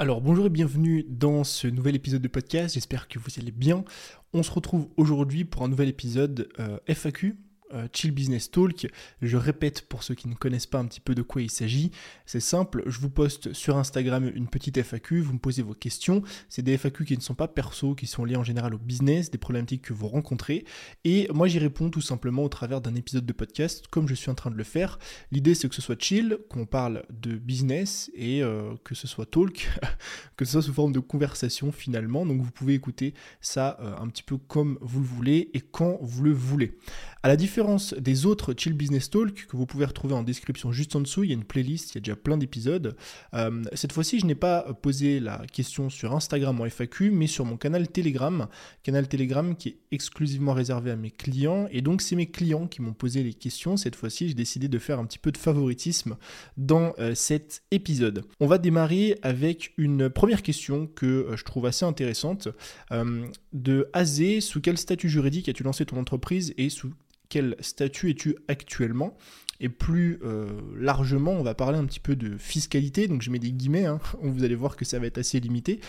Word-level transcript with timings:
Alors 0.00 0.22
bonjour 0.22 0.46
et 0.46 0.48
bienvenue 0.48 1.04
dans 1.06 1.44
ce 1.44 1.68
nouvel 1.68 1.94
épisode 1.94 2.22
de 2.22 2.28
podcast, 2.28 2.72
j'espère 2.72 3.06
que 3.06 3.18
vous 3.18 3.28
allez 3.36 3.50
bien. 3.50 3.84
On 4.32 4.42
se 4.42 4.50
retrouve 4.50 4.88
aujourd'hui 4.96 5.44
pour 5.44 5.62
un 5.62 5.68
nouvel 5.68 5.90
épisode 5.90 6.48
euh, 6.58 6.78
FAQ, 6.88 7.36
euh, 7.72 7.88
Chill 7.92 8.12
Business 8.12 8.50
Talk. 8.50 8.90
Je 9.22 9.36
répète 9.36 9.82
pour 9.82 10.02
ceux 10.02 10.14
qui 10.14 10.28
ne 10.28 10.34
connaissent 10.34 10.66
pas 10.66 10.78
un 10.78 10.86
petit 10.86 11.00
peu 11.00 11.14
de 11.14 11.22
quoi 11.22 11.42
il 11.42 11.50
s'agit. 11.50 11.90
C'est 12.26 12.40
simple, 12.40 12.82
je 12.86 12.98
vous 13.00 13.10
poste 13.10 13.52
sur 13.52 13.76
Instagram 13.76 14.30
une 14.34 14.48
petite 14.48 14.82
FAQ, 14.82 15.20
vous 15.20 15.34
me 15.34 15.38
posez 15.38 15.62
vos 15.62 15.74
questions. 15.74 16.22
C'est 16.48 16.62
des 16.62 16.76
FAQ 16.76 17.04
qui 17.04 17.16
ne 17.16 17.22
sont 17.22 17.34
pas 17.34 17.48
perso, 17.48 17.94
qui 17.94 18.06
sont 18.06 18.24
liés 18.24 18.36
en 18.36 18.44
général 18.44 18.74
au 18.74 18.78
business, 18.78 19.30
des 19.30 19.38
problématiques 19.38 19.82
que 19.82 19.92
vous 19.92 20.08
rencontrez. 20.08 20.64
Et 21.04 21.28
moi 21.32 21.48
j'y 21.48 21.58
réponds 21.58 21.90
tout 21.90 22.00
simplement 22.00 22.44
au 22.44 22.48
travers 22.48 22.80
d'un 22.80 22.94
épisode 22.94 23.26
de 23.26 23.32
podcast, 23.32 23.86
comme 23.88 24.08
je 24.08 24.14
suis 24.14 24.30
en 24.30 24.34
train 24.34 24.50
de 24.50 24.56
le 24.56 24.64
faire. 24.64 24.98
L'idée 25.32 25.54
c'est 25.54 25.68
que 25.68 25.74
ce 25.74 25.82
soit 25.82 26.00
chill, 26.00 26.38
qu'on 26.48 26.66
parle 26.66 27.04
de 27.10 27.36
business 27.36 28.10
et 28.14 28.42
euh, 28.42 28.74
que 28.84 28.94
ce 28.94 29.06
soit 29.06 29.26
talk, 29.26 29.68
que 30.36 30.44
ce 30.44 30.52
soit 30.52 30.62
sous 30.62 30.72
forme 30.72 30.92
de 30.92 31.00
conversation 31.00 31.72
finalement. 31.72 32.26
Donc 32.26 32.40
vous 32.40 32.50
pouvez 32.50 32.74
écouter 32.74 33.14
ça 33.40 33.78
euh, 33.80 33.96
un 33.98 34.08
petit 34.08 34.22
peu 34.22 34.36
comme 34.36 34.78
vous 34.80 35.00
le 35.00 35.06
voulez 35.06 35.50
et 35.54 35.60
quand 35.60 35.98
vous 36.02 36.22
le 36.24 36.32
voulez. 36.32 36.76
À 37.22 37.28
la 37.28 37.36
différence 37.36 37.92
des 37.92 38.24
autres 38.24 38.54
Chill 38.56 38.72
Business 38.72 39.10
Talk 39.10 39.46
que 39.46 39.54
vous 39.54 39.66
pouvez 39.66 39.84
retrouver 39.84 40.14
en 40.14 40.22
description 40.22 40.72
juste 40.72 40.96
en 40.96 41.02
dessous, 41.02 41.22
il 41.22 41.28
y 41.28 41.32
a 41.32 41.36
une 41.36 41.44
playlist, 41.44 41.90
il 41.90 41.96
y 41.96 41.98
a 41.98 42.00
déjà 42.00 42.16
plein 42.16 42.38
d'épisodes. 42.38 42.96
Euh, 43.34 43.62
cette 43.74 43.92
fois-ci, 43.92 44.20
je 44.20 44.24
n'ai 44.24 44.34
pas 44.34 44.72
posé 44.72 45.20
la 45.20 45.42
question 45.52 45.90
sur 45.90 46.14
Instagram 46.14 46.58
en 46.58 46.64
FAQ, 46.64 47.10
mais 47.10 47.26
sur 47.26 47.44
mon 47.44 47.58
canal 47.58 47.88
Telegram. 47.88 48.48
Canal 48.82 49.06
Telegram 49.06 49.54
qui 49.54 49.68
est 49.68 49.76
exclusivement 49.90 50.54
réservé 50.54 50.90
à 50.92 50.96
mes 50.96 51.10
clients. 51.10 51.68
Et 51.70 51.82
donc, 51.82 52.00
c'est 52.00 52.16
mes 52.16 52.30
clients 52.30 52.66
qui 52.66 52.80
m'ont 52.80 52.94
posé 52.94 53.22
les 53.22 53.34
questions. 53.34 53.76
Cette 53.76 53.96
fois-ci, 53.96 54.28
j'ai 54.28 54.34
décidé 54.34 54.68
de 54.68 54.78
faire 54.78 54.98
un 54.98 55.04
petit 55.04 55.18
peu 55.18 55.30
de 55.30 55.36
favoritisme 55.36 56.16
dans 56.56 56.94
euh, 56.98 57.14
cet 57.14 57.64
épisode. 57.70 58.24
On 58.40 58.46
va 58.46 58.56
démarrer 58.56 59.18
avec 59.20 59.74
une 59.76 60.08
première 60.08 60.40
question 60.40 60.86
que 60.86 61.04
euh, 61.04 61.36
je 61.36 61.44
trouve 61.44 61.66
assez 61.66 61.84
intéressante. 61.84 62.48
de 63.52 63.90
Azé, 63.92 64.40
sous 64.40 64.62
quel 64.62 64.78
statut 64.78 65.10
juridique 65.10 65.50
as-tu 65.50 65.64
lancé 65.64 65.84
ton 65.84 65.98
entreprise 65.98 66.54
et 66.56 66.70
sous 66.70 66.92
quel 67.30 67.56
statut 67.60 68.10
es-tu 68.10 68.36
actuellement 68.48 69.16
et 69.60 69.68
plus 69.68 70.18
euh, 70.24 70.48
largement, 70.78 71.32
on 71.32 71.42
va 71.42 71.54
parler 71.54 71.78
un 71.78 71.84
petit 71.84 72.00
peu 72.00 72.16
de 72.16 72.38
fiscalité, 72.38 73.08
donc 73.08 73.20
je 73.20 73.30
mets 73.30 73.38
des 73.38 73.52
guillemets, 73.52 73.84
hein, 73.84 74.00
vous 74.22 74.42
allez 74.42 74.54
voir 74.54 74.74
que 74.74 74.86
ça 74.86 74.98
va 74.98 75.06
être 75.06 75.18
assez 75.18 75.38
limité. 75.38 75.80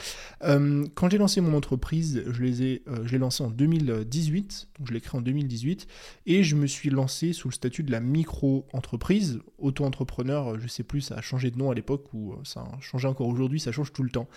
Euh, 0.43 0.85
quand 0.93 1.09
j'ai 1.09 1.17
lancé 1.17 1.39
mon 1.39 1.55
entreprise, 1.55 2.23
je 2.27 2.43
l'ai 2.43 2.83
euh, 2.89 3.17
lancé 3.17 3.43
en 3.43 3.49
2018, 3.49 4.67
donc 4.77 4.87
je 4.89 4.93
l'ai 4.93 4.99
créé 4.99 5.17
en 5.17 5.21
2018, 5.21 5.87
et 6.25 6.43
je 6.43 6.55
me 6.57 6.67
suis 6.67 6.89
lancé 6.89 7.31
sous 7.31 7.47
le 7.47 7.53
statut 7.53 7.83
de 7.83 7.91
la 7.91 8.01
micro-entreprise, 8.01 9.39
auto-entrepreneur, 9.57 10.59
je 10.59 10.67
sais 10.67 10.83
plus, 10.83 10.99
ça 10.99 11.15
a 11.15 11.21
changé 11.21 11.49
de 11.49 11.57
nom 11.57 11.71
à 11.71 11.73
l'époque, 11.73 12.13
ou 12.13 12.35
ça 12.43 12.61
a 12.61 12.81
changé 12.81 13.07
encore 13.07 13.27
aujourd'hui, 13.27 13.61
ça 13.61 13.71
change 13.71 13.93
tout 13.93 14.03
le 14.03 14.09
temps. 14.09 14.27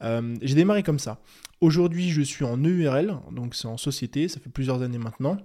j'ai 0.00 0.54
démarré 0.54 0.84
comme 0.84 1.00
ça. 1.00 1.20
Aujourd'hui, 1.60 2.10
je 2.10 2.22
suis 2.22 2.44
en 2.44 2.56
EURL, 2.62 3.16
donc 3.32 3.56
c'est 3.56 3.66
en 3.66 3.78
société, 3.78 4.28
ça 4.28 4.38
fait 4.38 4.50
plusieurs 4.50 4.82
années 4.82 4.98
maintenant. 4.98 5.38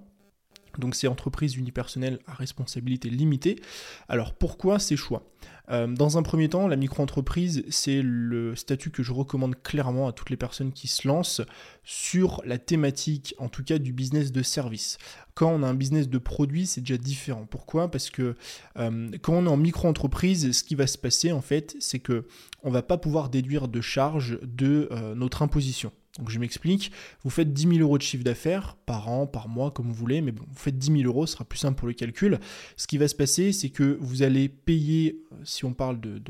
Donc 0.80 0.96
c'est 0.96 1.08
entreprise 1.08 1.56
unipersonnelle 1.56 2.20
à 2.28 2.34
responsabilité 2.34 3.10
limitée. 3.10 3.62
Alors 4.08 4.34
pourquoi 4.34 4.80
ces 4.80 4.96
choix? 4.96 5.24
Euh, 5.70 5.88
Dans 5.88 6.18
un 6.18 6.24
premier 6.24 6.50
temps, 6.50 6.68
la 6.68 6.76
micro-entreprise, 6.76 7.64
c'est 7.70 8.02
le 8.02 8.56
statut 8.56 8.92
que 8.92 9.04
je 9.04 9.12
recommande 9.12 9.62
clairement 9.62 10.08
à 10.08 10.12
toutes 10.12 10.30
les 10.30 10.38
personnes 10.38 10.72
qui 10.72 10.88
se 10.88 11.08
lancent 11.08 11.42
sur 11.84 12.42
la 12.46 12.58
thématique, 12.58 13.36
en 13.38 13.50
tout 13.50 13.64
cas 13.64 13.78
du 13.78 13.94
business 13.94 14.32
de 14.32 14.44
service. 14.44 14.98
Quand 15.34 15.52
on 15.52 15.64
a 15.64 15.68
un 15.68 15.74
business 15.74 16.10
de 16.10 16.18
produit, 16.18 16.66
c'est 16.66 16.82
déjà 16.82 16.98
différent. 16.98 17.46
Pourquoi? 17.50 17.90
Parce 17.90 18.10
que 18.10 18.36
euh, 18.78 19.10
quand 19.22 19.34
on 19.34 19.46
est 19.46 19.50
en 19.50 19.58
micro-entreprise, 19.58 20.52
ce 20.52 20.64
qui 20.64 20.76
va 20.76 20.88
se 20.88 20.98
passer 20.98 21.32
en 21.32 21.42
fait, 21.42 21.76
c'est 21.80 22.00
que 22.00 22.28
on 22.64 22.72
va 22.72 22.82
pas 22.82 22.98
pouvoir 22.98 23.30
déduire 23.30 23.68
de 23.68 23.82
charges 23.82 24.40
de 24.44 24.90
euh, 24.92 25.16
notre 25.16 25.42
imposition. 25.42 25.92
Donc 26.18 26.30
je 26.30 26.40
m'explique, 26.40 26.92
vous 27.24 27.30
faites 27.30 27.54
10 27.54 27.76
000 27.76 27.80
euros 27.80 27.98
de 27.98 28.04
chiffre 28.04 28.24
d'affaires 28.24 28.76
par 28.86 29.08
an, 29.08 29.28
par 29.28 29.48
mois, 29.48 29.72
comme 29.72 29.88
vous 29.88 29.94
voulez, 29.94 30.22
mais 30.22 30.34
bon, 30.34 30.44
vous 30.46 30.60
faites 30.60 30.78
10 30.78 31.04
000 31.04 31.04
euros, 31.04 31.26
ce 31.26 31.34
sera 31.34 31.46
plus 31.46 31.60
simple 31.60 31.78
pour 31.78 31.88
le 31.88 31.94
calcul. 31.94 32.40
Ce 32.76 32.86
qui 32.86 32.98
va 32.98 33.08
se 33.08 33.16
passer, 33.16 33.54
c'est 33.54 33.70
que 33.70 33.98
vous 34.02 34.22
allez 34.22 34.50
payer, 34.50 35.22
euh, 35.32 35.36
si 35.46 35.64
on 35.64 35.74
parle 35.74 36.02
de, 36.02 36.22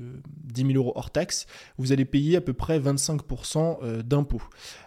10 0.44 0.62
000 0.62 0.74
euros 0.74 0.94
hors 0.96 1.09
taxe, 1.09 1.47
vous 1.78 1.91
allez 1.91 2.06
payer 2.06 2.38
à 2.38 2.41
peu 2.41 2.53
près 2.53 2.80
25% 2.80 3.78
euh, 3.81 4.03
d'impôts. 4.03 4.44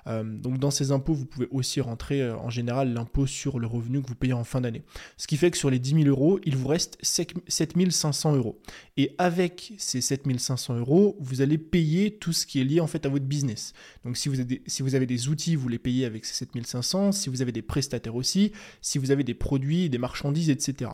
Euh, 0.06 0.22
donc 0.22 0.58
dans 0.58 0.70
ces 0.70 0.92
impôts, 0.92 1.14
vous 1.14 1.26
pouvez 1.26 1.48
aussi 1.50 1.80
rentrer 1.80 2.30
en 2.30 2.50
général 2.50 2.92
l'impôt 2.92 3.26
sur 3.26 3.58
le 3.58 3.66
revenu 3.66 4.00
que 4.00 4.06
vous 4.06 4.14
payez 4.14 4.32
en 4.32 4.44
fin 4.44 4.60
d'année. 4.60 4.82
Ce 5.16 5.26
qui 5.26 5.36
fait 5.36 5.50
que 5.50 5.58
sur 5.58 5.70
les 5.70 5.80
10 5.80 6.04
000 6.04 6.08
euros, 6.08 6.38
il 6.44 6.56
vous 6.56 6.68
reste 6.68 6.98
7 7.02 7.34
500 7.48 8.36
euros. 8.36 8.60
Et 8.96 9.14
avec 9.18 9.72
ces 9.78 10.00
7 10.00 10.22
500 10.38 10.76
euros, 10.76 11.16
vous 11.18 11.40
allez 11.40 11.58
payer 11.58 12.16
tout 12.16 12.32
ce 12.32 12.46
qui 12.46 12.60
est 12.60 12.64
lié 12.64 12.80
en 12.80 12.86
fait 12.86 13.06
à 13.06 13.08
votre 13.08 13.24
business. 13.24 13.72
Donc 14.04 14.16
si 14.16 14.28
vous, 14.28 14.40
avez, 14.40 14.62
vous 14.84 14.94
avez 14.94 15.06
des 15.06 15.28
outils, 15.28 15.56
vous 15.56 15.68
les 15.68 15.78
payez 15.78 16.04
avec 16.04 16.24
ces 16.24 16.34
7500. 16.34 17.12
Si 17.12 17.28
vous 17.28 17.42
avez 17.42 17.52
des 17.52 17.62
prestataires 17.62 18.14
aussi, 18.14 18.52
si 18.80 18.98
vous 18.98 19.10
avez 19.10 19.24
des 19.24 19.34
produits, 19.34 19.90
des 19.90 19.98
marchandises, 19.98 20.50
etc. 20.50 20.90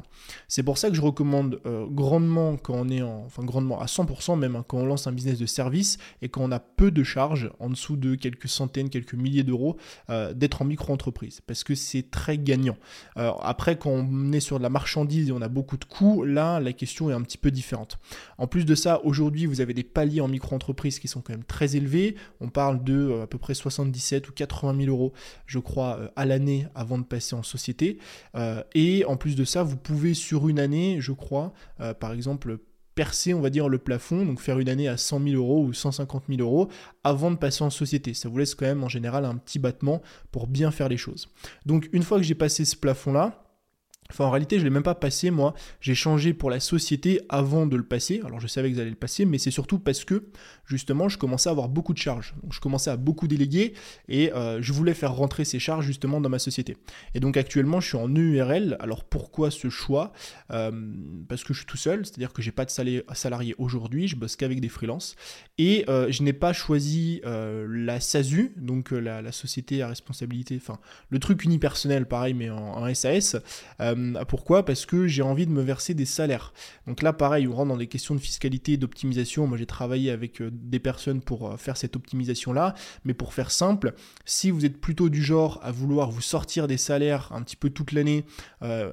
C'est 0.48 0.62
pour 0.62 0.78
ça 0.78 0.88
que 0.88 0.96
je 0.96 1.00
recommande 1.00 1.60
euh, 1.66 1.86
grandement 1.86 2.56
quand 2.56 2.74
on 2.74 2.88
est 2.88 3.02
en, 3.02 3.24
enfin 3.26 3.44
grandement 3.44 3.80
à 3.80 3.86
100% 3.86 4.38
même 4.38 4.56
hein, 4.56 4.64
quand 4.66 4.78
on 4.78 4.86
lance 4.86 5.06
un 5.06 5.12
business 5.12 5.38
de 5.38 5.46
service 5.46 5.98
et 6.22 6.28
quand 6.28 6.42
on 6.42 6.52
a 6.52 6.60
peu 6.60 6.90
de 6.90 7.02
charges, 7.02 7.50
en 7.58 7.68
dessous 7.68 7.96
de 7.96 8.14
quelques 8.14 8.48
centaines, 8.48 8.90
quelques 8.90 9.14
milliers 9.14 9.42
d'euros, 9.42 9.76
euh, 10.08 10.32
d'être 10.32 10.62
en 10.62 10.64
micro-entreprise 10.64 11.40
parce 11.46 11.64
que 11.64 11.74
c'est 11.74 12.10
très 12.10 12.38
gagnant. 12.38 12.76
après, 13.16 13.76
quand 13.76 13.90
on 13.90 14.32
est 14.32 14.40
sur 14.40 14.58
de 14.58 14.62
la 14.62 14.70
marchandise 14.70 15.28
et 15.28 15.32
on 15.32 15.42
a 15.42 15.48
beaucoup 15.48 15.76
de 15.76 15.84
coûts, 15.84 16.24
là, 16.24 16.60
la 16.60 16.72
question 16.72 17.10
est 17.10 17.12
un 17.12 17.22
petit 17.22 17.38
peu 17.38 17.50
différente. 17.50 17.98
En 18.38 18.46
plus 18.46 18.64
de 18.64 18.74
ça, 18.74 19.04
aujourd'hui, 19.04 19.46
vous 19.46 19.60
avez 19.60 19.74
des 19.74 19.82
paliers 19.82 20.20
en 20.20 20.28
micro-entreprise 20.28 20.98
qui 20.98 21.08
sont 21.08 21.20
quand 21.20 21.32
même 21.32 21.44
très 21.44 21.76
élevés. 21.76 22.16
On 22.40 22.48
parle 22.48 22.82
de 22.84 22.94
euh, 22.94 23.22
à 23.22 23.26
peu 23.26 23.38
près 23.38 23.54
60 23.54 23.79
77 23.84 24.28
ou 24.28 24.32
80 24.32 24.84
000 24.84 24.90
euros, 24.90 25.12
je 25.46 25.58
crois, 25.58 25.98
euh, 25.98 26.08
à 26.16 26.26
l'année 26.26 26.66
avant 26.74 26.98
de 26.98 27.04
passer 27.04 27.34
en 27.34 27.42
société. 27.42 27.98
Euh, 28.34 28.62
et 28.74 29.04
en 29.04 29.16
plus 29.16 29.36
de 29.36 29.44
ça, 29.44 29.62
vous 29.62 29.76
pouvez 29.76 30.14
sur 30.14 30.48
une 30.48 30.58
année, 30.58 30.98
je 31.00 31.12
crois, 31.12 31.52
euh, 31.80 31.94
par 31.94 32.12
exemple, 32.12 32.58
percer, 32.94 33.32
on 33.34 33.40
va 33.40 33.50
dire, 33.50 33.68
le 33.68 33.78
plafond, 33.78 34.24
donc 34.26 34.40
faire 34.40 34.58
une 34.58 34.68
année 34.68 34.88
à 34.88 34.96
100 34.96 35.22
000 35.22 35.36
euros 35.36 35.64
ou 35.64 35.72
150 35.72 36.24
000 36.28 36.40
euros 36.40 36.68
avant 37.04 37.30
de 37.30 37.36
passer 37.36 37.62
en 37.62 37.70
société. 37.70 38.14
Ça 38.14 38.28
vous 38.28 38.38
laisse 38.38 38.54
quand 38.54 38.66
même 38.66 38.84
en 38.84 38.88
général 38.88 39.24
un 39.24 39.36
petit 39.36 39.58
battement 39.58 40.02
pour 40.32 40.46
bien 40.46 40.70
faire 40.70 40.88
les 40.88 40.96
choses. 40.96 41.28
Donc 41.66 41.88
une 41.92 42.02
fois 42.02 42.18
que 42.18 42.24
j'ai 42.24 42.34
passé 42.34 42.64
ce 42.64 42.76
plafond-là, 42.76 43.49
Enfin, 44.10 44.24
en 44.24 44.30
réalité, 44.30 44.56
je 44.56 44.60
ne 44.62 44.64
l'ai 44.64 44.74
même 44.74 44.82
pas 44.82 44.94
passé, 44.94 45.30
moi. 45.30 45.54
J'ai 45.80 45.94
changé 45.94 46.34
pour 46.34 46.50
la 46.50 46.60
société 46.60 47.20
avant 47.28 47.66
de 47.66 47.76
le 47.76 47.82
passer. 47.82 48.20
Alors, 48.24 48.40
je 48.40 48.46
savais 48.46 48.70
que 48.70 48.76
j'allais 48.76 48.90
le 48.90 48.96
passer, 48.96 49.24
mais 49.24 49.38
c'est 49.38 49.50
surtout 49.50 49.78
parce 49.78 50.04
que, 50.04 50.24
justement, 50.66 51.08
je 51.08 51.18
commençais 51.18 51.48
à 51.48 51.52
avoir 51.52 51.68
beaucoup 51.68 51.92
de 51.92 51.98
charges. 51.98 52.34
Donc, 52.42 52.52
je 52.52 52.60
commençais 52.60 52.90
à 52.90 52.96
beaucoup 52.96 53.28
déléguer 53.28 53.74
et 54.08 54.32
euh, 54.32 54.60
je 54.60 54.72
voulais 54.72 54.94
faire 54.94 55.14
rentrer 55.14 55.44
ces 55.44 55.58
charges, 55.58 55.86
justement, 55.86 56.20
dans 56.20 56.28
ma 56.28 56.38
société. 56.38 56.76
Et 57.14 57.20
donc, 57.20 57.36
actuellement, 57.36 57.80
je 57.80 57.88
suis 57.88 57.96
en 57.96 58.08
EURL. 58.08 58.76
Alors, 58.80 59.04
pourquoi 59.04 59.50
ce 59.50 59.70
choix? 59.70 60.12
Euh, 60.50 60.70
Parce 61.28 61.44
que 61.44 61.54
je 61.54 61.58
suis 61.58 61.66
tout 61.66 61.76
seul, 61.76 62.04
c'est-à-dire 62.04 62.32
que 62.32 62.42
j'ai 62.42 62.52
pas 62.52 62.64
de 62.64 62.70
salarié 62.70 63.54
aujourd'hui, 63.58 64.08
je 64.08 64.16
bosse 64.16 64.36
qu'avec 64.36 64.60
des 64.60 64.68
freelances. 64.68 65.16
Et 65.58 65.84
euh, 65.88 66.10
je 66.10 66.22
n'ai 66.22 66.32
pas 66.32 66.52
choisi 66.52 67.20
la 67.24 68.00
SASU, 68.00 68.52
donc 68.56 68.90
la, 68.90 69.30
société 69.32 69.82
à 69.82 69.88
responsabilité, 69.88 70.58
enfin, 70.60 70.80
le 71.08 71.18
truc 71.18 71.44
unipersonnel, 71.44 72.06
pareil, 72.06 72.34
mais 72.34 72.50
en, 72.50 72.58
en 72.58 72.94
SAS. 72.94 73.36
Euh, 74.00 74.24
pourquoi? 74.24 74.64
Parce 74.64 74.86
que 74.86 75.06
j'ai 75.06 75.22
envie 75.22 75.46
de 75.46 75.52
me 75.52 75.62
verser 75.62 75.94
des 75.94 76.04
salaires. 76.04 76.52
Donc 76.86 77.02
là, 77.02 77.12
pareil, 77.12 77.46
on 77.46 77.54
rentre 77.54 77.68
dans 77.68 77.76
des 77.76 77.86
questions 77.86 78.14
de 78.14 78.20
fiscalité 78.20 78.72
et 78.72 78.76
d'optimisation. 78.76 79.46
Moi, 79.46 79.58
j'ai 79.58 79.66
travaillé 79.66 80.10
avec 80.10 80.40
euh, 80.40 80.50
des 80.52 80.78
personnes 80.78 81.20
pour 81.20 81.50
euh, 81.50 81.56
faire 81.56 81.76
cette 81.76 81.96
optimisation-là. 81.96 82.74
Mais 83.04 83.14
pour 83.14 83.34
faire 83.34 83.50
simple, 83.50 83.94
si 84.24 84.50
vous 84.50 84.64
êtes 84.64 84.80
plutôt 84.80 85.08
du 85.08 85.22
genre 85.22 85.60
à 85.62 85.72
vouloir 85.72 86.10
vous 86.10 86.20
sortir 86.20 86.66
des 86.66 86.76
salaires 86.76 87.30
un 87.32 87.42
petit 87.42 87.56
peu 87.56 87.70
toute 87.70 87.92
l'année 87.92 88.24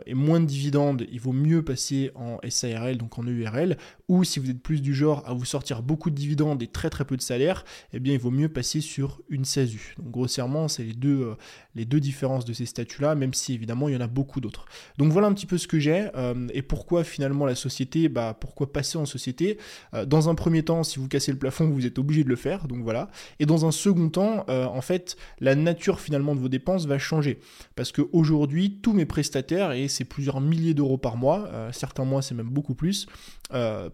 et 0.06 0.14
moins 0.14 0.40
de 0.40 0.46
dividendes, 0.46 1.06
il 1.12 1.20
vaut 1.20 1.34
mieux 1.34 1.64
passer 1.64 2.12
en 2.16 2.40
SARL, 2.48 2.98
donc 2.98 3.18
en 3.20 3.24
EURL. 3.24 3.78
Ou 4.08 4.24
si 4.24 4.40
vous 4.40 4.50
êtes 4.50 4.62
plus 4.62 4.82
du 4.82 4.94
genre 4.94 5.24
à 5.28 5.34
vous 5.34 5.46
sortir 5.46 5.82
beaucoup 5.82 6.10
de 6.10 6.16
dividendes 6.16 6.62
et 6.62 6.68
très 6.68 6.90
très 6.90 7.06
peu 7.06 7.18
de 7.18 7.22
salaires, 7.22 7.66
eh 7.94 8.00
bien, 8.00 8.14
il 8.14 8.20
vaut 8.20 8.32
mieux 8.32 8.50
passer 8.50 8.82
sur 8.82 9.22
une 9.30 9.46
SASU. 9.46 9.96
Donc 9.98 10.12
grossièrement, 10.12 10.68
c'est 10.68 10.84
les 10.84 10.94
deux, 10.94 11.36
les 11.76 11.86
deux 11.86 12.00
différences 12.00 12.46
de 12.46 12.54
ces 12.54 12.66
statuts-là, 12.66 13.16
même 13.16 13.34
si 13.34 13.54
évidemment, 13.54 13.90
il 13.90 13.94
y 13.94 13.98
en 13.98 14.02
a 14.02 14.08
beaucoup 14.08 14.42
d'autres. 14.42 14.66
Donc 14.98 15.12
voilà 15.12 15.28
un 15.28 15.34
petit 15.34 15.46
peu 15.46 15.58
ce 15.58 15.68
que 15.68 15.80
j'ai 15.80 16.10
euh, 16.16 16.48
et 16.54 16.62
pourquoi 16.62 17.04
finalement 17.04 17.46
la 17.46 17.56
société, 17.56 18.10
bah 18.10 18.36
pourquoi 18.40 18.72
passer 18.74 18.98
en 18.98 19.06
société. 19.06 19.58
Euh, 19.94 20.06
dans 20.06 20.30
un 20.30 20.36
premier 20.36 20.64
temps, 20.64 20.84
si 20.84 21.00
vous 21.00 21.08
cassez 21.08 21.32
le 21.32 21.38
plafond, 21.38 21.70
vous 21.70 21.86
êtes 21.86 22.00
obligé 22.00 22.24
de 22.24 22.30
le 22.30 22.36
faire, 22.36 22.68
donc 22.68 22.84
voilà. 22.84 23.10
Et 23.40 23.46
dans 23.46 23.66
un 23.66 23.72
second 23.72 24.10
temps, 24.10 24.46
euh, 24.50 24.66
en 24.66 24.82
fait, 24.82 25.16
la 25.40 25.56
nature 25.56 26.00
finalement 26.00 26.36
de 26.36 26.40
vos 26.40 26.50
dépenses 26.50 26.86
va 26.86 26.98
changer 26.98 27.40
parce 27.76 27.92
qu'aujourd'hui, 27.92 28.80
tous 28.82 28.94
mes 28.94 29.06
prestataires 29.06 29.72
et 29.72 29.88
c'est 29.88 30.06
plusieurs 30.06 30.42
milliers 30.42 30.74
d'euros 30.74 30.98
par 30.98 31.18
mois, 31.18 31.50
certains 31.72 32.06
mois 32.06 32.22
c'est 32.22 32.36
même 32.36 32.50
beaucoup 32.50 32.74
plus, 32.74 33.08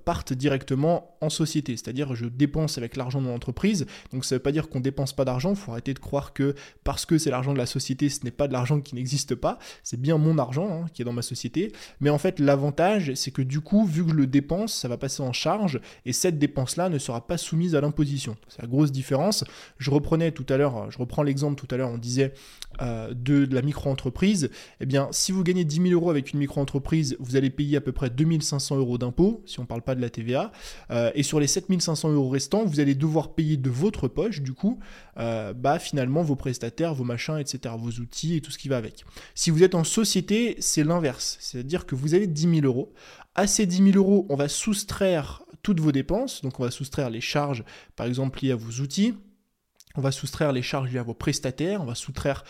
partent 0.05 0.33
directement 0.33 1.17
en 1.21 1.29
société, 1.29 1.75
c'est-à-dire 1.77 2.15
je 2.15 2.25
dépense 2.25 2.77
avec 2.77 2.95
l'argent 2.95 3.21
de 3.21 3.27
mon 3.27 3.35
entreprise. 3.35 3.85
Donc 4.11 4.25
ça 4.25 4.35
veut 4.35 4.41
pas 4.41 4.51
dire 4.51 4.69
qu'on 4.69 4.79
dépense 4.79 5.13
pas 5.13 5.25
d'argent. 5.25 5.55
Faut 5.55 5.71
arrêter 5.71 5.93
de 5.93 5.99
croire 5.99 6.33
que 6.33 6.55
parce 6.83 7.05
que 7.05 7.17
c'est 7.17 7.29
l'argent 7.29 7.53
de 7.53 7.57
la 7.57 7.65
société, 7.65 8.09
ce 8.09 8.23
n'est 8.23 8.31
pas 8.31 8.47
de 8.47 8.53
l'argent 8.53 8.79
qui 8.79 8.95
n'existe 8.95 9.35
pas. 9.35 9.59
C'est 9.83 9.99
bien 9.99 10.17
mon 10.17 10.37
argent. 10.37 10.69
Hein, 10.69 10.85
qui 10.93 11.01
est 11.01 11.05
dans 11.05 11.13
ma 11.13 11.21
société. 11.21 11.71
Mais 11.99 12.09
en 12.09 12.17
fait, 12.17 12.39
l'avantage, 12.39 13.13
c'est 13.15 13.31
que 13.31 13.41
du 13.41 13.61
coup, 13.61 13.85
vu 13.85 14.03
que 14.03 14.11
je 14.11 14.15
le 14.15 14.27
dépense, 14.27 14.73
ça 14.73 14.87
va 14.87 14.97
passer 14.97 15.21
en 15.21 15.33
charge 15.33 15.79
et 16.05 16.13
cette 16.13 16.39
dépense-là 16.39 16.89
ne 16.89 16.97
sera 16.97 17.25
pas 17.25 17.37
soumise 17.37 17.75
à 17.75 17.81
l'imposition. 17.81 18.37
C'est 18.47 18.61
la 18.61 18.67
grosse 18.67 18.91
différence. 18.91 19.43
Je 19.77 19.89
reprenais 19.91 20.31
tout 20.31 20.45
à 20.49 20.57
l'heure, 20.57 20.89
je 20.91 20.97
reprends 20.97 21.23
l'exemple 21.23 21.55
tout 21.55 21.73
à 21.73 21.77
l'heure, 21.77 21.89
on 21.89 21.97
disait 21.97 22.33
euh, 22.81 23.13
de, 23.13 23.47
la 23.51 23.61
micro-entreprise. 23.61 24.49
Eh 24.79 24.85
bien, 24.85 25.07
si 25.11 25.31
vous 25.31 25.43
gagnez 25.43 25.63
10 25.63 25.89
000 25.89 25.93
euros 25.93 26.09
avec 26.09 26.33
une 26.33 26.39
micro-entreprise, 26.39 27.15
vous 27.19 27.35
allez 27.35 27.49
payer 27.49 27.77
à 27.77 27.81
peu 27.81 27.91
près 27.91 28.09
2500 28.09 28.77
euros 28.77 28.97
d'impôts, 28.97 29.41
si 29.45 29.59
on 29.59 29.63
ne 29.63 29.67
parle 29.67 29.81
pas 29.81 29.95
de 29.95 30.01
la 30.01 30.09
TVA. 30.09 30.51
Euh, 30.91 31.11
et 31.15 31.23
sur 31.23 31.39
les 31.39 31.47
7500 31.47 32.11
euros 32.11 32.29
restants, 32.29 32.65
vous 32.65 32.79
allez 32.79 32.95
devoir 32.95 33.33
payer 33.33 33.57
de 33.57 33.69
votre 33.69 34.07
poche, 34.07 34.41
du 34.41 34.53
coup, 34.53 34.79
euh, 35.17 35.53
bah, 35.53 35.79
finalement, 35.79 36.23
vos 36.23 36.35
prestataires, 36.35 36.93
vos 36.93 37.03
machins, 37.03 37.37
etc., 37.37 37.75
vos 37.77 37.91
outils 37.91 38.35
et 38.35 38.41
tout 38.41 38.51
ce 38.51 38.57
qui 38.57 38.69
va 38.69 38.77
avec. 38.77 39.05
Si 39.35 39.51
vous 39.51 39.63
êtes 39.63 39.75
en 39.75 39.83
société, 39.83 40.55
c'est 40.59 40.83
l'inverse. 40.83 41.37
C'est-à-dire 41.39 41.85
que 41.85 41.95
vous 41.95 42.13
avez 42.13 42.27
10 42.27 42.61
000 42.61 42.65
euros. 42.65 42.93
À 43.35 43.47
ces 43.47 43.65
10 43.65 43.91
000 43.91 43.97
euros, 43.97 44.25
on 44.29 44.35
va 44.35 44.47
soustraire 44.47 45.43
toutes 45.61 45.79
vos 45.79 45.91
dépenses. 45.91 46.41
Donc, 46.41 46.59
on 46.59 46.63
va 46.63 46.71
soustraire 46.71 47.09
les 47.09 47.21
charges, 47.21 47.63
par 47.95 48.05
exemple, 48.05 48.39
liées 48.43 48.51
à 48.51 48.55
vos 48.55 48.81
outils. 48.81 49.13
On 49.95 50.01
va 50.01 50.11
soustraire 50.11 50.51
les 50.51 50.63
charges 50.63 50.91
liées 50.91 50.97
à 50.97 51.03
vos 51.03 51.13
prestataires, 51.13 51.79
on 51.81 51.85
va 51.85 51.93
soustraire, 51.93 52.43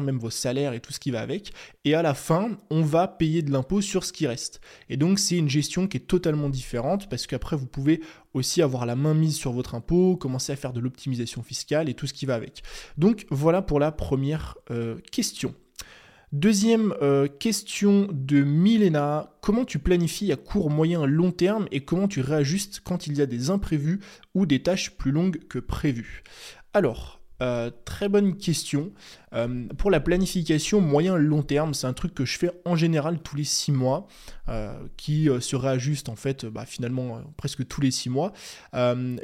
même 0.00 0.18
vos 0.18 0.30
salaires 0.30 0.72
et 0.72 0.78
tout 0.78 0.92
ce 0.92 1.00
qui 1.00 1.10
va 1.10 1.20
avec. 1.20 1.52
Et 1.84 1.94
à 1.94 2.02
la 2.02 2.14
fin, 2.14 2.56
on 2.70 2.82
va 2.82 3.08
payer 3.08 3.42
de 3.42 3.50
l'impôt 3.50 3.80
sur 3.80 4.04
ce 4.04 4.12
qui 4.12 4.28
reste. 4.28 4.60
Et 4.88 4.96
donc, 4.96 5.18
c'est 5.18 5.36
une 5.36 5.48
gestion 5.48 5.88
qui 5.88 5.96
est 5.96 6.06
totalement 6.06 6.48
différente 6.48 7.08
parce 7.08 7.26
qu'après, 7.26 7.56
vous 7.56 7.66
pouvez 7.66 8.00
aussi 8.34 8.62
avoir 8.62 8.86
la 8.86 8.94
main 8.94 9.14
mise 9.14 9.34
sur 9.34 9.50
votre 9.50 9.74
impôt, 9.74 10.16
commencer 10.16 10.52
à 10.52 10.56
faire 10.56 10.72
de 10.72 10.78
l'optimisation 10.78 11.42
fiscale 11.42 11.88
et 11.88 11.94
tout 11.94 12.06
ce 12.06 12.14
qui 12.14 12.24
va 12.24 12.36
avec. 12.36 12.62
Donc, 12.98 13.26
voilà 13.30 13.62
pour 13.62 13.80
la 13.80 13.90
première 13.90 14.56
euh, 14.70 14.96
question. 15.10 15.54
Deuxième 16.32 16.92
euh, 17.02 17.28
question 17.28 18.08
de 18.12 18.42
Milena, 18.42 19.30
comment 19.40 19.64
tu 19.64 19.78
planifies 19.78 20.32
à 20.32 20.36
court, 20.36 20.70
moyen, 20.70 21.06
long 21.06 21.30
terme 21.32 21.66
et 21.70 21.84
comment 21.84 22.08
tu 22.08 22.20
réajustes 22.20 22.80
quand 22.84 23.06
il 23.06 23.16
y 23.16 23.22
a 23.22 23.26
des 23.26 23.50
imprévus 23.50 24.00
ou 24.34 24.44
des 24.44 24.62
tâches 24.62 24.96
plus 24.96 25.12
longues 25.12 25.38
que 25.48 25.58
prévues? 25.58 26.24
Alors, 26.76 27.22
euh, 27.40 27.70
très 27.86 28.10
bonne 28.10 28.36
question. 28.36 28.92
Euh, 29.32 29.64
pour 29.78 29.90
la 29.90 29.98
planification 29.98 30.82
moyen-long 30.82 31.42
terme, 31.42 31.72
c'est 31.72 31.86
un 31.86 31.94
truc 31.94 32.12
que 32.12 32.26
je 32.26 32.36
fais 32.36 32.50
en 32.66 32.76
général 32.76 33.18
tous 33.22 33.34
les 33.34 33.44
six 33.44 33.72
mois, 33.72 34.08
euh, 34.50 34.74
qui 34.98 35.30
se 35.40 35.56
réajuste 35.56 36.10
en 36.10 36.16
fait 36.16 36.44
bah, 36.44 36.66
finalement 36.66 37.22
presque 37.38 37.66
tous 37.66 37.80
les 37.80 37.90
six 37.90 38.10
mois. 38.10 38.34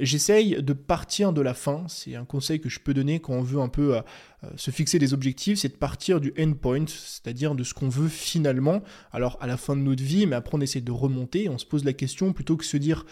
J'essaye 0.00 0.62
de 0.62 0.72
partir 0.72 1.34
de 1.34 1.42
la 1.42 1.52
fin, 1.52 1.84
c'est 1.88 2.16
un 2.16 2.24
conseil 2.24 2.58
que 2.58 2.70
je 2.70 2.80
peux 2.80 2.94
donner 2.94 3.20
quand 3.20 3.34
on 3.34 3.42
veut 3.42 3.60
un 3.60 3.68
peu 3.68 4.00
se 4.56 4.70
fixer 4.70 4.98
des 4.98 5.12
objectifs, 5.12 5.58
c'est 5.58 5.68
de 5.68 5.76
partir 5.76 6.22
du 6.22 6.32
endpoint, 6.40 6.86
c'est-à-dire 6.86 7.54
de 7.54 7.64
ce 7.64 7.74
qu'on 7.74 7.90
veut 7.90 8.08
finalement, 8.08 8.80
alors 9.12 9.36
à 9.42 9.46
la 9.46 9.58
fin 9.58 9.76
de 9.76 9.82
notre 9.82 10.02
vie, 10.02 10.26
mais 10.26 10.36
après 10.36 10.56
on 10.56 10.62
essaie 10.62 10.80
de 10.80 10.90
remonter, 10.90 11.50
on 11.50 11.58
se 11.58 11.66
pose 11.66 11.84
la 11.84 11.92
question 11.92 12.32
plutôt 12.32 12.56
que 12.56 12.64
se 12.64 12.78
dire 12.78 13.04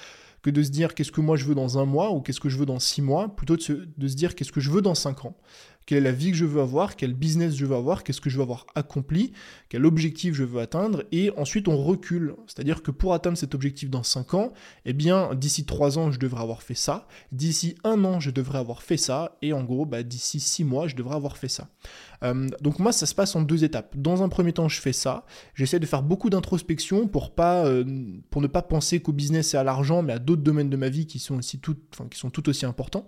que 0.43 0.51
de 0.51 0.63
se 0.63 0.71
dire 0.71 0.95
qu'est-ce 0.95 1.13
que 1.13 1.21
moi 1.21 1.37
je 1.37 1.45
veux 1.45 1.55
dans 1.55 1.79
un 1.79 1.85
mois 1.85 2.13
ou 2.13 2.21
qu'est-ce 2.21 2.41
que 2.41 2.49
je 2.49 2.57
veux 2.57 2.67
dans 2.67 2.79
six 2.79 3.03
mois, 3.03 3.35
plutôt 3.35 3.57
de 3.57 3.63
se, 3.63 3.73
de 3.73 4.09
se 4.09 4.15
dire 4.15 4.35
qu'est-ce 4.35 4.53
que 4.53 4.61
je 4.61 4.71
veux 4.71 4.83
dans 4.83 4.95
cinq 4.95 5.25
ans 5.25 5.37
quelle 5.87 5.99
est 5.99 6.00
la 6.03 6.12
vie 6.12 6.31
que 6.31 6.37
je 6.37 6.44
veux 6.44 6.61
avoir, 6.61 6.97
quel 6.97 7.15
business 7.15 7.56
je 7.56 7.67
veux 7.67 7.77
avoir, 7.77 8.05
qu'est-ce 8.05 8.21
que 8.21 8.31
je 8.31 8.37
veux 8.37 8.43
avoir 8.43 8.67
accompli, 8.75 9.32
quel 9.69 9.87
objectif 9.87 10.35
je 10.35 10.44
veux 10.44 10.61
atteindre, 10.61 11.05
et 11.12 11.31
ensuite 11.37 11.69
on 11.69 11.82
recule. 11.82 12.35
C'est-à-dire 12.47 12.82
que 12.82 12.91
pour 12.91 13.15
atteindre 13.15 13.37
cet 13.37 13.55
objectif 13.55 13.91
dans 13.91 14.03
5 14.03 14.35
ans, 14.35 14.53
eh 14.85 14.93
bien 14.93 15.35
d'ici 15.35 15.65
3 15.65 15.99
ans 15.99 16.11
je 16.11 16.19
devrais 16.19 16.43
avoir 16.43 16.62
fait 16.62 16.75
ça, 16.75 17.06
d'ici 17.32 17.75
un 17.85 18.05
an 18.05 18.21
je 18.21 18.31
devrais 18.31 18.59
avoir 18.59 18.82
fait 18.82 18.97
ça, 18.97 19.37
et 19.43 19.53
en 19.53 19.65
gros 19.65 19.87
bah, 19.87 20.03
d'ici 20.03 20.41
6 20.41 20.65
mois 20.65 20.87
je 20.87 20.97
devrais 20.97 21.17
avoir 21.17 21.37
fait 21.37 21.49
ça. 21.49 21.69
Euh, 22.23 22.49
donc 22.61 22.79
moi 22.79 22.93
ça 22.93 23.06
se 23.06 23.15
passe 23.15 23.35
en 23.35 23.43
deux 23.43 23.65
étapes. 23.65 23.97
Dans 23.97 24.23
un 24.23 24.29
premier 24.29 24.53
temps 24.53 24.69
je 24.69 24.81
fais 24.81 24.93
ça, 24.93 25.25
j'essaie 25.55 25.81
de 25.81 25.87
faire 25.87 26.03
beaucoup 26.03 26.31
d'introspection 26.31 27.09
pour, 27.09 27.32
euh, 27.41 27.85
ne 27.85 28.47
pas 28.47 28.62
penser 28.62 29.00
qu'au 29.00 29.12
business 29.12 29.55
et 29.55 29.56
à 29.56 29.65
l'argent, 29.65 30.03
mais 30.03 30.12
à 30.12 30.19
d'autres 30.19 30.43
domaines 30.43 30.71
de 30.71 30.77
ma 30.77 30.88
vie 30.88 31.06
qui 31.06 31.19
sont 31.19 31.41
tout 31.41 32.49
aussi 32.49 32.67
importants 32.67 33.05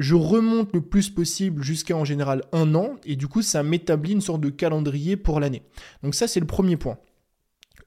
je 0.00 0.14
remonte 0.14 0.72
le 0.72 0.80
plus 0.80 1.10
possible 1.10 1.62
jusqu'à 1.62 1.96
en 1.96 2.04
général 2.04 2.42
un 2.52 2.74
an, 2.74 2.96
et 3.04 3.16
du 3.16 3.28
coup 3.28 3.42
ça 3.42 3.62
m'établit 3.62 4.12
une 4.12 4.20
sorte 4.20 4.40
de 4.40 4.48
calendrier 4.48 5.16
pour 5.16 5.40
l'année. 5.40 5.62
Donc 6.02 6.14
ça 6.14 6.26
c'est 6.26 6.40
le 6.40 6.46
premier 6.46 6.76
point. 6.76 6.98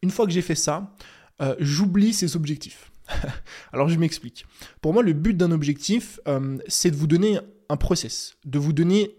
Une 0.02 0.12
fois 0.12 0.26
que 0.26 0.32
j'ai 0.32 0.42
fait 0.42 0.56
ça, 0.56 0.96
euh, 1.42 1.56
j'oublie 1.60 2.14
ces 2.14 2.36
objectifs. 2.36 2.92
Alors 3.74 3.90
je 3.90 3.98
m'explique. 3.98 4.46
Pour 4.82 4.94
moi 4.94 5.02
le 5.02 5.14
but 5.14 5.36
d'un 5.36 5.52
objectif, 5.52 6.20
euh, 6.28 6.58
c'est 6.68 6.92
de 6.92 6.96
vous 6.96 7.08
donner 7.08 7.40
un 7.70 7.78
process, 7.78 8.36
de 8.46 8.60
vous 8.60 8.74
donner 8.74 9.16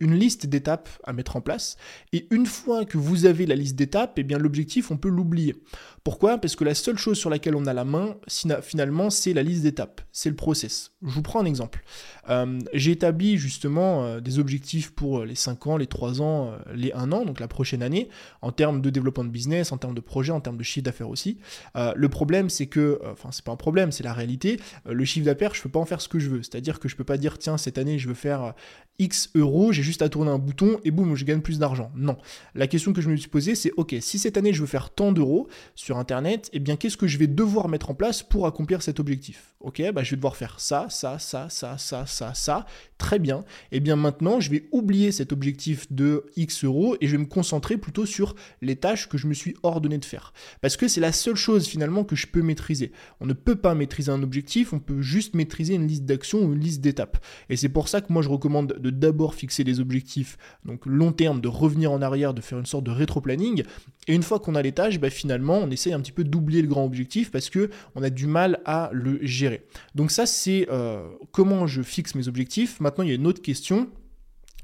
une 0.00 0.14
liste 0.14 0.46
d'étapes 0.46 0.88
à 1.04 1.12
mettre 1.12 1.36
en 1.36 1.40
place. 1.40 1.76
Et 2.12 2.26
une 2.30 2.46
fois 2.46 2.84
que 2.84 2.98
vous 2.98 3.26
avez 3.26 3.46
la 3.46 3.54
liste 3.54 3.76
d'étapes, 3.76 4.14
eh 4.18 4.22
bien 4.22 4.38
l'objectif, 4.38 4.90
on 4.90 4.96
peut 4.96 5.08
l'oublier. 5.08 5.56
Pourquoi? 6.04 6.38
Parce 6.38 6.56
que 6.56 6.64
la 6.64 6.74
seule 6.74 6.96
chose 6.96 7.18
sur 7.18 7.28
laquelle 7.28 7.54
on 7.54 7.66
a 7.66 7.74
la 7.74 7.84
main, 7.84 8.16
finalement, 8.62 9.10
c'est 9.10 9.34
la 9.34 9.42
liste 9.42 9.62
d'étapes, 9.62 10.00
c'est 10.12 10.30
le 10.30 10.36
process. 10.36 10.92
Je 11.02 11.10
vous 11.10 11.22
prends 11.22 11.40
un 11.40 11.44
exemple. 11.44 11.82
Euh, 12.30 12.58
j'ai 12.72 12.92
établi 12.92 13.36
justement 13.36 14.04
euh, 14.04 14.20
des 14.20 14.38
objectifs 14.38 14.90
pour 14.92 15.24
les 15.24 15.34
5 15.34 15.66
ans, 15.66 15.76
les 15.76 15.86
3 15.86 16.22
ans, 16.22 16.52
euh, 16.52 16.58
les 16.74 16.92
1 16.92 17.12
an, 17.12 17.24
donc 17.24 17.40
la 17.40 17.48
prochaine 17.48 17.82
année, 17.82 18.08
en 18.42 18.52
termes 18.52 18.80
de 18.80 18.90
développement 18.90 19.24
de 19.24 19.30
business, 19.30 19.72
en 19.72 19.78
termes 19.78 19.94
de 19.94 20.00
projet, 20.00 20.32
en 20.32 20.40
termes 20.40 20.56
de 20.56 20.62
chiffre 20.62 20.84
d'affaires 20.84 21.10
aussi. 21.10 21.38
le 21.74 22.08
problème, 22.08 22.48
c'est 22.48 22.66
que, 22.66 23.00
enfin, 23.12 23.30
c'est 23.32 23.44
pas 23.44 23.52
un 23.52 23.56
problème, 23.56 23.92
c'est 23.92 24.04
la 24.04 24.12
réalité. 24.12 24.60
le 24.86 25.04
chiffre 25.04 25.26
d'affaires, 25.26 25.54
je 25.54 25.62
peux 25.62 25.68
pas 25.68 25.78
en 25.78 25.84
faire 25.84 26.00
ce 26.00 26.08
que 26.08 26.18
je 26.18 26.30
veux. 26.30 26.42
C'est-à-dire 26.42 26.80
que 26.80 26.88
je 26.88 26.96
peux 26.96 27.04
pas 27.04 27.18
dire, 27.18 27.38
tiens, 27.38 27.58
cette 27.58 27.78
année, 27.78 27.98
je 27.98 28.08
veux 28.08 28.14
faire 28.14 28.54
X 28.98 29.30
euros, 29.34 29.72
j'ai 29.78 29.84
juste 29.84 30.02
à 30.02 30.08
tourner 30.08 30.32
un 30.32 30.38
bouton 30.38 30.80
et 30.82 30.90
boum, 30.90 31.14
je 31.14 31.24
gagne 31.24 31.40
plus 31.40 31.60
d'argent. 31.60 31.92
Non. 31.94 32.16
La 32.56 32.66
question 32.66 32.92
que 32.92 33.00
je 33.00 33.08
me 33.08 33.16
suis 33.16 33.28
posée, 33.28 33.54
c'est, 33.54 33.70
ok, 33.76 33.94
si 34.00 34.18
cette 34.18 34.36
année, 34.36 34.52
je 34.52 34.60
veux 34.60 34.66
faire 34.66 34.90
tant 34.90 35.12
d'euros 35.12 35.46
sur 35.76 35.98
Internet, 35.98 36.50
eh 36.52 36.58
bien, 36.58 36.74
qu'est-ce 36.74 36.96
que 36.96 37.06
je 37.06 37.16
vais 37.16 37.28
devoir 37.28 37.68
mettre 37.68 37.90
en 37.90 37.94
place 37.94 38.24
pour 38.24 38.46
accomplir 38.46 38.82
cet 38.82 38.98
objectif? 38.98 39.54
Ok, 39.60 39.82
bah, 39.92 40.02
je 40.02 40.10
vais 40.10 40.16
devoir 40.16 40.36
faire 40.36 40.58
ça, 40.58 40.86
ça, 40.88 41.18
ça, 41.18 41.48
ça, 41.48 41.78
ça, 41.78 42.06
ça, 42.06 42.34
ça. 42.34 42.66
Très 42.96 43.18
bien. 43.18 43.38
Et 43.70 43.78
eh 43.78 43.80
bien 43.80 43.96
maintenant, 43.96 44.40
je 44.40 44.50
vais 44.50 44.68
oublier 44.72 45.12
cet 45.12 45.32
objectif 45.32 45.90
de 45.92 46.26
X 46.36 46.64
euros 46.64 46.96
et 47.00 47.06
je 47.06 47.12
vais 47.12 47.22
me 47.22 47.28
concentrer 47.28 47.76
plutôt 47.76 48.06
sur 48.06 48.34
les 48.62 48.76
tâches 48.76 49.08
que 49.08 49.18
je 49.18 49.26
me 49.26 49.34
suis 49.34 49.56
ordonné 49.62 49.98
de 49.98 50.04
faire. 50.04 50.32
Parce 50.60 50.76
que 50.76 50.88
c'est 50.88 51.00
la 51.00 51.12
seule 51.12 51.36
chose 51.36 51.66
finalement 51.66 52.04
que 52.04 52.16
je 52.16 52.26
peux 52.26 52.42
maîtriser. 52.42 52.92
On 53.20 53.26
ne 53.26 53.32
peut 53.32 53.56
pas 53.56 53.74
maîtriser 53.74 54.10
un 54.10 54.22
objectif, 54.22 54.72
on 54.72 54.80
peut 54.80 55.00
juste 55.00 55.34
maîtriser 55.34 55.74
une 55.74 55.86
liste 55.86 56.04
d'actions 56.04 56.40
ou 56.40 56.52
une 56.52 56.60
liste 56.60 56.80
d'étapes. 56.80 57.24
Et 57.48 57.56
c'est 57.56 57.68
pour 57.68 57.88
ça 57.88 58.00
que 58.00 58.12
moi 58.12 58.22
je 58.22 58.28
recommande 58.28 58.76
de 58.78 58.90
d'abord 58.90 59.34
fixer 59.34 59.57
des 59.64 59.80
objectifs, 59.80 60.38
donc 60.64 60.86
long 60.86 61.12
terme, 61.12 61.40
de 61.40 61.48
revenir 61.48 61.92
en 61.92 62.02
arrière, 62.02 62.34
de 62.34 62.40
faire 62.40 62.58
une 62.58 62.66
sorte 62.66 62.84
de 62.84 62.90
rétro-planning. 62.90 63.64
Et 64.06 64.14
une 64.14 64.22
fois 64.22 64.38
qu'on 64.40 64.54
a 64.54 64.62
les 64.62 64.72
tâches, 64.72 64.98
bah, 64.98 65.10
finalement, 65.10 65.58
on 65.58 65.70
essaye 65.70 65.92
un 65.92 66.00
petit 66.00 66.12
peu 66.12 66.24
d'oublier 66.24 66.62
le 66.62 66.68
grand 66.68 66.84
objectif 66.84 67.30
parce 67.30 67.50
que 67.50 67.70
on 67.94 68.02
a 68.02 68.10
du 68.10 68.26
mal 68.26 68.60
à 68.64 68.90
le 68.92 69.18
gérer. 69.22 69.66
Donc 69.94 70.10
ça, 70.10 70.26
c'est 70.26 70.68
euh, 70.70 71.06
comment 71.32 71.66
je 71.66 71.82
fixe 71.82 72.14
mes 72.14 72.28
objectifs. 72.28 72.80
Maintenant, 72.80 73.04
il 73.04 73.08
y 73.08 73.12
a 73.12 73.16
une 73.16 73.26
autre 73.26 73.42
question 73.42 73.88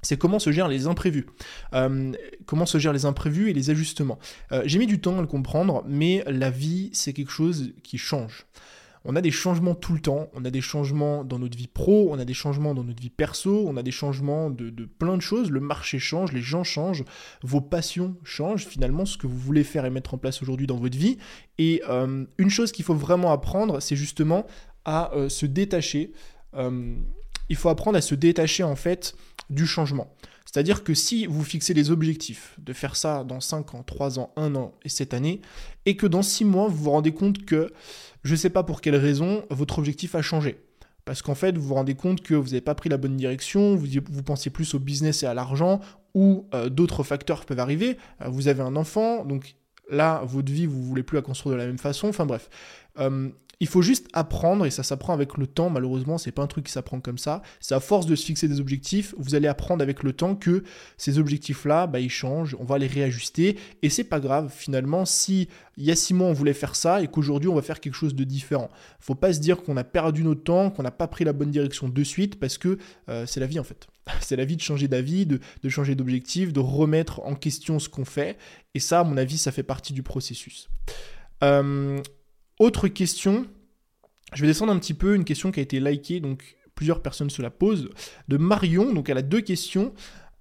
c'est 0.04 0.18
comment 0.18 0.38
se 0.38 0.52
gèrent 0.52 0.68
les 0.68 0.86
imprévus. 0.86 1.26
Euh, 1.72 2.12
comment 2.46 2.66
se 2.66 2.78
gèrent 2.78 2.92
les 2.92 3.06
imprévus 3.06 3.50
et 3.50 3.52
les 3.52 3.70
ajustements. 3.70 4.18
Euh, 4.52 4.62
j'ai 4.66 4.78
mis 4.78 4.86
du 4.86 5.00
temps 5.00 5.18
à 5.18 5.20
le 5.20 5.26
comprendre, 5.26 5.82
mais 5.88 6.22
la 6.26 6.50
vie, 6.50 6.90
c'est 6.92 7.12
quelque 7.12 7.32
chose 7.32 7.72
qui 7.82 7.98
change 7.98 8.46
on 9.04 9.16
a 9.16 9.20
des 9.20 9.30
changements 9.30 9.74
tout 9.74 9.92
le 9.92 10.00
temps, 10.00 10.30
on 10.32 10.44
a 10.44 10.50
des 10.50 10.62
changements 10.62 11.24
dans 11.24 11.38
notre 11.38 11.58
vie 11.58 11.66
pro, 11.66 12.08
on 12.10 12.18
a 12.18 12.24
des 12.24 12.34
changements 12.34 12.74
dans 12.74 12.84
notre 12.84 13.02
vie 13.02 13.10
perso, 13.10 13.64
on 13.66 13.76
a 13.76 13.82
des 13.82 13.90
changements 13.90 14.48
de, 14.50 14.70
plein 14.86 15.16
de 15.16 15.22
choses, 15.22 15.50
le 15.50 15.60
marché 15.60 15.98
change, 15.98 16.32
les 16.32 16.40
gens 16.40 16.64
changent, 16.64 17.04
vos 17.42 17.60
passions 17.60 18.16
changent, 18.24 18.66
finalement 18.66 19.04
ce 19.04 19.18
que 19.18 19.26
vous 19.26 19.38
voulez 19.38 19.64
faire 19.64 19.84
et 19.84 19.90
mettre 19.90 20.14
en 20.14 20.18
place 20.18 20.42
aujourd'hui 20.42 20.66
dans 20.66 20.76
votre 20.76 20.96
vie. 20.96 21.18
Et 21.58 21.82
euh, 21.88 22.24
une 22.38 22.50
chose 22.50 22.72
qu'il 22.72 22.84
faut 22.84 22.94
vraiment 22.94 23.30
apprendre, 23.30 23.80
c'est 23.80 23.96
justement 23.96 24.46
à 24.86 25.12
euh, 25.14 25.28
se 25.28 25.44
détacher. 25.44 26.12
Euh, 26.54 26.96
il 27.50 27.56
faut 27.56 27.68
apprendre 27.68 27.98
à 27.98 28.00
se 28.00 28.14
détacher 28.14 28.62
en 28.62 28.76
fait 28.76 29.14
du 29.50 29.66
changement. 29.66 30.14
C'est-à-dire 30.44 30.84
que 30.84 30.94
si 30.94 31.26
vous 31.26 31.42
fixez 31.42 31.74
des 31.74 31.90
objectifs 31.90 32.54
de 32.58 32.72
faire 32.72 32.94
ça 32.94 33.24
dans 33.24 33.40
5 33.40 33.74
ans, 33.74 33.82
3 33.82 34.18
ans, 34.18 34.32
1 34.36 34.54
an 34.54 34.72
et 34.84 34.88
cette 34.88 35.12
année, 35.12 35.40
et 35.84 35.96
que 35.96 36.06
dans 36.06 36.22
6 36.22 36.44
mois, 36.44 36.68
vous 36.68 36.84
vous 36.84 36.90
rendez 36.90 37.12
compte 37.12 37.44
que 37.44 37.72
je 38.22 38.32
ne 38.32 38.36
sais 38.36 38.50
pas 38.50 38.62
pour 38.62 38.80
quelle 38.80 38.96
raison, 38.96 39.44
votre 39.50 39.78
objectif 39.78 40.14
a 40.14 40.22
changé. 40.22 40.60
Parce 41.04 41.22
qu'en 41.22 41.34
fait, 41.34 41.58
vous 41.58 41.68
vous 41.68 41.74
rendez 41.74 41.94
compte 41.94 42.22
que 42.22 42.34
vous 42.34 42.50
n'avez 42.50 42.60
pas 42.60 42.74
pris 42.74 42.88
la 42.88 42.96
bonne 42.96 43.16
direction, 43.16 43.74
vous, 43.74 43.86
vous 44.10 44.22
pensiez 44.22 44.50
plus 44.50 44.74
au 44.74 44.78
business 44.78 45.22
et 45.22 45.26
à 45.26 45.34
l'argent, 45.34 45.80
ou 46.14 46.46
euh, 46.54 46.68
d'autres 46.68 47.02
facteurs 47.02 47.44
peuvent 47.44 47.58
arriver. 47.58 47.98
Euh, 48.22 48.28
vous 48.28 48.48
avez 48.48 48.62
un 48.62 48.76
enfant, 48.76 49.24
donc 49.24 49.56
là, 49.90 50.22
votre 50.24 50.50
vie, 50.50 50.66
vous 50.66 50.78
ne 50.78 50.84
voulez 50.84 51.02
plus 51.02 51.16
la 51.16 51.22
construire 51.22 51.56
de 51.56 51.60
la 51.60 51.66
même 51.66 51.78
façon. 51.78 52.08
Enfin 52.08 52.26
bref. 52.26 52.48
Il 53.60 53.66
faut 53.66 53.82
juste 53.82 54.08
apprendre, 54.12 54.66
et 54.66 54.70
ça 54.70 54.82
s'apprend 54.82 55.12
avec 55.12 55.36
le 55.36 55.46
temps, 55.46 55.70
malheureusement, 55.70 56.18
c'est 56.18 56.32
pas 56.32 56.42
un 56.42 56.46
truc 56.46 56.66
qui 56.66 56.72
s'apprend 56.72 57.00
comme 57.00 57.18
ça. 57.18 57.42
C'est 57.60 57.74
à 57.74 57.80
force 57.80 58.06
de 58.06 58.14
se 58.14 58.24
fixer 58.24 58.48
des 58.48 58.60
objectifs, 58.60 59.14
vous 59.18 59.34
allez 59.34 59.48
apprendre 59.48 59.82
avec 59.82 60.02
le 60.02 60.12
temps 60.12 60.34
que 60.34 60.64
ces 60.96 61.18
objectifs-là, 61.18 61.86
bah, 61.86 62.00
ils 62.00 62.10
changent, 62.10 62.56
on 62.58 62.64
va 62.64 62.78
les 62.78 62.86
réajuster, 62.86 63.58
et 63.82 63.90
c'est 63.90 64.04
pas 64.04 64.20
grave, 64.20 64.52
finalement, 64.54 65.04
si 65.04 65.48
il 65.76 65.84
y 65.84 65.90
a 65.90 65.96
six 65.96 66.14
mois 66.14 66.28
on 66.28 66.32
voulait 66.32 66.54
faire 66.54 66.76
ça, 66.76 67.02
et 67.02 67.08
qu'aujourd'hui 67.08 67.48
on 67.48 67.54
va 67.54 67.62
faire 67.62 67.80
quelque 67.80 67.94
chose 67.94 68.14
de 68.14 68.24
différent. 68.24 68.70
Faut 69.00 69.14
pas 69.14 69.32
se 69.32 69.40
dire 69.40 69.62
qu'on 69.62 69.76
a 69.76 69.84
perdu 69.84 70.22
notre 70.22 70.44
temps, 70.44 70.70
qu'on 70.70 70.82
n'a 70.82 70.90
pas 70.90 71.08
pris 71.08 71.24
la 71.24 71.32
bonne 71.32 71.50
direction 71.50 71.88
de 71.88 72.04
suite, 72.04 72.38
parce 72.38 72.58
que 72.58 72.78
euh, 73.08 73.26
c'est 73.26 73.40
la 73.40 73.46
vie 73.46 73.58
en 73.58 73.64
fait. 73.64 73.86
C'est 74.20 74.36
la 74.36 74.44
vie 74.44 74.56
de 74.56 74.60
changer 74.60 74.88
d'avis, 74.88 75.26
de, 75.26 75.40
changer 75.68 75.94
d'objectif, 75.94 76.52
de 76.52 76.60
remettre 76.60 77.20
en 77.20 77.34
question 77.34 77.78
ce 77.78 77.88
qu'on 77.88 78.04
fait. 78.04 78.36
Et 78.74 78.80
ça, 78.80 79.00
à 79.00 79.04
mon 79.04 79.16
avis, 79.16 79.38
ça 79.38 79.52
fait 79.52 79.62
partie 79.62 79.92
du 79.92 80.02
processus. 80.02 80.68
Euh, 81.42 82.00
autre 82.58 82.88
question, 82.88 83.46
je 84.32 84.40
vais 84.40 84.46
descendre 84.46 84.72
un 84.72 84.78
petit 84.78 84.94
peu, 84.94 85.14
une 85.14 85.24
question 85.24 85.50
qui 85.52 85.60
a 85.60 85.62
été 85.62 85.80
likée, 85.80 86.20
donc 86.20 86.56
plusieurs 86.74 87.02
personnes 87.02 87.30
se 87.30 87.42
la 87.42 87.50
posent, 87.50 87.90
de 88.28 88.36
Marion, 88.36 88.92
donc 88.92 89.08
elle 89.08 89.18
a 89.18 89.22
deux 89.22 89.40
questions. 89.40 89.92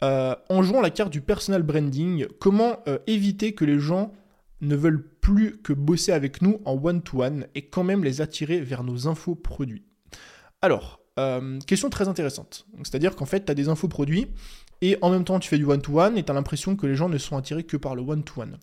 Euh, 0.03 0.35
en 0.49 0.63
jouant 0.63 0.81
la 0.81 0.89
carte 0.89 1.11
du 1.11 1.21
personal 1.21 1.63
branding, 1.63 2.27
comment 2.39 2.79
euh, 2.87 2.99
éviter 3.07 3.53
que 3.53 3.63
les 3.63 3.79
gens 3.79 4.11
ne 4.59 4.75
veulent 4.75 5.07
plus 5.21 5.61
que 5.61 5.71
bosser 5.71 6.11
avec 6.11 6.41
nous 6.41 6.59
en 6.65 6.73
one-to-one 6.73 7.47
et 7.55 7.67
quand 7.67 7.83
même 7.83 8.03
les 8.03 8.19
attirer 8.19 8.59
vers 8.59 8.83
nos 8.83 9.07
infos 9.07 9.35
produits? 9.35 9.85
Alors, 10.61 10.99
euh, 11.19 11.59
question 11.67 11.89
très 11.89 12.07
intéressante. 12.07 12.65
C'est-à-dire 12.79 13.15
qu'en 13.15 13.25
fait, 13.25 13.45
tu 13.45 13.51
as 13.51 13.55
des 13.55 13.69
infos 13.69 13.87
produits 13.87 14.27
et 14.83 14.97
en 15.01 15.09
même 15.09 15.23
temps 15.23 15.39
tu 15.39 15.49
fais 15.49 15.57
du 15.57 15.65
one-to-one 15.65 16.17
et 16.17 16.23
tu 16.23 16.31
as 16.31 16.35
l'impression 16.35 16.75
que 16.75 16.85
les 16.85 16.95
gens 16.95 17.09
ne 17.09 17.17
sont 17.17 17.37
attirés 17.37 17.63
que 17.63 17.77
par 17.77 17.95
le 17.95 18.01
one-to-one. 18.01 18.57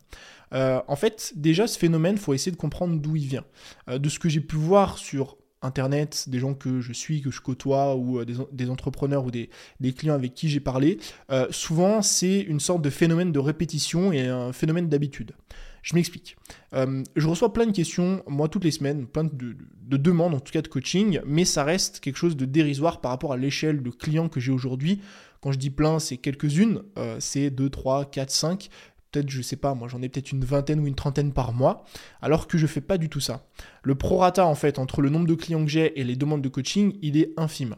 en 0.51 0.95
fait, 0.95 1.33
déjà, 1.35 1.67
ce 1.67 1.77
phénomène, 1.77 2.17
faut 2.17 2.33
essayer 2.33 2.51
de 2.51 2.57
comprendre 2.57 2.99
d'où 2.99 3.15
il 3.15 3.25
vient. 3.25 3.45
de 3.87 4.09
ce 4.09 4.19
que 4.19 4.29
j'ai 4.29 4.41
pu 4.41 4.55
voir 4.55 4.97
sur 4.97 5.37
Internet, 5.61 6.27
des 6.27 6.39
gens 6.39 6.53
que 6.53 6.81
je 6.81 6.91
suis, 6.93 7.21
que 7.21 7.29
je 7.29 7.41
côtoie, 7.41 7.95
ou 7.95 8.19
euh, 8.19 8.25
des, 8.51 8.69
entrepreneurs 8.69 9.25
ou 9.25 9.31
des, 9.31 9.49
clients 9.95 10.15
avec 10.15 10.33
qui 10.33 10.49
j'ai 10.49 10.59
parlé, 10.59 10.97
euh, 11.31 11.47
souvent 11.51 12.01
c'est 12.01 12.39
une 12.39 12.59
sorte 12.59 12.81
de 12.81 12.89
phénomène 12.89 13.31
de 13.31 13.39
répétition 13.39 14.11
et 14.11 14.27
un 14.27 14.53
phénomène 14.53 14.89
d'habitude. 14.89 15.33
Je 15.81 15.95
m'explique. 15.95 16.37
Euh, 16.73 17.03
je 17.15 17.27
reçois 17.27 17.53
plein 17.53 17.65
de 17.65 17.71
questions, 17.71 18.23
moi, 18.27 18.47
toutes 18.47 18.63
les 18.63 18.71
semaines, 18.71 19.07
plein 19.07 19.23
de, 19.23 19.55
demandes, 19.97 20.35
en 20.35 20.39
tout 20.39 20.51
cas 20.51 20.61
de 20.61 20.67
coaching, 20.67 21.19
mais 21.25 21.45
ça 21.45 21.63
reste 21.63 21.99
quelque 21.99 22.17
chose 22.17 22.37
de 22.37 22.45
dérisoire 22.45 23.01
par 23.01 23.11
rapport 23.11 23.33
à 23.33 23.37
l'échelle 23.37 23.81
de 23.81 23.89
clients 23.89 24.29
que 24.29 24.39
j'ai 24.39 24.51
aujourd'hui. 24.51 25.01
Quand 25.41 25.51
je 25.51 25.57
dis 25.57 25.71
plein, 25.71 25.97
c'est 25.97 26.17
quelques-unes, 26.17 26.83
c'est 27.19 27.49
2, 27.49 27.69
3, 27.69 28.05
4, 28.05 28.29
5 28.29 28.69
peut-être, 29.11 29.29
je 29.29 29.41
sais 29.41 29.55
pas, 29.55 29.73
moi 29.73 29.87
j'en 29.87 30.01
ai 30.01 30.09
peut-être 30.09 30.31
une 30.31 30.43
vingtaine 30.43 30.79
ou 30.79 30.87
une 30.87 30.95
trentaine 30.95 31.33
par 31.33 31.53
mois, 31.53 31.83
alors 32.21 32.47
que 32.47 32.57
je 32.57 32.67
fais 32.67 32.81
pas 32.81 32.97
du 32.97 33.09
tout 33.09 33.19
ça. 33.19 33.45
Le 33.83 33.95
prorata 33.95 34.45
en 34.45 34.55
fait 34.55 34.79
entre 34.79 35.01
le 35.01 35.09
nombre 35.09 35.27
de 35.27 35.35
clients 35.35 35.63
que 35.63 35.69
j'ai 35.69 35.99
et 35.99 36.03
les 36.03 36.15
demandes 36.15 36.41
de 36.41 36.49
coaching, 36.49 36.97
il 37.01 37.17
est 37.17 37.31
infime. 37.37 37.75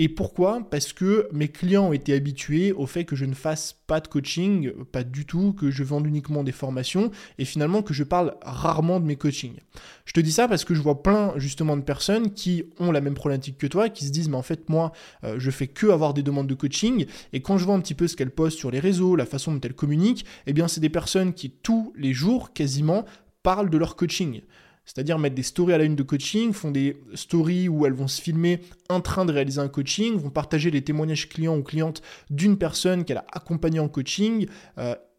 Et 0.00 0.08
pourquoi? 0.08 0.68
Parce 0.70 0.92
que 0.92 1.28
mes 1.32 1.46
clients 1.46 1.88
ont 1.88 1.92
été 1.92 2.14
habitués 2.14 2.72
au 2.72 2.84
fait 2.84 3.04
que 3.04 3.14
je 3.14 3.24
ne 3.26 3.34
fasse 3.34 3.78
pas 3.86 4.00
de 4.00 4.08
coaching, 4.08 4.72
pas 4.90 5.04
du 5.04 5.24
tout, 5.24 5.52
que 5.52 5.70
je 5.70 5.84
vende 5.84 6.04
uniquement 6.04 6.42
des 6.42 6.50
formations 6.50 7.12
et 7.38 7.44
finalement 7.44 7.80
que 7.80 7.94
je 7.94 8.02
parle 8.02 8.34
rarement 8.42 8.98
de 8.98 9.06
mes 9.06 9.14
coachings. 9.14 9.60
Je 10.04 10.12
te 10.12 10.18
dis 10.18 10.32
ça 10.32 10.48
parce 10.48 10.64
que 10.64 10.74
je 10.74 10.80
vois 10.80 11.04
plein 11.04 11.32
justement 11.36 11.76
de 11.76 11.82
personnes 11.82 12.32
qui 12.32 12.64
ont 12.80 12.90
la 12.90 13.00
même 13.00 13.14
problématique 13.14 13.56
que 13.56 13.68
toi, 13.68 13.88
qui 13.88 14.04
se 14.04 14.10
disent 14.10 14.28
mais 14.28 14.36
en 14.36 14.42
fait 14.42 14.68
moi 14.68 14.90
euh, 15.22 15.36
je 15.38 15.50
fais 15.52 15.68
que 15.68 15.86
avoir 15.86 16.12
des 16.12 16.24
demandes 16.24 16.48
de 16.48 16.54
coaching 16.54 17.06
et 17.32 17.40
quand 17.40 17.56
je 17.56 17.64
vois 17.64 17.76
un 17.76 17.80
petit 17.80 17.94
peu 17.94 18.08
ce 18.08 18.16
qu'elles 18.16 18.32
postent 18.32 18.58
sur 18.58 18.72
les 18.72 18.80
réseaux, 18.80 19.14
la 19.14 19.26
façon 19.26 19.52
dont 19.52 19.60
elles 19.60 19.74
communiquent, 19.74 20.24
eh 20.48 20.52
bien 20.52 20.66
c'est 20.66 20.80
des 20.80 20.88
personnes 20.88 21.34
qui 21.34 21.50
tous 21.50 21.92
les 21.96 22.12
jours 22.12 22.52
quasiment 22.52 23.04
parlent 23.44 23.70
de 23.70 23.78
leur 23.78 23.94
coaching. 23.94 24.40
C'est-à-dire 24.84 25.18
mettre 25.18 25.34
des 25.34 25.42
stories 25.42 25.74
à 25.74 25.78
la 25.78 25.84
une 25.84 25.96
de 25.96 26.02
coaching, 26.02 26.52
font 26.52 26.70
des 26.70 26.96
stories 27.14 27.68
où 27.68 27.86
elles 27.86 27.92
vont 27.92 28.08
se 28.08 28.20
filmer 28.20 28.60
en 28.88 29.00
train 29.00 29.24
de 29.24 29.32
réaliser 29.32 29.60
un 29.60 29.68
coaching, 29.68 30.16
vont 30.16 30.30
partager 30.30 30.70
les 30.70 30.82
témoignages 30.82 31.28
clients 31.28 31.56
ou 31.56 31.62
clientes 31.62 32.02
d'une 32.30 32.58
personne 32.58 33.04
qu'elle 33.04 33.18
a 33.18 33.26
accompagnée 33.32 33.80
en 33.80 33.88
coaching, 33.88 34.46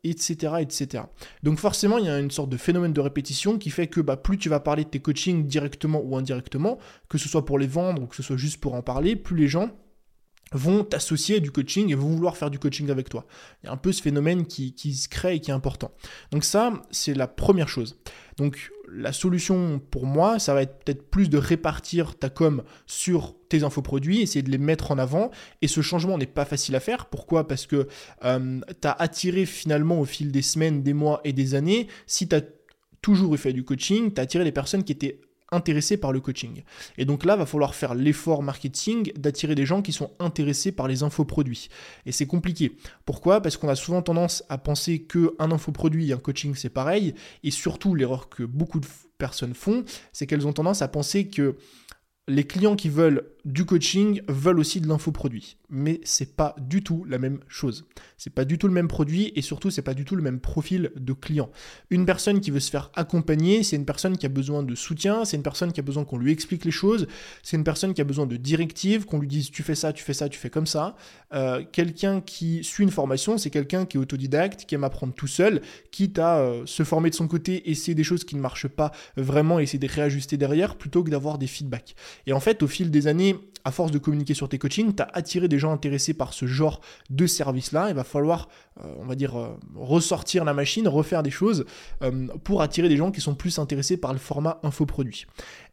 etc., 0.03 0.37
euh, 0.53 0.57
etc. 0.57 1.03
Donc 1.43 1.59
forcément, 1.59 1.97
il 1.97 2.05
y 2.05 2.09
a 2.09 2.19
une 2.19 2.31
sorte 2.31 2.49
de 2.49 2.57
phénomène 2.57 2.93
de 2.93 3.01
répétition 3.01 3.57
qui 3.57 3.69
fait 3.69 3.87
que 3.87 4.01
bah, 4.01 4.17
plus 4.17 4.37
tu 4.37 4.49
vas 4.49 4.59
parler 4.59 4.83
de 4.83 4.89
tes 4.89 4.99
coachings 4.99 5.47
directement 5.47 6.01
ou 6.03 6.15
indirectement, 6.15 6.77
que 7.09 7.17
ce 7.17 7.27
soit 7.27 7.45
pour 7.45 7.57
les 7.57 7.67
vendre 7.67 8.03
ou 8.03 8.05
que 8.05 8.15
ce 8.15 8.23
soit 8.23 8.37
juste 8.37 8.61
pour 8.61 8.75
en 8.75 8.81
parler, 8.81 9.15
plus 9.15 9.37
les 9.37 9.47
gens 9.47 9.71
vont 10.51 10.83
t'associer 10.83 11.39
du 11.39 11.51
coaching 11.51 11.91
et 11.91 11.95
vont 11.95 12.07
vouloir 12.07 12.37
faire 12.37 12.49
du 12.49 12.59
coaching 12.59 12.89
avec 12.89 13.09
toi. 13.09 13.25
Il 13.63 13.67
y 13.67 13.69
a 13.69 13.73
un 13.73 13.77
peu 13.77 13.91
ce 13.91 14.01
phénomène 14.01 14.45
qui, 14.45 14.73
se 14.93 15.09
crée 15.09 15.35
et 15.35 15.39
qui 15.39 15.51
est 15.51 15.53
important. 15.53 15.91
Donc 16.31 16.43
ça, 16.43 16.81
c'est 16.91 17.13
la 17.13 17.27
première 17.27 17.67
chose. 17.67 17.97
Donc 18.37 18.71
la 18.91 19.11
solution 19.11 19.79
pour 19.79 20.05
moi, 20.05 20.39
ça 20.39 20.53
va 20.53 20.61
être 20.61 20.83
peut-être 20.83 21.09
plus 21.09 21.29
de 21.29 21.37
répartir 21.37 22.15
ta 22.17 22.29
com 22.29 22.63
sur 22.85 23.35
tes 23.49 23.63
infoproduits, 23.63 24.21
essayer 24.21 24.43
de 24.43 24.51
les 24.51 24.57
mettre 24.57 24.91
en 24.91 24.97
avant. 24.97 25.31
Et 25.61 25.67
ce 25.67 25.81
changement 25.81 26.17
n'est 26.17 26.25
pas 26.25 26.45
facile 26.45 26.75
à 26.75 26.79
faire. 26.79 27.07
Pourquoi? 27.07 27.47
Parce 27.47 27.65
que 27.65 27.87
euh, 28.23 28.61
tu 28.81 28.87
as 28.87 28.91
attiré 28.91 29.45
finalement 29.45 29.99
au 29.99 30.05
fil 30.05 30.31
des 30.31 30.43
semaines, 30.43 30.83
des 30.83 30.93
mois 30.93 31.21
et 31.23 31.33
des 31.33 31.55
années, 31.55 31.87
si 32.05 32.27
tu 32.27 32.35
as 32.35 32.41
toujours 33.01 33.37
fait 33.37 33.53
du 33.53 33.63
coaching, 33.63 34.13
tu 34.13 34.19
as 34.19 34.23
attiré 34.23 34.43
des 34.43 34.51
personnes 34.51 34.83
qui 34.83 34.91
étaient 34.91 35.19
intéressés 35.55 35.97
par 35.97 36.11
le 36.11 36.19
coaching. 36.19 36.63
Et 36.97 37.05
donc 37.05 37.25
là, 37.25 37.35
va 37.35 37.45
falloir 37.45 37.75
faire 37.75 37.95
l'effort 37.95 38.43
marketing 38.43 39.11
d'attirer 39.17 39.55
des 39.55 39.65
gens 39.65 39.81
qui 39.81 39.93
sont 39.93 40.11
intéressés 40.19 40.71
par 40.71 40.87
les 40.87 41.03
infoproduits. 41.03 41.69
Et 42.05 42.11
c'est 42.11 42.27
compliqué. 42.27 42.77
Pourquoi? 43.05 43.41
Parce 43.41 43.57
qu'on 43.57 43.69
a 43.69 43.75
souvent 43.75 44.01
tendance 44.01 44.43
à 44.49 44.57
penser 44.57 45.03
qu'un 45.03 45.51
infoproduit 45.51 46.09
et 46.09 46.13
un 46.13 46.17
coaching 46.17 46.55
c'est 46.55 46.69
pareil. 46.69 47.15
Et 47.43 47.51
surtout, 47.51 47.95
l'erreur 47.95 48.29
que 48.29 48.43
beaucoup 48.43 48.79
de 48.79 48.87
personnes 49.17 49.53
font, 49.53 49.83
c'est 50.13 50.27
qu'elles 50.27 50.47
ont 50.47 50.53
tendance 50.53 50.81
à 50.81 50.87
penser 50.87 51.27
que 51.27 51.55
les 52.27 52.43
clients 52.43 52.75
qui 52.75 52.89
veulent 52.89 53.34
du 53.45 53.63
coaching 53.63 54.21
veulent 54.27 54.59
aussi 54.59 54.81
de 54.81 54.87
l'infoproduit. 54.87 55.57
Mais 55.69 56.01
c'est 56.03 56.35
pas 56.35 56.55
du 56.59 56.83
tout 56.83 57.05
la 57.07 57.19
même 57.19 57.39
chose. 57.47 57.85
C'est 58.17 58.33
pas 58.33 58.43
du 58.43 58.57
tout 58.57 58.67
le 58.67 58.73
même 58.73 58.87
produit 58.87 59.31
et 59.35 59.41
surtout 59.43 59.69
c'est 59.69 59.83
pas 59.83 59.93
du 59.93 60.03
tout 60.03 60.15
le 60.15 60.23
même 60.23 60.39
profil 60.39 60.91
de 60.95 61.13
client. 61.13 61.49
Une 61.91 62.05
personne 62.05 62.41
qui 62.41 62.49
veut 62.49 62.59
se 62.59 62.71
faire 62.71 62.91
accompagner, 62.95 63.61
c'est 63.61 63.75
une 63.75 63.85
personne 63.85 64.17
qui 64.17 64.25
a 64.25 64.29
besoin 64.29 64.63
de 64.63 64.73
soutien, 64.73 65.25
c'est 65.25 65.37
une 65.37 65.43
personne 65.43 65.71
qui 65.71 65.79
a 65.79 65.83
besoin 65.83 66.05
qu'on 66.05 66.17
lui 66.17 66.31
explique 66.31 66.65
les 66.65 66.71
choses, 66.71 67.07
c'est 67.43 67.55
une 67.55 67.63
personne 67.63 67.93
qui 67.93 68.01
a 68.01 68.03
besoin 68.03 68.25
de 68.25 68.35
directives, 68.35 69.05
qu'on 69.05 69.19
lui 69.19 69.27
dise 69.27 69.51
tu 69.51 69.61
fais 69.61 69.75
ça, 69.75 69.93
tu 69.93 70.03
fais 70.03 70.13
ça, 70.13 70.27
tu 70.27 70.39
fais 70.39 70.49
comme 70.49 70.67
ça. 70.67 70.95
Euh, 71.33 71.63
quelqu'un 71.71 72.21
qui 72.21 72.63
suit 72.63 72.83
une 72.83 72.91
formation, 72.91 73.37
c'est 73.37 73.51
quelqu'un 73.51 73.85
qui 73.85 73.97
est 73.97 73.99
autodidacte, 73.99 74.65
qui 74.65 74.73
aime 74.73 74.83
apprendre 74.83 75.13
tout 75.13 75.27
seul, 75.27 75.61
quitte 75.91 76.17
à 76.17 76.39
euh, 76.39 76.63
se 76.65 76.83
former 76.83 77.11
de 77.11 77.15
son 77.15 77.27
côté, 77.27 77.69
essayer 77.69 77.93
des 77.93 78.03
choses 78.03 78.23
qui 78.23 78.35
ne 78.35 78.41
marchent 78.41 78.67
pas 78.67 78.91
vraiment, 79.17 79.59
essayer 79.59 79.79
de 79.79 79.87
réajuster 79.87 80.37
derrière, 80.37 80.77
plutôt 80.77 81.03
que 81.03 81.11
d'avoir 81.11 81.37
des 81.37 81.47
feedbacks. 81.47 81.95
Et 82.25 82.33
en 82.33 82.39
fait, 82.39 82.63
au 82.63 82.67
fil 82.67 82.89
des 82.89 83.07
années, 83.07 83.34
à 83.65 83.71
force 83.71 83.91
de 83.91 83.97
communiquer 83.97 84.35
sur 84.35 84.47
tes 84.47 84.59
coachings, 84.59 84.95
tu 84.95 85.01
as 85.01 85.09
attiré 85.13 85.47
des 85.47 85.57
gens 85.57 85.73
intéressés 85.73 86.13
par 86.13 86.33
ce 86.33 86.45
genre 86.45 86.81
de 87.09 87.25
service-là. 87.25 87.89
Il 87.89 87.95
va 87.95 88.03
falloir, 88.03 88.47
euh, 88.79 88.93
on 88.99 89.05
va 89.05 89.15
dire, 89.15 89.37
euh, 89.37 89.57
ressortir 89.75 90.45
la 90.45 90.53
machine, 90.53 90.87
refaire 90.87 91.23
des 91.23 91.31
choses 91.31 91.65
euh, 92.03 92.27
pour 92.43 92.61
attirer 92.61 92.87
des 92.87 92.95
gens 92.95 93.11
qui 93.11 93.21
sont 93.21 93.33
plus 93.33 93.57
intéressés 93.57 93.97
par 93.97 94.13
le 94.13 94.19
format 94.19 94.59
infoproduit. 94.63 95.25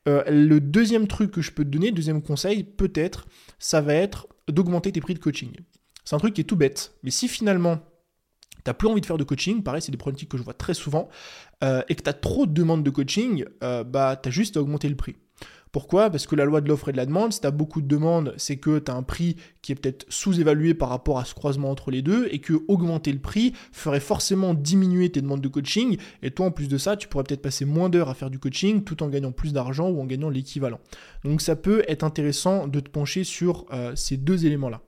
le 0.07 0.59
deuxième 0.59 1.07
truc 1.07 1.31
que 1.31 1.43
je 1.43 1.53
peux 1.53 1.65
te 1.65 1.69
donner, 1.69 1.93
deuxième 1.93 2.23
conseil, 2.23 2.65
peut-être, 2.65 3.27
ça 3.59 3.83
va 3.83 3.95
être 3.95 4.27
d'augmenter 4.49 4.91
tes 4.91 5.01
prix 5.01 5.15
de 5.15 5.21
coaching. 5.21 5.53
C'est 6.05 6.17
un 6.17 6.19
truc 6.19 6.35
qui 6.35 6.41
est 6.41 6.45
tout 6.45 6.57
bête, 6.57 6.95
mais 7.05 7.11
si 7.11 7.29
finalement 7.29 7.79
t'as 8.65 8.75
plus 8.75 8.89
envie 8.89 9.01
de 9.01 9.07
faire 9.07 9.19
de 9.19 9.25
coaching, 9.25 9.63
pareil, 9.63 9.83
c'est 9.83 9.93
des 9.93 9.99
problématiques 9.99 10.31
que 10.31 10.39
je 10.39 10.43
vois 10.43 10.55
très 10.55 10.75
souvent, 10.75 11.09
et 11.63 11.95
que 11.95 12.03
tu 12.03 12.11
as 12.11 12.15
trop 12.15 12.47
de 12.47 12.53
demandes 12.53 12.83
de 12.83 12.91
coaching, 12.91 13.45
bah, 13.61 14.19
tu 14.21 14.29
as 14.29 14.33
juste 14.33 14.57
à 14.57 14.61
augmenter 14.61 14.89
le 14.89 14.97
prix. 14.97 15.17
Pourquoi? 15.73 16.11
Parce 16.11 16.27
que 16.27 16.37
la 16.37 16.45
loi 16.45 16.61
de 16.61 16.69
l'offre 16.69 16.91
et 16.91 16.93
de 16.93 16.99
la 16.99 17.07
demande, 17.07 17.33
si 17.33 17.41
tu 17.41 17.47
as 17.47 17.51
beaucoup 17.51 17.81
de 17.81 17.89
demandes, 17.89 18.35
c'est 18.37 18.59
que 18.59 18.79
tu 18.79 18.91
as 18.91 18.95
un 18.95 19.03
prix 19.03 19.37
qui 19.63 19.73
est 19.73 19.75
peut-être 19.75 20.05
sous-évalué 20.11 20.75
par 20.75 20.91
rapport 20.91 21.19
à 21.19 21.25
ce 21.25 21.33
croisement 21.33 21.71
entre 21.71 21.91
les 21.91 22.03
deux 22.03 22.29
et 22.31 22.41
que 22.41 22.63
augmenter 22.69 23.11
le 23.11 23.19
prix 23.19 23.55
ferait 23.73 23.99
forcément 23.99 24.53
diminuer 24.53 25.09
tes 25.09 25.23
demandes 25.23 25.41
de 25.41 25.49
coaching 25.49 25.97
et 26.23 26.31
toi 26.31 26.45
en 26.45 26.51
plus 26.51 26.69
de 26.69 26.77
ça, 26.77 26.99
tu 26.99 27.09
pourrais 27.09 27.25
peut-être 27.25 27.41
passer 27.41 27.65
moins 27.65 27.89
d'heures 27.89 28.11
à 28.11 28.15
faire 28.15 28.29
du 28.29 28.39
coaching 28.39 28.85
tout 28.85 29.03
en 29.03 29.09
gagnant 29.09 29.33
plus 29.33 29.55
d'argent 29.55 29.89
ou 29.89 29.99
en 29.99 30.05
gagnant 30.05 30.29
l'équivalent. 30.29 30.79
Donc 31.25 31.41
ça 31.41 31.57
peut 31.57 31.85
être 31.89 32.05
intéressant 32.05 32.69
de 32.69 32.79
te 32.79 32.91
pencher 32.91 33.25
sur 33.25 33.65
euh, 33.73 33.93
ces 33.97 34.19
deux 34.19 34.45
éléments-là. 34.45 34.83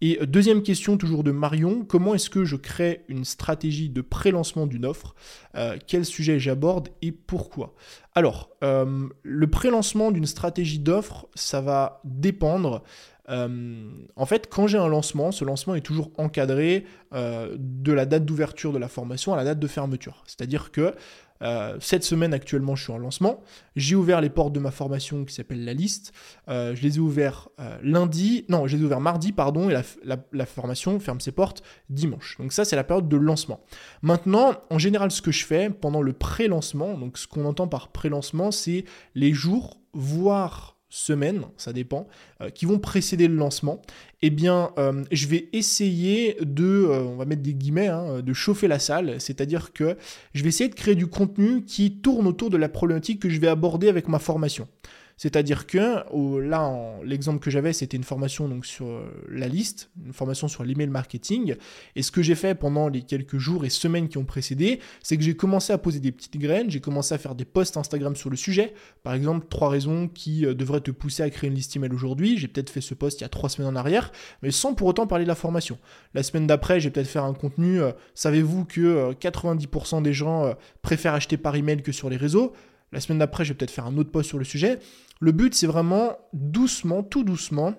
Et 0.00 0.18
euh, 0.20 0.26
deuxième 0.26 0.62
question 0.62 0.96
toujours 0.96 1.24
de 1.24 1.30
Marion, 1.30 1.84
comment 1.84 2.14
est-ce 2.14 2.30
que 2.30 2.44
je 2.44 2.56
crée 2.56 3.04
une 3.08 3.24
stratégie 3.24 3.88
de 3.88 4.00
pré-lancement 4.00 4.66
d'une 4.66 4.84
offre? 4.84 5.14
Euh, 5.56 5.78
Quel 5.86 6.04
sujet 6.04 6.38
j'aborde 6.38 6.88
et 7.02 7.12
pourquoi? 7.12 7.74
Alors, 8.14 8.50
euh, 8.62 9.08
le 9.22 9.46
pré-lancement 9.46 10.10
d'une 10.10 10.26
stratégie 10.26 10.78
d'offre, 10.78 11.28
ça 11.34 11.60
va 11.60 12.00
dépendre. 12.04 12.82
en 13.28 14.26
fait, 14.26 14.48
quand 14.48 14.68
j'ai 14.68 14.78
un 14.78 14.88
lancement, 14.88 15.32
ce 15.32 15.44
lancement 15.44 15.74
est 15.74 15.80
toujours 15.80 16.12
encadré 16.16 16.86
de 17.12 17.92
la 17.92 18.06
date 18.06 18.24
d'ouverture 18.24 18.72
de 18.72 18.78
la 18.78 18.88
formation 18.88 19.34
à 19.34 19.36
la 19.36 19.44
date 19.44 19.58
de 19.58 19.66
fermeture. 19.66 20.22
C'est-à-dire 20.26 20.70
que 20.70 20.94
euh, 21.42 21.76
cette 21.80 22.04
semaine 22.04 22.34
actuellement, 22.34 22.76
je 22.76 22.84
suis 22.84 22.92
en 22.92 22.98
lancement. 22.98 23.40
J'ai 23.74 23.94
ouvert 23.94 24.20
les 24.20 24.30
portes 24.30 24.52
de 24.52 24.60
ma 24.60 24.70
formation 24.70 25.24
qui 25.24 25.34
s'appelle 25.34 25.64
la 25.64 25.74
liste. 25.74 26.12
Euh, 26.48 26.74
je 26.74 26.82
les 26.82 26.96
ai 26.96 27.00
ouverts 27.00 27.48
euh, 27.60 27.76
lundi, 27.82 28.44
non, 28.48 28.66
je 28.66 28.76
les 28.76 28.82
ai 28.82 28.84
ouverts 28.86 29.00
mardi, 29.00 29.32
pardon, 29.32 29.68
et 29.70 29.76
la, 30.04 30.46
formation 30.46 30.98
ferme 31.00 31.20
ses 31.20 31.32
portes 31.32 31.62
dimanche. 31.90 32.36
Donc 32.38 32.52
ça, 32.52 32.64
c'est 32.64 32.76
la 32.76 32.84
période 32.84 33.08
de 33.08 33.16
lancement. 33.16 33.60
Maintenant, 34.02 34.54
en 34.70 34.78
général, 34.78 35.10
ce 35.10 35.22
que 35.22 35.32
je 35.32 35.44
fais 35.44 35.70
pendant 35.70 36.02
le 36.02 36.12
pré-lancement, 36.12 36.96
donc 36.96 37.18
ce 37.18 37.26
qu'on 37.26 37.44
entend 37.44 37.68
par 37.68 37.88
pré-lancement, 37.88 38.50
c'est 38.50 38.84
les 39.14 39.32
jours, 39.32 39.80
voire 39.92 40.75
semaines, 40.88 41.42
ça 41.56 41.72
dépend, 41.72 42.06
euh, 42.40 42.50
qui 42.50 42.64
vont 42.64 42.78
précéder 42.78 43.28
le 43.28 43.34
lancement, 43.34 43.82
eh 44.22 44.30
bien, 44.30 44.70
euh, 44.78 45.04
je 45.10 45.26
vais 45.26 45.48
essayer 45.52 46.36
de, 46.40 46.64
euh, 46.64 47.02
on 47.02 47.16
va 47.16 47.24
mettre 47.24 47.42
des 47.42 47.54
guillemets, 47.54 47.88
hein, 47.88 48.20
de 48.22 48.32
chauffer 48.32 48.68
la 48.68 48.78
salle, 48.78 49.20
c'est-à-dire 49.20 49.72
que 49.72 49.96
je 50.32 50.42
vais 50.42 50.48
essayer 50.48 50.70
de 50.70 50.74
créer 50.74 50.94
du 50.94 51.06
contenu 51.06 51.64
qui 51.64 51.98
tourne 51.98 52.26
autour 52.26 52.50
de 52.50 52.56
la 52.56 52.68
problématique 52.68 53.20
que 53.20 53.28
je 53.28 53.40
vais 53.40 53.48
aborder 53.48 53.88
avec 53.88 54.08
ma 54.08 54.18
formation. 54.18 54.68
C'est-à-dire 55.16 55.66
que 55.66 56.04
là, 56.40 56.98
l'exemple 57.02 57.38
que 57.38 57.50
j'avais, 57.50 57.72
c'était 57.72 57.96
une 57.96 58.04
formation 58.04 58.48
donc 58.48 58.66
sur 58.66 58.86
euh, 58.86 59.24
la 59.30 59.48
liste, 59.48 59.90
une 60.04 60.12
formation 60.12 60.46
sur 60.46 60.62
l'email 60.62 60.88
marketing. 60.88 61.54
Et 61.94 62.02
ce 62.02 62.10
que 62.10 62.20
j'ai 62.20 62.34
fait 62.34 62.54
pendant 62.54 62.88
les 62.88 63.00
quelques 63.00 63.38
jours 63.38 63.64
et 63.64 63.70
semaines 63.70 64.08
qui 64.08 64.18
ont 64.18 64.26
précédé, 64.26 64.78
c'est 65.02 65.16
que 65.16 65.22
j'ai 65.22 65.34
commencé 65.34 65.72
à 65.72 65.78
poser 65.78 66.00
des 66.00 66.12
petites 66.12 66.36
graines, 66.36 66.70
j'ai 66.70 66.80
commencé 66.80 67.14
à 67.14 67.18
faire 67.18 67.34
des 67.34 67.46
posts 67.46 67.78
Instagram 67.78 68.14
sur 68.14 68.28
le 68.28 68.36
sujet. 68.36 68.74
Par 69.02 69.14
exemple, 69.14 69.46
trois 69.48 69.70
raisons 69.70 70.06
qui 70.08 70.44
euh, 70.44 70.52
devraient 70.52 70.82
te 70.82 70.90
pousser 70.90 71.22
à 71.22 71.30
créer 71.30 71.48
une 71.48 71.56
liste 71.56 71.74
email 71.76 71.92
aujourd'hui. 71.92 72.36
J'ai 72.36 72.48
peut-être 72.48 72.68
fait 72.68 72.82
ce 72.82 72.92
post 72.92 73.20
il 73.20 73.24
y 73.24 73.26
a 73.26 73.30
trois 73.30 73.48
semaines 73.48 73.70
en 73.70 73.76
arrière, 73.76 74.12
mais 74.42 74.50
sans 74.50 74.74
pour 74.74 74.86
autant 74.86 75.06
parler 75.06 75.24
de 75.24 75.28
la 75.28 75.34
formation. 75.34 75.78
La 76.12 76.22
semaine 76.22 76.46
d'après, 76.46 76.78
j'ai 76.78 76.90
peut-être 76.90 77.08
fait 77.08 77.20
un 77.20 77.32
contenu. 77.32 77.80
Euh, 77.80 77.92
savez-vous 78.14 78.66
que 78.66 79.14
90% 79.14 80.02
des 80.02 80.12
gens 80.12 80.54
préfèrent 80.82 81.14
acheter 81.14 81.38
par 81.38 81.56
email 81.56 81.80
que 81.80 81.92
sur 81.92 82.10
les 82.10 82.16
réseaux? 82.18 82.52
La 82.92 83.00
semaine 83.00 83.18
d'après, 83.18 83.44
je 83.44 83.52
vais 83.52 83.56
peut-être 83.56 83.70
faire 83.70 83.86
un 83.86 83.96
autre 83.96 84.10
post 84.10 84.28
sur 84.28 84.38
le 84.38 84.44
sujet. 84.44 84.78
Le 85.20 85.32
but, 85.32 85.54
c'est 85.54 85.66
vraiment 85.66 86.16
doucement, 86.32 87.02
tout 87.02 87.24
doucement, 87.24 87.74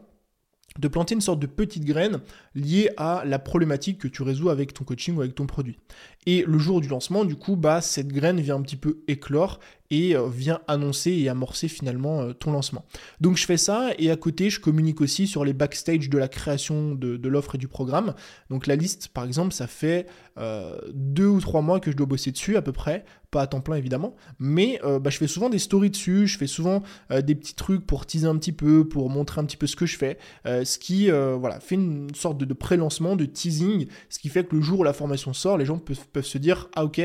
de 0.80 0.88
planter 0.88 1.16
une 1.16 1.22
sorte 1.22 1.40
de 1.40 1.48
petite 1.48 1.86
graine 1.86 2.20
liée 2.54 2.90
à 2.98 3.24
la 3.26 3.40
problématique 3.40 4.00
que 4.00 4.08
tu 4.08 4.22
résous 4.22 4.50
avec 4.50 4.74
ton 4.74 4.84
coaching 4.84 5.16
ou 5.16 5.22
avec 5.22 5.36
ton 5.36 5.48
produit. 5.48 5.78
Et 6.26 6.44
le 6.46 6.58
jour 6.58 6.82
du 6.82 6.88
lancement, 6.88 7.26
du 7.26 7.36
coup, 7.36 7.56
bah, 7.56 7.82
cette 7.82 8.10
graine 8.10 8.40
vient 8.40 8.56
un 8.56 8.62
petit 8.62 8.76
peu 8.76 9.00
éclore 9.08 9.60
et 9.90 10.16
euh, 10.16 10.28
vient 10.28 10.60
annoncer 10.68 11.12
et 11.12 11.30
amorcer 11.30 11.68
finalement 11.68 12.22
euh, 12.22 12.34
ton 12.34 12.52
lancement. 12.52 12.86
Donc 13.22 13.38
je 13.38 13.46
fais 13.46 13.58
ça 13.58 13.92
et 13.98 14.12
à 14.12 14.16
côté, 14.16 14.50
je 14.50 14.60
communique 14.60 15.02
aussi 15.02 15.28
sur 15.28 15.46
les 15.46 15.54
backstage 15.54 16.10
de 16.10 16.18
la 16.18 16.28
création 16.28 16.94
de, 16.94 17.28
l'offre 17.28 17.56
et 17.56 17.58
du 17.58 17.68
programme. 17.68 18.14
Donc 18.50 18.68
la 18.68 18.76
liste, 18.76 19.10
par 19.10 19.26
exemple, 19.26 19.54
ça 19.54 19.68
fait 19.68 20.08
euh, 20.38 20.78
deux 20.94 21.28
ou 21.28 21.40
trois 21.40 21.62
mois 21.62 21.80
que 21.80 21.92
je 21.92 21.98
dois 21.98 22.06
bosser 22.06 22.32
dessus 22.32 22.58
à 22.58 22.62
peu 22.62 22.72
près, 22.72 23.06
pas 23.32 23.42
à 23.42 23.48
temps 23.48 23.60
plein 23.60 23.76
évidemment, 23.76 24.16
mais 24.40 24.80
bah, 25.02 25.10
je 25.10 25.18
fais 25.18 25.28
souvent 25.28 25.50
des 25.50 25.60
stories 25.60 25.90
dessus, 25.90 26.28
je 26.28 26.38
fais 26.38 26.48
souvent 26.48 26.82
des 27.10 27.36
petits 27.36 27.56
trucs 27.56 27.86
pour 27.86 28.06
teaser 28.06 28.28
un 28.28 28.38
petit 28.38 28.54
peu, 28.54 28.88
pour 28.88 29.10
montrer 29.10 29.42
un 29.42 29.44
petit 29.44 29.58
peu 29.58 29.68
ce 29.68 29.76
que 29.76 29.86
je 29.86 29.98
fais, 29.98 30.18
ce 30.46 30.78
qui 30.78 31.10
voilà, 31.10 31.60
fait 31.60 31.76
une 31.76 32.16
sorte 32.16 32.38
de, 32.38 32.54
pré-lancement, 32.54 33.18
de 33.18 33.26
teasing, 33.26 33.88
ce 34.08 34.20
qui 34.20 34.30
fait 34.30 34.46
que 34.46 34.56
le 34.56 34.62
jour 34.62 34.80
où 34.80 34.84
la 34.84 34.94
formation 34.94 35.34
sort, 35.34 35.58
les 35.58 35.66
gens 35.66 35.78
peuvent 35.78 36.08
peuvent 36.14 36.26
se 36.26 36.38
dire 36.38 36.70
ah 36.76 36.86
ok, 36.86 37.02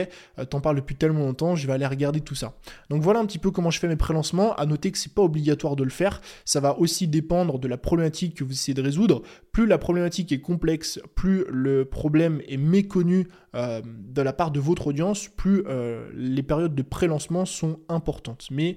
t'en 0.48 0.60
parles 0.60 0.76
depuis 0.76 0.94
tellement 0.94 1.26
longtemps, 1.26 1.56
je 1.56 1.66
vais 1.66 1.72
aller 1.72 1.86
regarder 1.86 2.20
tout 2.20 2.36
ça. 2.36 2.54
Donc 2.90 3.02
voilà 3.02 3.20
un 3.20 3.26
petit 3.26 3.38
peu 3.38 3.50
comment 3.50 3.70
je 3.70 3.78
fais 3.78 3.88
mes 3.88 3.96
pré-lancements. 3.96 4.54
À 4.54 4.66
noter 4.66 4.90
que 4.90 4.98
c'est 4.98 5.14
pas 5.14 5.22
obligatoire 5.22 5.76
de 5.76 5.84
le 5.84 5.90
faire. 5.90 6.20
Ça 6.44 6.60
va 6.60 6.78
aussi 6.78 7.08
dépendre 7.08 7.58
de 7.58 7.68
la 7.68 7.76
problématique 7.76 8.36
que 8.36 8.44
vous 8.44 8.52
essayez 8.52 8.74
de 8.74 8.82
résoudre. 8.82 9.22
Plus 9.52 9.66
la 9.66 9.78
problématique 9.78 10.32
est 10.32 10.40
complexe, 10.40 11.00
plus 11.14 11.44
le 11.48 11.84
problème 11.84 12.40
est 12.48 12.56
méconnu 12.56 13.28
euh, 13.54 13.80
de 13.84 14.22
la 14.22 14.32
part 14.32 14.50
de 14.50 14.60
votre 14.60 14.88
audience, 14.88 15.28
plus 15.28 15.62
euh, 15.66 16.08
les 16.14 16.42
périodes 16.42 16.74
de 16.74 16.82
pré-lancement 16.82 17.44
sont 17.44 17.80
importantes. 17.88 18.48
Mais 18.50 18.76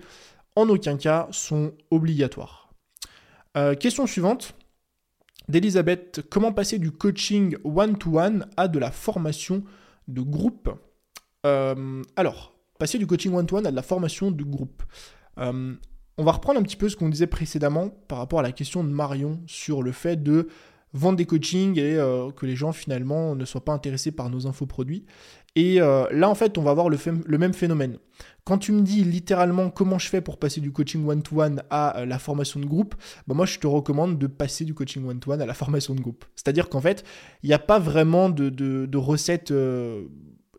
en 0.55 0.69
aucun 0.69 0.97
cas 0.97 1.27
sont 1.31 1.73
obligatoires. 1.91 2.69
question 3.79 4.05
suivante 4.05 4.55
d'Elisabeth, 5.47 6.21
comment 6.29 6.51
passer 6.51 6.79
du 6.79 6.91
coaching 6.91 7.55
one-to-one 7.63 8.47
à 8.57 8.67
de 8.67 8.79
la 8.79 8.91
formation 8.91 9.63
de 10.07 10.21
groupe? 10.21 10.69
Euh, 11.45 12.01
alors, 12.15 12.54
passer 12.77 12.97
du 12.97 13.07
coaching 13.07 13.33
one-to-one 13.33 13.65
à 13.65 13.71
de 13.71 13.75
la 13.75 13.81
formation 13.81 14.31
de 14.31 14.43
groupe. 14.43 14.83
Euh, 15.39 15.73
on 16.17 16.23
va 16.23 16.31
reprendre 16.31 16.59
un 16.59 16.63
petit 16.63 16.77
peu 16.77 16.89
ce 16.89 16.95
qu'on 16.95 17.09
disait 17.09 17.27
précédemment 17.27 17.89
par 18.07 18.19
rapport 18.19 18.39
à 18.39 18.43
la 18.43 18.51
question 18.51 18.83
de 18.83 18.89
Marion 18.89 19.41
sur 19.47 19.83
le 19.83 19.91
fait 19.91 20.21
de 20.21 20.47
vendre 20.93 21.17
des 21.17 21.25
coachings 21.25 21.77
et 21.77 21.95
euh, 21.95 22.31
que 22.31 22.45
les 22.45 22.55
gens 22.55 22.71
finalement 22.71 23.35
ne 23.35 23.43
soient 23.43 23.65
pas 23.65 23.73
intéressés 23.73 24.11
par 24.11 24.29
nos 24.29 24.47
infoproduits. 24.47 25.05
Et 25.57 25.79
là, 25.79 26.29
en 26.29 26.35
fait, 26.35 26.57
on 26.57 26.63
va 26.63 26.71
avoir 26.71 26.89
le, 26.89 27.37
même 27.37 27.53
phénomène. 27.53 27.97
Quand 28.43 28.57
tu 28.57 28.73
me 28.73 28.81
dis 28.81 29.05
littéralement 29.05 29.69
comment 29.69 29.97
je 29.97 30.09
fais 30.09 30.19
pour 30.19 30.37
passer 30.37 30.59
du 30.59 30.73
coaching 30.73 31.07
one-to-one 31.07 31.63
à 31.69 32.03
la 32.05 32.19
formation 32.19 32.59
de 32.59 32.65
groupe, 32.65 32.93
bah 33.25 33.35
moi 33.35 33.45
je 33.45 33.57
te 33.57 33.65
recommande 33.65 34.19
de 34.19 34.27
passer 34.27 34.65
du 34.65 34.73
coaching 34.73 35.07
one-to-one 35.07 35.41
à 35.41 35.45
la 35.45 35.53
formation 35.55 35.95
de 35.95 36.01
groupe. 36.01 36.25
C'est-à-dire 36.35 36.67
qu'en 36.67 36.81
fait, 36.81 37.05
il 37.41 37.47
n'y 37.47 37.53
a 37.53 37.59
pas 37.59 37.79
vraiment 37.79 38.27
de, 38.29 38.97
recette 38.97 39.53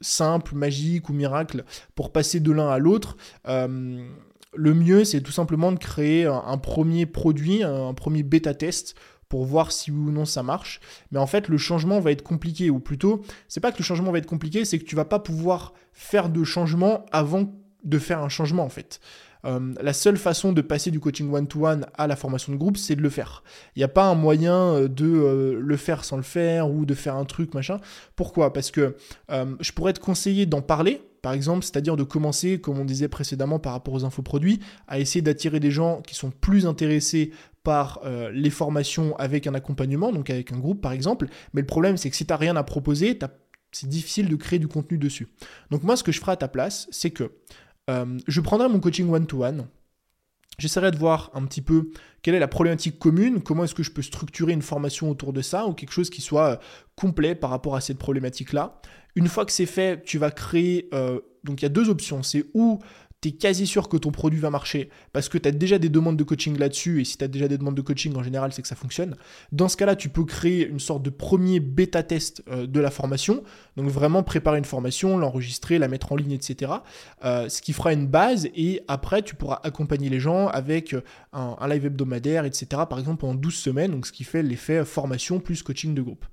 simple, 0.00 0.54
magique 0.54 1.08
ou 1.08 1.12
miracle 1.12 1.64
pour 1.94 2.12
passer 2.12 2.40
de 2.40 2.52
l'un 2.52 2.68
à 2.68 2.78
l'autre. 2.78 3.16
Euh, 3.48 4.06
le 4.54 4.74
mieux, 4.74 5.04
c'est 5.04 5.20
tout 5.20 5.32
simplement 5.32 5.72
de 5.72 5.78
créer 5.78 6.24
un, 6.24 6.58
premier 6.58 7.06
produit, 7.06 7.62
un, 7.62 7.94
premier 7.94 8.22
bêta 8.22 8.54
test 8.54 8.94
pour 9.28 9.44
voir 9.44 9.72
si 9.72 9.90
ou 9.90 10.10
non 10.10 10.24
ça 10.24 10.42
marche. 10.42 10.80
Mais 11.10 11.18
en 11.18 11.26
fait, 11.26 11.48
le 11.48 11.58
changement 11.58 12.00
va 12.00 12.12
être 12.12 12.22
compliqué, 12.22 12.70
ou 12.70 12.78
plutôt, 12.78 13.22
c'est 13.48 13.60
pas 13.60 13.72
que 13.72 13.78
le 13.78 13.84
changement 13.84 14.12
va 14.12 14.18
être 14.18 14.26
compliqué, 14.26 14.64
c'est 14.64 14.78
que 14.78 14.84
tu 14.84 14.96
vas 14.96 15.04
pas 15.04 15.18
pouvoir 15.18 15.74
faire 15.92 16.28
de 16.28 16.44
changement 16.44 17.04
avant 17.12 17.52
de 17.84 17.98
faire 17.98 18.20
un 18.20 18.28
changement 18.28 18.64
en 18.64 18.68
fait. 18.68 19.00
Euh, 19.46 19.74
la 19.80 19.92
seule 19.92 20.16
façon 20.16 20.52
de 20.52 20.60
passer 20.60 20.90
du 20.90 21.00
coaching 21.00 21.32
one-to-one 21.32 21.86
à 21.96 22.06
la 22.06 22.16
formation 22.16 22.52
de 22.52 22.58
groupe, 22.58 22.76
c'est 22.76 22.96
de 22.96 23.02
le 23.02 23.10
faire. 23.10 23.42
Il 23.74 23.80
n'y 23.80 23.84
a 23.84 23.88
pas 23.88 24.06
un 24.06 24.14
moyen 24.14 24.74
euh, 24.74 24.88
de 24.88 25.06
euh, 25.06 25.60
le 25.60 25.76
faire 25.76 26.04
sans 26.04 26.16
le 26.16 26.22
faire 26.22 26.70
ou 26.70 26.84
de 26.84 26.94
faire 26.94 27.14
un 27.14 27.24
truc, 27.24 27.54
machin. 27.54 27.80
Pourquoi? 28.16 28.52
Parce 28.52 28.70
que 28.70 28.96
je 29.28 29.72
pourrais 29.72 29.92
te 29.92 30.00
conseiller 30.00 30.46
d'en 30.46 30.62
parler, 30.62 31.02
par 31.22 31.32
exemple, 31.32 31.64
c'est-à-dire 31.64 31.96
de 31.96 32.02
commencer, 32.02 32.60
comme 32.60 32.78
on 32.78 32.84
disait 32.84 33.08
précédemment 33.08 33.58
par 33.58 33.72
rapport 33.72 33.94
aux 33.94 34.04
infoproduits, 34.04 34.60
à 34.88 34.98
essayer 34.98 35.22
d'attirer 35.22 35.60
des 35.60 35.70
gens 35.70 36.00
qui 36.02 36.14
sont 36.14 36.30
plus 36.30 36.66
intéressés 36.66 37.32
par 37.62 38.00
les 38.32 38.50
formations 38.50 39.16
avec 39.16 39.46
un 39.46 39.54
accompagnement, 39.54 40.12
donc 40.12 40.30
avec 40.30 40.52
un 40.52 40.58
groupe 40.58 40.80
par 40.80 40.92
exemple. 40.92 41.26
Mais 41.52 41.60
le 41.60 41.66
problème, 41.66 41.96
c'est 41.96 42.10
que 42.10 42.16
si 42.16 42.24
tu 42.24 42.32
n'as 42.32 42.36
rien 42.36 42.56
à 42.56 42.62
proposer, 42.62 43.18
c'est 43.72 43.88
difficile 43.88 44.28
de 44.28 44.36
créer 44.36 44.58
du 44.58 44.68
contenu 44.68 44.98
dessus. 44.98 45.28
Donc 45.70 45.82
moi, 45.82 45.96
ce 45.96 46.02
que 46.02 46.12
je 46.12 46.20
ferai 46.20 46.32
à 46.32 46.36
ta 46.36 46.48
place, 46.48 46.88
c'est 46.90 47.10
que 47.10 47.32
euh, 47.90 48.18
je 48.26 48.40
prendrai 48.40 48.68
mon 48.68 48.80
coaching 48.80 49.10
one-to-one. 49.10 49.66
J'essaierai 50.58 50.90
de 50.90 50.96
voir 50.96 51.30
un 51.34 51.44
petit 51.44 51.60
peu 51.60 51.90
quelle 52.22 52.34
est 52.34 52.40
la 52.40 52.48
problématique 52.48 52.98
commune, 52.98 53.42
comment 53.42 53.64
est-ce 53.64 53.74
que 53.74 53.82
je 53.82 53.90
peux 53.90 54.02
structurer 54.02 54.52
une 54.52 54.62
formation 54.62 55.10
autour 55.10 55.32
de 55.32 55.42
ça 55.42 55.66
ou 55.66 55.74
quelque 55.74 55.92
chose 55.92 56.08
qui 56.08 56.22
soit 56.22 56.52
euh, 56.52 56.56
complet 56.94 57.34
par 57.34 57.50
rapport 57.50 57.76
à 57.76 57.80
cette 57.80 57.98
problématique-là. 57.98 58.80
Une 59.14 59.28
fois 59.28 59.44
que 59.44 59.52
c'est 59.52 59.66
fait, 59.66 60.02
tu 60.02 60.18
vas 60.18 60.30
créer... 60.30 60.88
Euh, 60.94 61.20
donc 61.44 61.62
il 61.62 61.64
y 61.64 61.66
a 61.66 61.70
deux 61.70 61.88
options. 61.88 62.22
C'est 62.22 62.46
où 62.54 62.80
quasi 63.32 63.66
sûr 63.66 63.88
que 63.88 63.96
ton 63.96 64.10
produit 64.10 64.40
va 64.40 64.50
marcher 64.50 64.90
parce 65.12 65.28
que 65.28 65.38
tu 65.38 65.48
as 65.48 65.52
déjà 65.52 65.78
des 65.78 65.88
demandes 65.88 66.16
de 66.16 66.24
coaching 66.24 66.58
là-dessus 66.58 67.00
et 67.00 67.04
si 67.04 67.16
tu 67.16 67.24
as 67.24 67.28
déjà 67.28 67.48
des 67.48 67.58
demandes 67.58 67.74
de 67.74 67.82
coaching 67.82 68.14
en 68.16 68.22
général 68.22 68.52
c'est 68.52 68.62
que 68.62 68.68
ça 68.68 68.76
fonctionne. 68.76 69.16
Dans 69.52 69.68
ce 69.68 69.76
cas-là, 69.76 69.96
tu 69.96 70.08
peux 70.08 70.24
créer 70.24 70.66
une 70.66 70.80
sorte 70.80 71.02
de 71.02 71.10
premier 71.10 71.60
bêta 71.60 72.02
test 72.02 72.42
euh, 72.48 72.66
de 72.66 72.80
la 72.80 72.90
formation, 72.90 73.42
donc 73.76 73.88
vraiment 73.88 74.22
préparer 74.22 74.58
une 74.58 74.64
formation, 74.64 75.18
l'enregistrer, 75.18 75.78
la 75.78 75.88
mettre 75.88 76.12
en 76.12 76.16
ligne, 76.16 76.32
etc. 76.32 76.72
Euh, 77.24 77.48
ce 77.48 77.62
qui 77.62 77.72
fera 77.72 77.92
une 77.92 78.06
base 78.06 78.48
et 78.54 78.82
après 78.88 79.22
tu 79.22 79.34
pourras 79.34 79.60
accompagner 79.62 80.08
les 80.08 80.20
gens 80.20 80.48
avec 80.48 80.94
un, 81.32 81.56
live 81.68 81.86
hebdomadaire, 81.86 82.44
etc. 82.44 82.82
Par 82.88 82.98
exemple 82.98 83.24
en 83.26 83.34
12 83.34 83.54
semaines, 83.54 83.90
donc 83.90 84.06
ce 84.06 84.12
qui 84.12 84.24
fait 84.24 84.42
l'effet 84.42 84.84
formation 84.84 85.40
plus 85.40 85.62
coaching 85.62 85.94
de 85.94 86.02
groupe. 86.02 86.24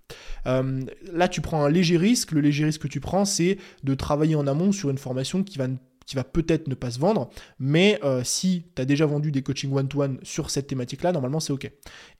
Euh, 0.47 0.81
là 1.11 1.27
tu 1.27 1.41
prends 1.41 1.63
un 1.63 1.69
léger 1.69 1.97
risque, 1.97 2.31
le 2.31 2.41
léger 2.41 2.65
risque 2.65 2.81
que 2.81 2.87
tu 2.87 2.99
prends 2.99 3.25
c'est 3.25 3.57
de 3.83 3.95
travailler 3.95 4.35
en 4.35 4.47
amont 4.47 4.71
sur 4.71 4.89
une 4.89 4.97
formation 4.97 5.43
qui 5.43 5.57
va 5.57 5.67
qui 6.05 6.15
va 6.15 6.23
peut-être 6.23 6.67
ne 6.67 6.75
pas 6.75 6.91
se 6.91 6.99
vendre, 6.99 7.29
mais 7.59 7.99
euh, 8.03 8.21
si 8.23 8.65
tu 8.75 8.81
as 8.81 8.85
déjà 8.85 9.05
vendu 9.05 9.31
des 9.31 9.41
coachings 9.41 9.73
one-to-one 9.73 10.19
sur 10.23 10.49
cette 10.49 10.67
thématique-là, 10.67 11.11
normalement 11.11 11.39
c'est 11.39 11.53
OK. 11.53 11.69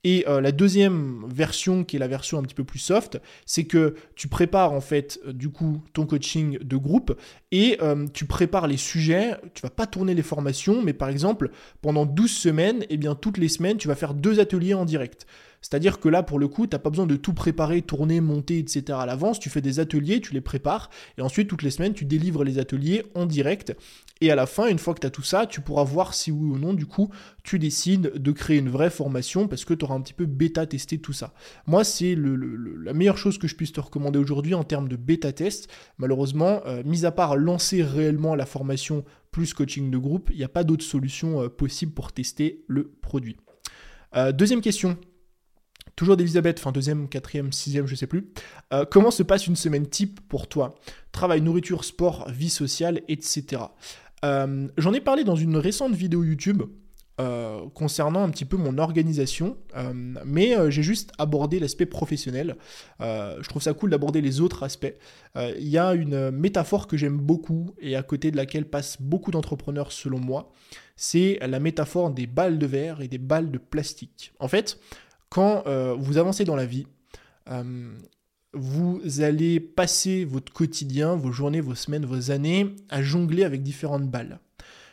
Et 0.03 0.25
euh, 0.27 0.41
la 0.41 0.51
deuxième 0.51 1.25
version, 1.27 1.83
qui 1.83 1.95
est 1.95 1.99
la 1.99 2.07
version 2.07 2.37
un 2.39 2.43
petit 2.43 2.55
peu 2.55 2.63
plus 2.63 2.79
soft, 2.79 3.19
c'est 3.45 3.65
que 3.65 3.95
tu 4.15 4.27
prépares 4.27 4.73
en 4.73 4.81
fait 4.81 5.19
euh, 5.25 5.33
du 5.33 5.49
coup 5.49 5.83
ton 5.93 6.05
coaching 6.05 6.59
de 6.59 6.77
groupe 6.77 7.17
et 7.51 7.77
tu 8.13 8.25
prépares 8.25 8.65
les 8.65 8.77
sujets, 8.77 9.35
tu 9.53 9.61
vas 9.61 9.69
pas 9.69 9.85
tourner 9.85 10.15
les 10.15 10.23
formations, 10.23 10.81
mais 10.81 10.93
par 10.93 11.09
exemple 11.09 11.51
pendant 11.81 12.05
12 12.05 12.31
semaines, 12.31 12.83
et 12.83 12.87
eh 12.91 12.97
bien 12.97 13.13
toutes 13.13 13.37
les 13.37 13.47
semaines, 13.47 13.77
tu 13.77 13.87
vas 13.87 13.95
faire 13.95 14.15
deux 14.15 14.39
ateliers 14.39 14.73
en 14.73 14.85
direct. 14.85 15.27
C'est-à-dire 15.63 15.99
que 15.99 16.09
là, 16.09 16.21
pour 16.21 16.37
le 16.37 16.47
coup, 16.47 16.67
tu 16.67 16.75
n'as 16.75 16.79
pas 16.79 16.91
besoin 16.91 17.07
de 17.07 17.15
tout 17.15 17.33
préparer, 17.33 17.81
tourner, 17.81 18.21
monter, 18.21 18.59
etc. 18.59 18.83
à 18.99 19.05
l'avance. 19.07 19.39
Tu 19.39 19.49
fais 19.49 19.61
des 19.61 19.79
ateliers, 19.79 20.21
tu 20.21 20.33
les 20.33 20.41
prépares, 20.41 20.91
et 21.17 21.21
ensuite, 21.21 21.47
toutes 21.47 21.63
les 21.63 21.71
semaines, 21.71 21.93
tu 21.93 22.05
délivres 22.05 22.43
les 22.43 22.59
ateliers 22.59 23.03
en 23.15 23.25
direct. 23.25 23.75
Et 24.21 24.29
à 24.29 24.35
la 24.35 24.45
fin, 24.45 24.67
une 24.67 24.77
fois 24.77 24.93
que 24.93 24.99
tu 24.99 25.07
as 25.07 25.09
tout 25.09 25.23
ça, 25.23 25.45
tu 25.47 25.61
pourras 25.61 25.83
voir 25.83 26.13
si 26.13 26.31
oui 26.31 26.49
ou 26.51 26.57
non, 26.57 26.73
du 26.73 26.85
coup, 26.85 27.09
tu 27.43 27.59
décides 27.59 28.13
de 28.15 28.31
créer 28.31 28.57
une 28.57 28.69
vraie 28.69 28.89
formation 28.89 29.47
parce 29.47 29.65
que 29.65 29.73
tu 29.73 29.83
auras 29.83 29.95
un 29.95 30.01
petit 30.01 30.13
peu 30.13 30.25
bêta-testé 30.25 30.99
tout 30.99 31.13
ça. 31.13 31.33
Moi, 31.65 31.83
c'est 31.83 32.15
la 32.15 32.93
meilleure 32.93 33.17
chose 33.17 33.37
que 33.37 33.47
je 33.47 33.55
puisse 33.55 33.73
te 33.73 33.81
recommander 33.81 34.19
aujourd'hui 34.19 34.53
en 34.53 34.63
termes 34.63 34.87
de 34.87 34.95
bêta-test. 34.95 35.69
Malheureusement, 35.97 36.61
euh, 36.65 36.83
mis 36.85 37.05
à 37.05 37.11
part 37.11 37.35
lancer 37.35 37.83
réellement 37.83 38.35
la 38.35 38.45
formation 38.45 39.03
plus 39.31 39.53
coaching 39.53 39.89
de 39.89 39.97
groupe, 39.97 40.29
il 40.31 40.37
n'y 40.37 40.43
a 40.43 40.49
pas 40.49 40.63
d'autre 40.63 40.85
solution 40.85 41.41
euh, 41.41 41.49
possible 41.49 41.93
pour 41.93 42.11
tester 42.11 42.63
le 42.67 42.93
produit. 43.01 43.37
Euh, 44.15 44.31
deuxième 44.31 44.61
question, 44.61 44.97
Toujours 45.95 46.17
d'Elisabeth, 46.17 46.57
enfin 46.59 46.71
deuxième, 46.71 47.07
quatrième, 47.07 47.51
sixième, 47.51 47.85
je 47.85 47.95
sais 47.95 48.07
plus. 48.07 48.31
Euh, 48.73 48.83
comment 48.89 49.11
se 49.11 49.21
passe 49.21 49.45
une 49.45 49.55
semaine 49.55 49.87
type 49.87 50.19
pour 50.27 50.47
toi? 50.47 50.75
Travail, 51.11 51.41
nourriture, 51.41 51.83
sport, 51.83 52.27
vie 52.29 52.49
sociale, 52.49 53.01
etc. 53.07 53.63
Euh, 54.25 54.67
j'en 54.77 54.93
ai 54.93 55.01
parlé 55.01 55.23
dans 55.23 55.35
une 55.35 55.57
récente 55.57 55.93
vidéo 55.93 56.23
YouTube. 56.23 56.63
euh, 57.21 57.69
concernant 57.75 58.23
un 58.23 58.29
petit 58.31 58.43
peu 58.43 58.57
mon 58.57 58.79
organisation, 58.79 59.55
mais 60.25 60.55
j'ai 60.71 60.81
juste 60.81 61.11
abordé 61.19 61.59
l'aspect 61.59 61.85
professionnel. 61.85 62.55
je 62.99 63.47
trouve 63.47 63.61
ça 63.61 63.75
cool 63.75 63.91
d'aborder 63.91 64.19
les 64.19 64.41
autres 64.41 64.63
aspects. 64.63 64.95
Il 65.35 65.67
y 65.67 65.77
a 65.77 65.93
une 65.93 66.31
métaphore 66.31 66.87
que 66.87 66.97
j'aime 66.97 67.19
beaucoup 67.19 67.75
et 67.79 67.95
à 67.95 68.01
côté 68.01 68.31
de 68.31 68.37
laquelle 68.37 68.65
passent 68.65 68.99
beaucoup 68.99 69.29
d'entrepreneurs 69.29 69.91
selon 69.91 70.17
moi, 70.17 70.51
c'est 70.95 71.37
la 71.45 71.59
métaphore 71.59 72.09
des 72.09 72.25
balles 72.25 72.57
de 72.57 72.65
verre 72.65 73.01
et 73.01 73.07
des 73.07 73.19
balles 73.19 73.51
de 73.51 73.59
plastique. 73.59 74.33
En 74.39 74.47
fait, 74.47 74.79
quand 75.33 75.63
vous 75.97 76.19
avancez 76.19 76.45
dans 76.45 76.55
la 76.55 76.67
vie, 76.67 76.85
vous 78.53 79.01
allez 79.19 79.59
passer 79.59 80.25
votre 80.25 80.53
quotidien, 80.53 81.15
vos 81.15 81.31
journées, 81.31 81.59
vos 81.59 81.73
semaines, 81.73 82.05
vos 82.05 82.29
années 82.29 82.75
à 82.89 83.01
jongler 83.01 83.43
avec 83.43 83.63
différentes 83.63 84.07
balles. 84.11 84.39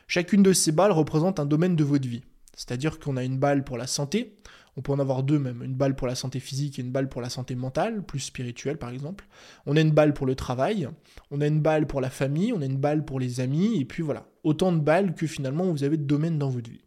Chacune 0.09 0.43
de 0.43 0.55
ces 0.55 0.73
balles 0.73 0.93
représente 0.93 1.39
un 1.39 1.45
domaine 1.45 1.77
de 1.77 1.85
votre 1.85 2.09
vie. 2.09 2.23
C'est-à-dire 2.57 2.99
qu'on 2.99 3.19
a 3.19 3.23
une 3.23 3.39
balle 3.39 3.65
pour 3.65 3.77
la 3.77 3.87
santé, 3.87 4.39
on 4.77 4.81
peut 4.81 4.93
en 4.93 4.99
avoir 4.99 5.23
deux 5.23 5.39
même, 5.39 5.63
une 5.63 5.75
balle 5.75 5.95
pour 5.95 6.07
la 6.07 6.15
santé 6.15 6.41
physique 6.41 6.79
et 6.79 6.83
une 6.83 6.91
balle 6.91 7.11
pour 7.11 7.21
la 7.21 7.29
santé 7.29 7.55
mentale, 7.55 8.03
plus 8.03 8.21
spirituelle 8.21 8.79
par 8.79 8.89
exemple. 8.89 9.29
On 9.67 9.77
a 9.77 9.81
une 9.83 9.91
balle 9.91 10.15
pour 10.15 10.27
le 10.27 10.35
travail, 10.35 10.89
on 11.31 11.43
a 11.43 11.47
une 11.47 11.61
balle 11.61 11.87
pour 11.87 12.01
la 12.01 12.09
famille, 12.09 12.55
on 12.55 12.63
a 12.63 12.67
une 12.67 12.79
balle 12.79 13.05
pour 13.05 13.21
les 13.21 13.41
amis, 13.41 13.79
et 13.79 13.85
puis 13.85 14.03
voilà, 14.03 14.27
autant 14.43 14.73
de 14.73 14.81
balles 14.81 15.15
que 15.15 15.27
finalement 15.27 15.71
vous 15.71 15.85
avez 15.85 15.99
de 15.99 16.05
domaines 16.05 16.39
dans 16.39 16.49
votre 16.49 16.71
vie. 16.71 16.81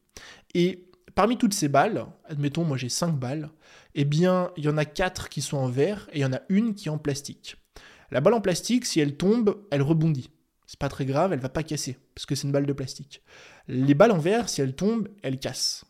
Et 0.55 0.89
parmi 1.15 1.37
toutes 1.37 1.53
ces 1.53 1.67
balles, 1.67 2.05
admettons 2.25 2.63
moi 2.63 2.77
j'ai 2.77 2.89
cinq 2.89 3.11
balles, 3.11 3.49
eh 3.95 4.05
bien 4.05 4.51
il 4.57 4.65
y 4.65 4.69
en 4.69 4.77
a 4.77 4.85
quatre 4.85 5.29
qui 5.29 5.41
sont 5.41 5.57
en 5.57 5.67
verre 5.67 6.09
et 6.11 6.19
il 6.19 6.21
y 6.21 6.25
en 6.25 6.33
a 6.33 6.41
une 6.49 6.75
qui 6.75 6.87
est 6.87 6.91
en 6.91 6.97
plastique. 6.97 7.57
La 8.11 8.21
balle 8.21 8.33
en 8.33 8.41
plastique, 8.41 8.85
si 8.85 8.99
elle 8.99 9.17
tombe, 9.17 9.65
elle 9.71 9.81
rebondit. 9.81 10.29
C'est 10.67 10.79
pas 10.79 10.89
très 10.89 11.05
grave, 11.05 11.33
elle 11.33 11.39
va 11.39 11.49
pas 11.49 11.63
casser, 11.63 11.97
parce 12.15 12.25
que 12.25 12.35
c'est 12.35 12.47
une 12.47 12.51
balle 12.51 12.65
de 12.65 12.73
plastique. 12.73 13.21
Les 13.67 13.93
balles 13.93 14.11
en 14.11 14.19
verre, 14.19 14.49
si 14.49 14.61
elles 14.61 14.75
tombent, 14.75 15.07
elles 15.21 15.39
cassent. 15.39 15.85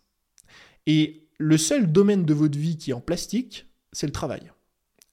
Et 0.85 1.27
le 1.37 1.57
seul 1.57 1.91
domaine 1.91 2.25
de 2.25 2.33
votre 2.33 2.57
vie 2.57 2.77
qui 2.77 2.91
est 2.91 2.93
en 2.93 3.01
plastique, 3.01 3.67
c'est 3.91 4.07
le 4.07 4.11
travail. 4.11 4.51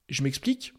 Je 0.09 0.23
m'explique. 0.23 0.75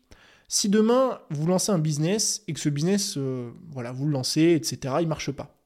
Si 0.48 0.68
demain 0.68 1.22
vous 1.30 1.48
lancez 1.48 1.72
un 1.72 1.80
business 1.80 2.44
et 2.48 2.54
que 2.54 2.60
ce 2.60 2.70
business, 2.70 3.16
euh, 3.18 3.52
voilà, 3.70 3.92
vous 3.94 4.06
le 4.06 4.12
lancez, 4.12 4.52
etc., 4.54 4.96
il 5.00 5.08
marche 5.08 5.32
pas. 5.32 5.61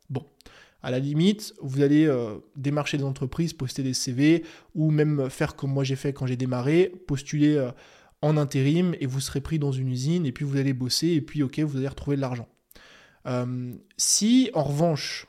À 0.85 0.91
la 0.91 0.99
limite, 0.99 1.55
vous 1.63 1.81
allez 1.81 2.05
euh, 2.05 2.37
démarcher 2.55 2.99
des 2.99 3.03
entreprises, 3.03 3.53
poster 3.53 3.81
des 3.81 3.95
CV, 3.95 4.43
ou 4.75 4.91
même 4.91 5.31
faire 5.31 5.55
comme 5.55 5.71
moi 5.71 5.83
j'ai 5.83 5.95
fait 5.95 6.13
quand 6.13 6.27
j'ai 6.27 6.37
démarré, 6.37 6.93
postuler 7.07 7.55
euh, 7.55 7.71
en 8.21 8.37
intérim 8.37 8.95
et 8.99 9.07
vous 9.07 9.19
serez 9.19 9.41
pris 9.41 9.57
dans 9.57 9.71
une 9.71 9.89
usine 9.89 10.27
et 10.27 10.31
puis 10.31 10.45
vous 10.45 10.57
allez 10.57 10.73
bosser 10.73 11.07
et 11.07 11.21
puis 11.21 11.41
ok, 11.41 11.57
vous 11.61 11.77
allez 11.77 11.87
retrouver 11.87 12.17
de 12.17 12.21
l'argent. 12.21 12.47
Euh, 13.25 13.73
si 13.97 14.51
en 14.53 14.61
revanche, 14.61 15.25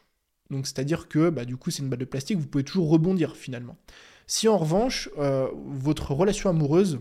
donc 0.50 0.66
c'est-à-dire 0.66 1.08
que 1.08 1.30
bah, 1.30 1.46
du 1.46 1.56
coup 1.56 1.70
c'est 1.70 1.82
une 1.82 1.88
balle 1.88 2.00
de 2.00 2.04
plastique, 2.04 2.36
vous 2.36 2.48
pouvez 2.48 2.64
toujours 2.64 2.90
rebondir 2.90 3.34
finalement. 3.34 3.78
Si 4.26 4.48
en 4.48 4.58
revanche 4.58 5.08
votre 5.16 6.12
relation 6.12 6.50
amoureuse, 6.50 7.00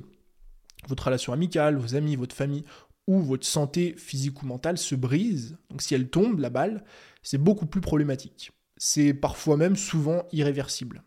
votre 0.88 1.08
relation 1.08 1.34
amicale, 1.34 1.76
vos 1.76 1.96
amis, 1.96 2.16
votre 2.16 2.34
famille 2.34 2.64
ou 3.06 3.20
votre 3.20 3.46
santé 3.46 3.96
physique 3.98 4.42
ou 4.44 4.46
mentale 4.46 4.78
se 4.78 4.96
brise, 4.96 5.58
donc 5.70 5.82
si 5.82 5.94
elle 5.94 6.10
tombe, 6.10 6.40
la 6.40 6.50
balle, 6.50 6.86
c'est 7.26 7.40
beaucoup 7.40 7.66
plus 7.66 7.82
problématique. 7.82 8.52
C'est 8.78 9.14
parfois 9.14 9.58
même 9.58 9.76
souvent 9.76 10.24
irréversible. 10.32 11.04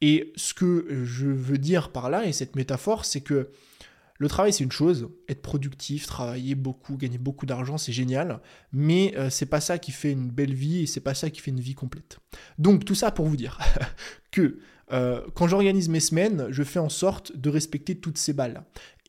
Et 0.00 0.32
ce 0.34 0.54
que 0.54 1.04
je 1.04 1.26
veux 1.28 1.58
dire 1.58 1.92
par 1.92 2.10
là, 2.10 2.26
et 2.26 2.32
cette 2.32 2.56
métaphore, 2.56 3.04
c'est 3.04 3.20
que 3.20 3.50
le 4.18 4.28
travail, 4.28 4.52
c'est 4.52 4.64
une 4.64 4.72
chose. 4.72 5.10
Être 5.28 5.42
productif, 5.42 6.06
travailler 6.06 6.54
beaucoup, 6.54 6.96
gagner 6.96 7.18
beaucoup 7.18 7.44
d'argent, 7.44 7.76
c'est 7.76 7.92
génial. 7.92 8.40
Mais 8.72 9.14
euh, 9.16 9.30
c'est 9.30 9.46
pas 9.46 9.60
ça 9.60 9.78
qui 9.78 9.90
fait 9.90 10.12
une 10.12 10.30
belle 10.30 10.54
vie 10.54 10.82
et 10.82 10.86
c'est 10.86 11.00
pas 11.00 11.14
ça 11.14 11.28
qui 11.28 11.40
fait 11.40 11.50
une 11.50 11.60
vie 11.60 11.74
complète. 11.74 12.18
Donc, 12.58 12.84
tout 12.84 12.94
ça 12.94 13.10
pour 13.10 13.26
vous 13.26 13.36
dire 13.36 13.58
que 14.30 14.58
euh, 14.92 15.22
quand 15.34 15.48
j'organise 15.48 15.88
mes 15.88 16.00
semaines, 16.00 16.46
je 16.50 16.62
fais 16.62 16.78
en 16.78 16.88
sorte 16.88 17.36
de 17.36 17.50
respecter 17.50 17.96
toutes 17.96 18.18
ces 18.18 18.32
balles. 18.32 18.62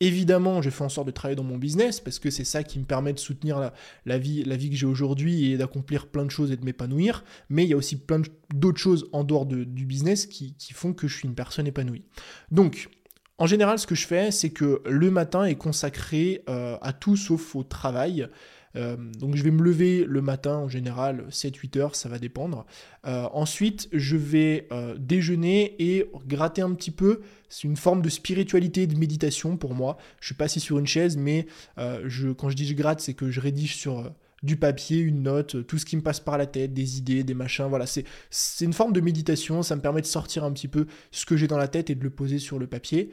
Évidemment, 0.04 0.62
je 0.62 0.70
fais 0.70 0.84
en 0.84 0.90
sorte 0.90 1.08
de 1.08 1.14
travailler 1.14 1.38
dans 1.38 1.46
mon 1.46 1.58
business 1.58 2.02
parce 2.02 2.20
que 2.20 2.30
c'est 2.30 2.44
ça 2.44 2.62
qui 2.62 2.78
me 2.78 2.84
permet 2.84 3.14
de 3.14 3.20
soutenir 3.20 3.72
la, 4.06 4.18
vie, 4.18 4.44
la 4.44 4.58
vie 4.58 4.70
que 4.70 4.76
j'ai 4.76 4.86
aujourd'hui 4.86 5.54
et 5.54 5.58
d'accomplir 5.58 6.08
plein 6.08 6.26
de 6.26 6.30
choses 6.30 6.52
et 6.52 6.58
de 6.58 6.66
m'épanouir. 6.66 7.24
Mais 7.48 7.64
il 7.64 7.70
y 7.70 7.74
a 7.74 7.78
aussi 7.78 7.96
plein 7.96 8.22
d'autres 8.54 8.80
choses 8.80 9.08
en 9.14 9.24
dehors 9.24 9.46
du 9.46 9.86
business 9.86 10.26
qui, 10.26 10.56
qui 10.56 10.74
font 10.74 10.92
que 10.92 11.08
je 11.08 11.16
suis 11.16 11.28
une 11.30 11.36
personne 11.36 11.68
épanouie. 11.68 12.04
Donc, 12.52 12.90
en 13.38 13.48
général, 13.48 13.80
ce 13.80 13.88
que 13.88 13.96
je 13.96 14.06
fais, 14.06 14.32
c'est 14.32 14.50
que 14.50 14.82
le 14.86 15.10
matin 15.10 15.46
est 15.46 15.56
consacré 15.56 16.44
euh, 16.50 16.78
à 16.82 16.92
tout 16.92 17.16
sauf 17.16 17.56
au 17.56 17.64
travail. 17.64 18.28
Euh, 18.76 18.96
donc 19.20 19.36
je 19.36 19.44
vais 19.44 19.52
me 19.52 19.62
lever 19.62 20.06
le 20.08 20.22
matin 20.22 20.58
en 20.58 20.68
général 20.68 21.26
7-8 21.30 21.80
heures, 21.80 21.96
ça 21.96 22.10
va 22.10 22.20
dépendre. 22.20 22.66
Euh, 23.06 23.28
ensuite, 23.34 23.90
je 23.92 24.18
vais 24.18 24.68
déjeuner 24.98 25.76
et 25.80 26.10
gratter 26.28 26.62
un 26.62 26.74
petit 26.74 26.92
peu. 26.92 27.22
C'est 27.50 27.68
une 27.68 27.78
forme 27.78 28.02
de 28.02 28.10
spiritualité, 28.10 28.88
de 28.88 28.98
méditation 28.98 29.58
pour 29.58 29.76
moi. 29.76 29.98
Je 30.20 30.28
suis 30.28 30.36
pas 30.36 30.46
assis 30.46 30.60
sur 30.60 30.80
une 30.80 30.88
chaise, 30.88 31.18
mais 31.18 31.46
je, 31.78 32.30
quand 32.30 32.50
je 32.50 32.56
dis 32.56 32.66
je 32.66 32.74
gratte, 32.74 33.00
c'est 33.00 33.14
que 33.14 33.30
je 33.30 33.40
rédige 33.40 33.76
sur 33.76 34.12
du 34.44 34.58
papier, 34.58 35.00
une 35.00 35.24
note, 35.24 35.66
tout 35.66 35.78
ce 35.78 35.86
qui 35.86 35.96
me 35.96 36.02
passe 36.02 36.20
par 36.20 36.38
la 36.38 36.46
tête, 36.46 36.74
des 36.74 36.98
idées, 36.98 37.24
des 37.24 37.34
machins. 37.34 37.66
Voilà, 37.66 37.86
c'est 37.86 38.66
une 38.66 38.74
forme 38.74 38.94
de 38.94 39.02
méditation. 39.02 39.64
Ça 39.64 39.76
me 39.76 39.82
permet 39.82 40.02
de 40.02 40.06
sortir 40.06 40.44
un 40.44 40.52
petit 40.52 40.68
peu 40.68 40.86
ce 41.12 41.26
que 41.26 41.38
j'ai 41.38 41.48
dans 41.48 41.58
la 41.58 41.70
tête 41.70 41.90
et 41.90 41.96
de 41.96 42.04
le 42.04 42.10
poser 42.10 42.40
sur 42.40 42.60
le 42.60 42.68
papier. 42.68 43.12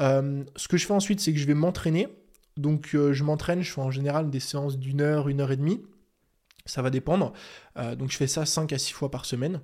Euh, 0.00 0.44
ce 0.56 0.68
que 0.68 0.76
je 0.76 0.86
fais 0.86 0.94
ensuite, 0.94 1.20
c'est 1.20 1.32
que 1.32 1.38
je 1.38 1.46
vais 1.46 1.54
m'entraîner. 1.54 2.06
Donc, 2.58 2.90
euh, 2.94 3.12
je 3.12 3.24
m'entraîne. 3.24 3.62
Je 3.62 3.72
fais 3.72 3.80
en 3.80 3.90
général 3.90 4.30
des 4.30 4.40
séances 4.40 4.78
d'une 4.78 5.00
heure, 5.00 5.28
une 5.28 5.40
heure 5.40 5.52
et 5.52 5.56
demie. 5.56 5.82
Ça 6.66 6.82
va 6.82 6.90
dépendre. 6.90 7.32
Euh, 7.78 7.96
donc, 7.96 8.10
je 8.10 8.16
fais 8.16 8.26
ça 8.26 8.44
5 8.44 8.72
à 8.72 8.78
6 8.78 8.92
fois 8.92 9.10
par 9.10 9.24
semaine. 9.24 9.60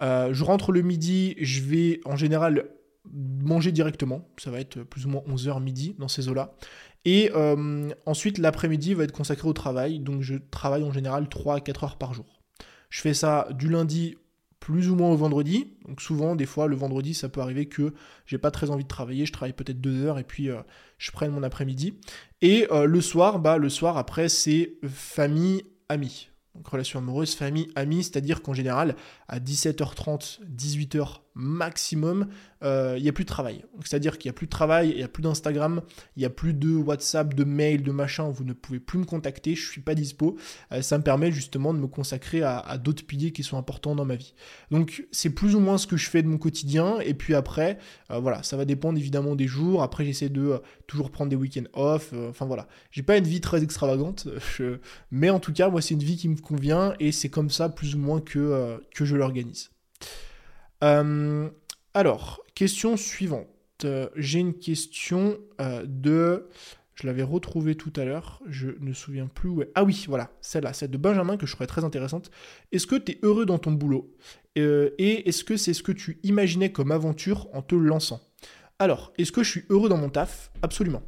je 0.00 0.44
rentre 0.44 0.70
le 0.70 0.82
midi. 0.82 1.34
Je 1.40 1.62
vais 1.62 2.00
en 2.04 2.16
général 2.16 2.70
manger 3.12 3.72
directement. 3.72 4.28
Ça 4.38 4.50
va 4.50 4.60
être 4.60 4.82
plus 4.82 5.06
ou 5.06 5.08
moins 5.08 5.22
11h 5.28 5.62
midi 5.62 5.96
dans 5.98 6.08
ces 6.08 6.28
eaux-là. 6.28 6.54
Et 7.04 7.30
euh, 7.34 7.88
ensuite, 8.04 8.38
l'après-midi 8.38 8.94
va 8.94 9.04
être 9.04 9.12
consacré 9.12 9.48
au 9.48 9.52
travail. 9.52 10.00
Donc, 10.00 10.22
je 10.22 10.34
travaille 10.50 10.82
en 10.82 10.92
général 10.92 11.28
3 11.28 11.56
à 11.56 11.60
4 11.60 11.84
heures 11.84 11.98
par 11.98 12.14
jour. 12.14 12.42
Je 12.90 13.00
fais 13.00 13.14
ça 13.14 13.48
du 13.52 13.68
lundi 13.68 14.16
plus 14.66 14.90
ou 14.90 14.96
moins 14.96 15.10
au 15.10 15.16
vendredi. 15.16 15.76
Donc, 15.86 16.00
souvent, 16.00 16.34
des 16.34 16.44
fois, 16.44 16.66
le 16.66 16.74
vendredi, 16.74 17.14
ça 17.14 17.28
peut 17.28 17.40
arriver 17.40 17.66
que 17.66 17.94
j'ai 18.26 18.36
pas 18.36 18.50
très 18.50 18.70
envie 18.70 18.82
de 18.82 18.88
travailler. 18.88 19.24
Je 19.24 19.32
travaille 19.32 19.52
peut-être 19.52 19.80
2 19.80 20.04
heures 20.04 20.18
et 20.18 20.24
puis 20.24 20.50
euh, 20.50 20.60
je 20.98 21.12
prenne 21.12 21.30
mon 21.30 21.44
après-midi. 21.44 21.94
Et 22.42 22.66
euh, 22.72 22.84
le 22.84 23.00
soir, 23.00 23.38
bah, 23.38 23.58
le 23.58 23.68
soir, 23.68 23.96
après, 23.96 24.28
c'est 24.28 24.72
famille, 24.88 25.62
amis. 25.88 26.30
Donc, 26.56 26.66
relation 26.66 26.98
amoureuse, 26.98 27.36
famille, 27.36 27.68
amis. 27.76 28.02
C'est-à-dire 28.02 28.42
qu'en 28.42 28.54
général, 28.54 28.96
à 29.28 29.38
17h30, 29.38 30.40
18h 30.52 31.20
maximum, 31.36 32.28
il 32.62 32.66
euh, 32.66 32.98
n'y 32.98 33.08
a 33.08 33.12
plus 33.12 33.24
de 33.24 33.28
travail. 33.28 33.62
C'est-à-dire 33.84 34.16
qu'il 34.16 34.30
n'y 34.30 34.30
a 34.30 34.32
plus 34.32 34.46
de 34.46 34.50
travail, 34.50 34.90
il 34.90 34.96
n'y 34.96 35.02
a 35.02 35.08
plus 35.08 35.22
d'Instagram, 35.22 35.82
il 36.16 36.20
n'y 36.20 36.24
a 36.24 36.30
plus 36.30 36.54
de 36.54 36.74
WhatsApp, 36.74 37.34
de 37.34 37.44
mail, 37.44 37.82
de 37.82 37.92
machin, 37.92 38.30
vous 38.30 38.44
ne 38.44 38.54
pouvez 38.54 38.80
plus 38.80 38.98
me 38.98 39.04
contacter, 39.04 39.54
je 39.54 39.66
ne 39.66 39.70
suis 39.70 39.82
pas 39.82 39.94
dispo. 39.94 40.36
Euh, 40.72 40.80
ça 40.80 40.96
me 40.96 41.04
permet 41.04 41.30
justement 41.30 41.74
de 41.74 41.78
me 41.78 41.86
consacrer 41.86 42.42
à, 42.42 42.78
d'autres 42.78 43.04
piliers 43.04 43.32
qui 43.32 43.42
sont 43.42 43.58
importants 43.58 43.94
dans 43.94 44.06
ma 44.06 44.16
vie. 44.16 44.34
Donc 44.70 45.06
c'est 45.12 45.30
plus 45.30 45.54
ou 45.54 45.60
moins 45.60 45.76
ce 45.76 45.86
que 45.86 45.98
je 45.98 46.08
fais 46.08 46.22
de 46.22 46.28
mon 46.28 46.38
quotidien, 46.38 46.98
et 47.00 47.12
puis 47.12 47.34
après, 47.34 47.78
euh, 48.10 48.18
voilà, 48.18 48.42
ça 48.42 48.56
va 48.56 48.64
dépendre 48.64 48.98
évidemment 48.98 49.36
des 49.36 49.46
jours. 49.46 49.82
Après, 49.82 50.06
j'essaie 50.06 50.30
de 50.30 50.60
toujours 50.86 51.10
prendre 51.10 51.28
des 51.28 51.36
week-ends 51.36 51.68
off. 51.74 52.14
Enfin 52.30 52.46
voilà, 52.46 52.66
j'ai 52.90 53.02
pas 53.02 53.18
une 53.18 53.24
vie 53.24 53.42
très 53.42 53.62
extravagante, 53.62 54.26
mais 55.10 55.28
en 55.28 55.40
tout 55.40 55.52
cas, 55.52 55.68
moi, 55.68 55.82
c'est 55.82 55.92
une 55.92 56.02
vie 56.02 56.16
qui 56.16 56.30
me 56.30 56.36
convient, 56.36 56.94
et 56.98 57.12
c'est 57.12 57.28
comme 57.28 57.50
ça 57.50 57.68
plus 57.68 57.94
ou 57.94 57.98
moins 57.98 58.22
que, 58.22 58.80
que 58.94 59.04
je 59.04 59.16
l'organise. 59.16 59.70
Euh, 60.84 61.48
alors, 61.94 62.42
question 62.54 62.96
suivante. 62.96 63.48
Euh, 63.84 64.08
j'ai 64.16 64.40
une 64.40 64.54
question 64.54 65.38
euh, 65.60 65.84
de... 65.86 66.48
Je 66.94 67.06
l'avais 67.06 67.22
retrouvée 67.22 67.74
tout 67.74 67.92
à 67.96 68.06
l'heure, 68.06 68.40
je 68.46 68.68
ne 68.68 68.86
me 68.86 68.92
souviens 68.94 69.26
plus 69.26 69.50
où 69.50 69.62
Ah 69.74 69.84
oui, 69.84 70.06
voilà, 70.08 70.30
celle-là, 70.40 70.72
celle 70.72 70.90
de 70.90 70.96
Benjamin 70.96 71.36
que 71.36 71.44
je 71.44 71.52
trouvais 71.52 71.66
très 71.66 71.84
intéressante. 71.84 72.30
Est-ce 72.72 72.86
que 72.86 72.96
tu 72.96 73.12
es 73.12 73.18
heureux 73.22 73.44
dans 73.44 73.58
ton 73.58 73.72
boulot? 73.72 74.16
Et 74.54 75.28
est-ce 75.28 75.44
que 75.44 75.58
c'est 75.58 75.74
ce 75.74 75.82
que 75.82 75.92
tu 75.92 76.18
imaginais 76.22 76.72
comme 76.72 76.90
aventure 76.90 77.48
en 77.52 77.60
te 77.60 77.74
lançant? 77.74 78.22
Alors, 78.78 79.12
est-ce 79.18 79.30
que 79.30 79.42
je 79.42 79.50
suis 79.50 79.64
heureux 79.68 79.90
dans 79.90 79.98
mon 79.98 80.08
taf? 80.08 80.50
Absolument. 80.62 81.02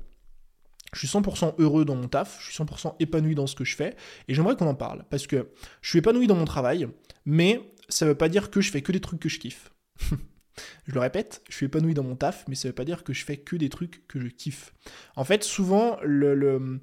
Je 0.92 1.06
suis 1.06 1.08
100% 1.08 1.54
heureux 1.58 1.86
dans 1.86 1.96
mon 1.96 2.08
taf, 2.08 2.38
je 2.40 2.52
suis 2.52 2.62
100% 2.62 2.96
épanoui 3.00 3.34
dans 3.34 3.46
ce 3.46 3.54
que 3.54 3.64
je 3.64 3.74
fais, 3.74 3.94
et 4.26 4.34
j'aimerais 4.34 4.56
qu'on 4.56 4.66
en 4.66 4.74
parle, 4.74 5.04
parce 5.08 5.26
que 5.26 5.48
je 5.80 5.88
suis 5.88 5.98
épanoui 5.98 6.26
dans 6.26 6.34
mon 6.34 6.44
travail, 6.44 6.88
mais 7.24 7.62
ça 7.88 8.06
veut 8.06 8.14
pas 8.14 8.28
dire 8.28 8.50
que 8.50 8.60
je 8.60 8.70
fais 8.70 8.82
que 8.82 8.92
des 8.92 9.00
trucs 9.00 9.20
que 9.20 9.28
je 9.28 9.38
kiffe. 9.38 9.72
je 10.10 10.92
le 10.92 11.00
répète, 11.00 11.42
je 11.48 11.56
suis 11.56 11.66
épanoui 11.66 11.94
dans 11.94 12.04
mon 12.04 12.16
taf, 12.16 12.44
mais 12.48 12.54
ça 12.54 12.68
veut 12.68 12.74
pas 12.74 12.84
dire 12.84 13.04
que 13.04 13.12
je 13.12 13.24
fais 13.24 13.36
que 13.36 13.56
des 13.56 13.68
trucs 13.68 14.06
que 14.06 14.20
je 14.20 14.28
kiffe. 14.28 14.74
En 15.16 15.24
fait, 15.24 15.44
souvent, 15.44 15.98
le, 16.02 16.34
le, 16.34 16.80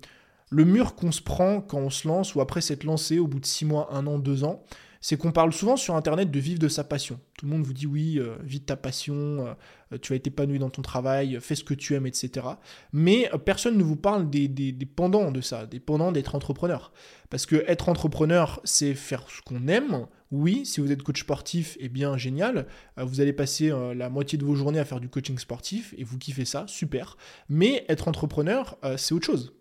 le 0.49 0.65
mur 0.65 0.95
qu'on 0.95 1.11
se 1.11 1.21
prend 1.21 1.61
quand 1.61 1.79
on 1.79 1.89
se 1.89 2.07
lance, 2.07 2.35
ou 2.35 2.41
après 2.41 2.61
s'être 2.61 2.83
lancé 2.83 3.19
au 3.19 3.27
bout 3.27 3.39
de 3.39 3.45
6 3.45 3.65
mois, 3.65 3.93
1 3.93 4.07
an, 4.07 4.19
2 4.19 4.43
ans, 4.43 4.63
c'est 5.05 5.17
qu'on 5.17 5.31
parle 5.31 5.53
souvent 5.53 5.77
sur 5.77 5.95
Internet 5.95 6.31
de 6.31 6.39
vivre 6.39 6.57
de 6.57 6.67
sa 6.67 6.83
passion. 6.83 7.19
Tout 7.37 7.45
le 7.45 7.51
monde 7.51 7.63
vous 7.63 7.73
dit 7.73 7.85
oui, 7.85 8.17
euh, 8.17 8.37
vis 8.41 8.61
de 8.61 8.65
ta 8.65 8.75
passion, 8.75 9.55
euh, 9.93 9.97
tu 10.01 10.11
vas 10.11 10.15
être 10.15 10.25
épanoui 10.25 10.57
dans 10.57 10.71
ton 10.71 10.81
travail, 10.81 11.37
fais 11.41 11.53
ce 11.53 11.63
que 11.63 11.75
tu 11.75 11.93
aimes, 11.93 12.07
etc. 12.07 12.47
Mais 12.91 13.29
euh, 13.31 13.37
personne 13.37 13.77
ne 13.77 13.83
vous 13.83 13.97
parle 13.97 14.31
des, 14.31 14.47
des, 14.47 14.71
de 14.71 15.41
ça, 15.41 15.67
des 15.67 15.79
pendants 15.79 16.11
d'être 16.11 16.33
entrepreneur. 16.33 16.91
Parce 17.29 17.45
que 17.45 17.63
être 17.67 17.87
entrepreneur, 17.87 18.59
c'est 18.63 18.95
faire 18.95 19.29
ce 19.29 19.43
qu'on 19.43 19.67
aime, 19.67 20.07
Oui, 20.37 20.65
si 20.65 20.81
vous 20.81 20.91
êtes 20.91 21.01
coach 21.01 21.21
sportif, 21.21 21.77
eh 21.79 21.87
bien 21.87 22.17
génial. 22.17 22.67
Euh, 22.99 23.05
vous 23.05 23.21
allez 23.21 23.31
passer 23.31 23.71
euh, 23.71 23.93
la 23.93 24.09
moitié 24.09 24.37
de 24.37 24.43
vos 24.43 24.53
journées 24.53 24.79
à 24.79 24.83
faire 24.83 24.99
du 24.99 25.07
coaching 25.07 25.37
sportif 25.37 25.95
et 25.97 26.03
vous 26.03 26.17
kiffez 26.17 26.43
ça, 26.43 26.65
super. 26.67 27.15
Mais 27.47 27.85
être 27.87 28.09
entrepreneur, 28.09 28.77
euh, 28.83 28.97
c'est 28.97 29.13
autre 29.13 29.25
chose. 29.25 29.53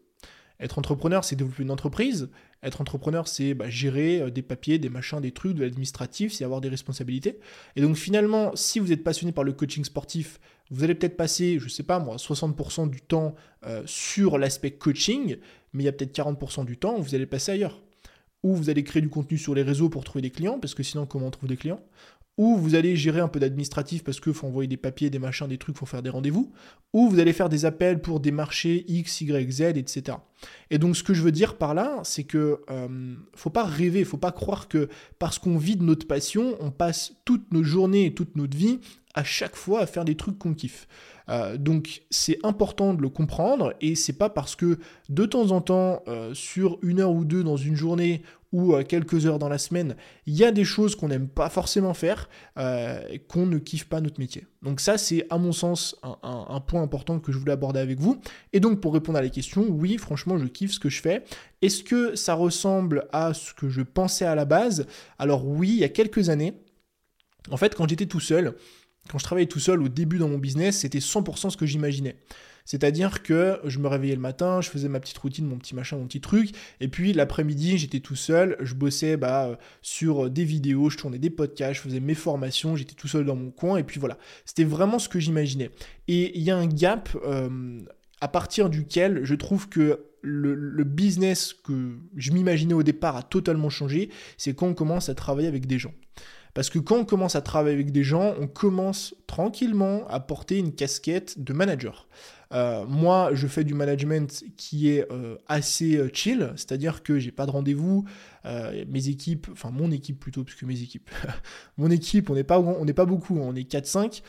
Être 0.59 0.81
entrepreneur, 0.81 1.23
c'est 1.25 1.37
développer 1.37 1.63
une 1.63 1.71
entreprise. 1.71 2.29
Être 2.65 2.81
entrepreneur, 2.81 3.29
c'est 3.29 3.55
bah, 3.55 3.71
gérer 3.71 4.33
des 4.33 4.43
papiers, 4.43 4.81
des 4.81 4.89
machins, 4.89 5.21
des 5.21 5.31
trucs, 5.31 5.55
de 5.55 5.63
l'administratif, 5.63 6.33
c'est 6.33 6.43
avoir 6.45 6.61
des 6.61 6.69
responsabilités. 6.69 7.39
Et 7.77 7.81
donc 7.81 7.95
finalement, 7.95 8.51
si 8.57 8.81
vous 8.81 8.91
êtes 8.91 9.05
passionné 9.05 9.31
par 9.31 9.45
le 9.45 9.53
coaching 9.53 9.85
sportif, 9.85 10.41
vous 10.73 10.83
allez 10.83 10.97
peut-être 10.97 11.17
passer, 11.17 11.61
je 11.61 11.69
sais 11.69 11.85
pas 11.85 12.01
moi, 12.01 12.17
60% 12.17 12.91
du 12.91 13.01
temps 13.01 13.37
sur 13.85 14.39
l'aspect 14.39 14.73
coaching, 14.73 15.37
mais 15.73 15.85
il 15.85 15.87
y 15.87 15.89
a 15.89 15.93
peut-être 15.93 16.17
40% 16.17 16.65
du 16.65 16.79
temps 16.79 16.99
où 16.99 17.03
vous 17.03 17.15
allez 17.15 17.27
passer 17.27 17.53
ailleurs 17.53 17.85
ou 18.45 18.55
vous 18.55 18.71
allez 18.71 18.85
créer 18.85 19.03
du 19.03 19.09
contenu 19.09 19.39
sur 19.39 19.55
les 19.55 19.63
réseaux 19.63 19.89
pour 19.89 20.05
trouver 20.05 20.23
des 20.23 20.31
clients, 20.31 20.61
parce 20.61 20.75
que 20.75 20.85
sinon, 20.85 21.07
comment 21.07 21.27
on 21.27 21.31
trouve 21.31 21.49
des 21.49 21.57
clients? 21.57 21.81
Ou 22.37 22.57
vous 22.57 22.75
allez 22.75 22.95
gérer 22.95 23.21
un 23.21 23.29
peu 23.29 23.41
d'administratif 23.41 24.05
parce 24.05 24.21
qu'il 24.21 24.35
faut 24.35 24.47
envoyer 24.47 24.69
des 24.69 24.77
papiers, 24.77 25.09
des 25.09 25.21
machins, 25.21 25.47
des 25.47 25.57
trucs, 25.57 25.79
faut 25.79 25.87
faire 25.87 26.03
des 26.03 26.11
rendez-vous, 26.11 26.53
ou 26.93 27.09
vous 27.09 27.21
allez 27.21 27.33
faire 27.33 27.49
des 27.49 27.65
appels 27.65 28.01
pour 28.01 28.21
des 28.21 28.33
marchés 28.33 28.85
X, 28.89 29.23
Y, 29.23 29.51
Z, 29.51 29.61
etc. 29.77 30.19
Et 30.71 30.79
donc 30.79 30.97
ce 30.97 31.03
que 31.03 31.15
je 31.15 31.23
veux 31.23 31.33
dire 31.33 31.57
par 31.57 31.75
là, 31.75 32.01
c'est 32.03 32.25
que 32.25 32.61
euh, 32.71 33.15
faut 33.35 33.51
pas 33.51 33.65
rêver, 33.65 34.05
faut 34.05 34.19
pas 34.19 34.33
croire 34.33 34.69
que 34.69 34.89
parce 35.19 35.39
qu'on 35.39 35.57
vit 35.57 35.77
de 35.77 35.85
notre 35.85 36.07
passion, 36.07 36.57
on 36.61 36.73
passe 36.73 37.15
toutes 37.25 37.53
nos 37.53 37.63
journées 37.63 38.07
et 38.07 38.15
toute 38.15 38.37
notre 38.37 38.57
vie 38.57 38.81
à 39.15 39.25
chaque 39.25 39.57
fois 39.57 39.81
à 39.81 39.87
faire 39.87 40.05
des 40.05 40.17
trucs 40.17 40.39
qu'on 40.39 40.55
kiffe. 40.55 40.87
Euh, 41.31 41.57
donc 41.57 42.03
c'est 42.11 42.39
important 42.45 42.93
de 42.93 43.01
le 43.01 43.09
comprendre 43.09 43.73
et 43.81 43.95
c'est 43.95 44.13
pas 44.13 44.29
parce 44.29 44.57
que 44.57 44.79
de 45.09 45.25
temps 45.25 45.53
en 45.53 45.61
temps, 45.61 46.03
euh, 46.07 46.35
sur 46.35 46.79
une 46.83 47.01
heure 47.01 47.13
ou 47.13 47.25
deux 47.25 47.43
dans 47.43 47.57
une 47.57 47.77
journée 47.77 48.23
ou 48.53 48.75
euh, 48.75 48.85
quelques 48.85 49.27
heures 49.27 49.39
dans 49.39 49.49
la 49.49 49.59
semaine, 49.59 49.97
il 50.27 50.35
y 50.35 50.45
a 50.45 50.53
des 50.53 50.65
choses 50.65 50.95
qu'on 50.97 51.09
n'aime 51.09 51.29
pas 51.29 51.49
forcément 51.49 51.95
faire, 51.95 52.29
qu'on 53.29 53.47
ne 53.47 53.59
kiffe 53.59 53.87
pas 53.87 54.01
notre 54.01 54.21
métier. 54.21 54.47
Donc 54.63 54.81
ça 54.81 54.99
c'est 54.99 55.27
à 55.31 55.39
mon 55.39 55.53
sens 55.53 55.97
un, 56.03 56.19
un, 56.23 56.61
point 56.61 56.83
important 56.83 57.19
que 57.19 57.33
je 57.33 57.39
voulais 57.39 57.53
aborder 57.53 57.81
avec 57.81 57.99
vous. 57.99 58.21
Et 58.53 58.61
donc 58.61 58.81
pour 58.81 58.93
répondre 58.93 59.19
à 59.19 59.23
la 59.23 59.31
question, 59.31 59.67
oui 59.69 59.97
franchement 59.97 60.39
je 60.39 60.47
kiffe 60.47 60.73
ce 60.73 60.81
que 60.81 60.91
je 60.91 61.01
fais. 61.01 61.25
Est-ce 61.63 61.83
que 61.83 62.15
ça 62.15 62.35
ressemble 62.35 63.09
à 63.13 63.33
ce 63.33 63.55
que 63.55 63.71
je 63.71 63.81
pensais 63.81 64.27
à 64.27 64.35
la 64.35 64.45
base? 64.45 64.87
Alors 65.19 65.47
oui, 65.47 65.71
il 65.71 65.79
y 65.79 65.85
a 65.85 65.89
quelques 65.89 66.29
années, 66.29 66.53
en 67.51 67.57
fait 67.57 67.75
quand 67.75 67.89
j'étais 67.89 68.07
tout 68.07 68.21
seul, 68.21 68.55
quand 69.11 69.19
je 69.19 69.25
travaillais 69.25 69.47
tout 69.47 69.61
seul 69.61 69.83
au 69.83 69.89
début 69.89 70.19
dans 70.19 70.29
mon 70.29 70.39
business, 70.39 70.79
c'était 70.79 70.99
100% 70.99 71.51
ce 71.51 71.57
que 71.57 71.67
j'imaginais. 71.67 72.17
C'est-à-dire 72.65 73.23
que 73.23 73.61
je 73.65 73.79
me 73.79 73.89
réveillais 73.89 74.15
le 74.15 74.21
matin, 74.21 74.63
je 74.63 74.71
faisais 74.71 74.89
ma 74.89 74.99
petite 74.99 75.19
routine, 75.19 75.47
mon 75.47 75.59
petit 75.59 75.75
machin, 75.75 75.99
mon 75.99 76.07
petit 76.07 76.23
truc, 76.23 76.53
et 76.81 76.89
puis 76.89 77.13
l'après-midi, 77.13 77.77
j'étais 77.77 78.01
tout 78.01 78.17
seul, 78.17 78.57
je 78.61 78.75
bossais 78.75 79.17
bah, 79.17 79.59
sur 79.83 80.31
des 80.31 80.45
vidéos, 80.45 80.89
je 80.89 80.97
tournais 80.97 81.19
des 81.19 81.31
podcasts, 81.31 81.75
je 81.75 81.81
faisais 81.81 82.01
mes 82.01 82.15
formations, 82.15 82.75
j'étais 82.75 82.95
tout 82.95 83.09
seul 83.09 83.27
dans 83.27 83.37
mon 83.37 83.51
coin, 83.51 83.77
et 83.77 83.85
puis 83.85 84.01
voilà. 84.01 84.17
C'était 84.47 84.65
vraiment 84.65 84.99
ce 84.99 85.11
que 85.11 85.21
j'imaginais. 85.21 85.71
Et 86.09 86.37
il 86.39 86.43
y 86.43 86.51
a 86.51 86.57
un 86.57 86.67
gap 86.67 87.11
euh, 87.27 87.81
à 88.23 88.29
partir 88.29 88.71
duquel 88.71 89.25
je 89.25 89.35
trouve 89.35 89.69
que 89.69 90.07
le, 90.23 90.55
le 90.55 90.85
business 90.85 91.53
que 91.53 91.99
je 92.17 92.33
m'imaginais 92.33 92.73
au 92.73 92.83
départ 92.83 93.17
a 93.17 93.23
totalement 93.23 93.69
changé, 93.69 94.09
c'est 94.39 94.55
quand 94.55 94.69
on 94.69 94.75
commence 94.75 95.11
à 95.11 95.15
travailler 95.15 95.49
avec 95.49 95.67
des 95.67 95.79
gens. 95.79 95.93
Parce 96.55 96.71
que 96.71 96.79
quand 96.79 96.97
on 96.99 97.05
commence 97.05 97.35
à 97.35 97.43
travailler 97.43 97.75
avec 97.75 97.91
des 97.91 98.05
gens, 98.05 98.35
on 98.41 98.47
commence 98.47 99.15
tranquillement 99.27 100.07
à 100.09 100.21
porter 100.21 100.59
une 100.59 100.73
casquette 100.73 101.43
de 101.43 101.53
manager. 101.53 102.07
Euh, 102.53 102.85
moi, 102.87 103.31
je 103.33 103.49
fais 103.49 103.65
du 103.65 103.75
management 103.75 104.45
qui 104.57 104.91
est 104.91 105.11
euh, 105.11 105.37
assez 105.49 105.97
euh, 105.97 106.09
chill, 106.13 106.53
c'est-à-dire 106.57 107.03
que 107.03 107.19
j'ai 107.19 107.33
pas 107.33 107.47
de 107.47 107.51
rendez-vous, 107.51 108.05
mes 108.45 109.09
équipes, 109.09 109.49
enfin 109.53 109.71
mon 109.71 109.91
équipe 109.91 110.19
plutôt, 110.19 110.45
puisque 110.45 110.65
mes 110.65 110.81
équipes, 110.83 111.11
mon 111.79 111.91
équipe, 111.91 112.31
on 112.31 112.35
n'est 112.35 112.45
pas, 112.45 112.63
pas 112.95 113.05
beaucoup, 113.05 113.39
on 113.39 113.55
est 113.55 113.71
4-5, 113.71 114.23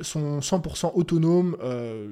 sont 0.00 0.38
100% 0.38 0.92
autonomes, 0.94 1.56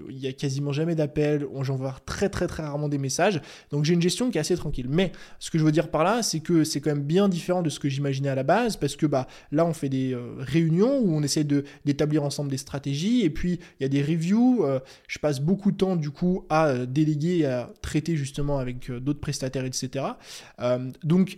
il 0.09 0.19
y 0.19 0.27
a 0.27 0.33
quasiment 0.33 0.73
jamais 0.73 0.95
d'appels, 0.95 1.47
j'envoie 1.63 1.97
très 2.07 2.29
très 2.29 2.47
très 2.47 2.63
rarement 2.63 2.89
des 2.89 2.99
messages, 2.99 3.41
donc 3.71 3.85
j'ai 3.85 3.95
une 3.95 4.03
gestion 4.03 4.31
qui 4.31 4.39
est 4.39 4.41
assez 4.41 4.57
tranquille. 4.57 4.87
Mais 4.89 5.13
ce 5.39 5.51
que 5.51 5.59
je 5.59 5.65
veux 5.65 5.73
dire 5.73 5.91
par 5.91 6.05
là, 6.05 6.23
c'est 6.23 6.41
que 6.41 6.65
c'est 6.65 6.81
quand 6.81 6.91
même 6.91 7.05
bien 7.05 7.29
différent 7.29 7.63
de 7.63 7.71
ce 7.71 7.79
que 7.79 7.89
j'imaginais 7.89 8.29
à 8.29 8.35
la 8.35 8.43
base, 8.43 8.77
parce 8.77 8.97
que 8.97 9.07
bah 9.07 9.27
là 9.51 9.65
on 9.65 9.73
fait 9.73 9.89
des 9.89 10.17
réunions 10.39 10.99
où 10.99 11.15
on 11.15 11.23
essaie 11.23 11.45
d'établir 11.45 12.25
ensemble 12.25 12.51
des 12.51 12.59
stratégies, 12.59 13.23
et 13.23 13.31
puis 13.31 13.61
il 13.79 13.83
y 13.83 13.87
a 13.87 13.89
des 13.89 14.03
reviews, 14.03 14.67
je 15.09 15.19
passe 15.19 15.41
beaucoup 15.41 15.71
de 15.71 15.77
temps 15.77 15.97
du 15.97 16.11
coup 16.11 16.45
à 16.49 16.69
euh, 16.69 16.87
déléguer, 16.87 17.47
à 17.47 17.71
traiter 17.81 18.17
justement 18.17 18.59
avec 18.59 18.91
euh, 18.91 19.01
d'autres 19.01 19.21
prestataires, 19.21 19.65
etc. 19.65 20.05
Euh, 20.61 20.91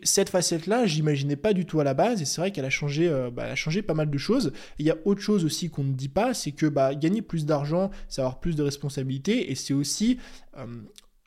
cette 0.03 0.29
facette-là, 0.29 0.87
j'imaginais 0.87 1.37
pas 1.37 1.53
du 1.53 1.67
tout 1.67 1.81
à 1.81 1.85
la 1.85 1.95
base, 1.95 2.23
et 2.23 2.25
c'est 2.25 2.41
vrai 2.41 2.51
qu'elle 2.51 2.65
a 2.65 2.71
changé, 2.71 3.11
bah, 3.33 3.45
a 3.45 3.55
changé 3.55 3.83
pas 3.83 3.95
mal 3.95 4.11
de 4.11 4.19
choses. 4.19 4.53
Il 4.79 4.87
y 4.87 4.91
a 4.91 4.97
autre 5.05 5.21
chose 5.21 5.45
aussi 5.45 5.71
qu'on 5.71 5.85
ne 5.85 5.93
dit 5.93 6.09
pas, 6.09 6.35
c'est 6.35 6.53
que 6.53 6.67
bah, 6.67 6.95
gagner 6.95 7.23
plus 7.23 7.47
d'argent, 7.47 7.91
c'est 8.09 8.21
avoir 8.21 8.41
plus 8.41 8.57
de 8.57 8.63
responsabilités, 8.63 9.51
et 9.51 9.55
c'est 9.55 9.75
aussi 9.75 10.19